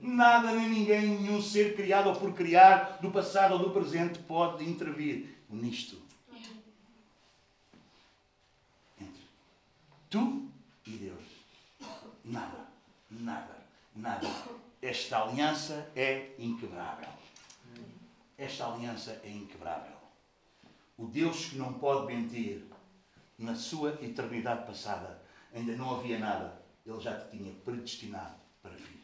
[0.00, 4.64] Nada nem ninguém, nenhum ser criado ou por criar, do passado ou do presente, pode
[4.64, 6.00] intervir nisto.
[9.00, 9.22] Entre
[10.10, 10.48] tu
[10.86, 11.24] e Deus.
[12.24, 12.66] Nada,
[13.10, 13.56] nada,
[13.94, 14.28] nada.
[14.80, 17.08] Esta aliança é inquebrável.
[18.36, 19.96] Esta aliança é inquebrável.
[20.96, 22.64] O Deus que não pode mentir,
[23.38, 25.22] na sua eternidade passada,
[25.54, 28.98] ainda não havia nada, Ele já te tinha predestinado para filho.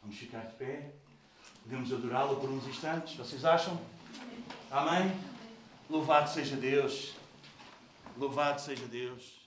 [0.00, 0.92] Vamos ficar de pé.
[1.62, 3.16] Podemos adorá-lo por uns instantes.
[3.16, 3.80] Vocês acham?
[4.70, 5.10] Amém?
[5.88, 7.14] Louvado seja Deus.
[8.16, 9.43] Louvado seja Deus.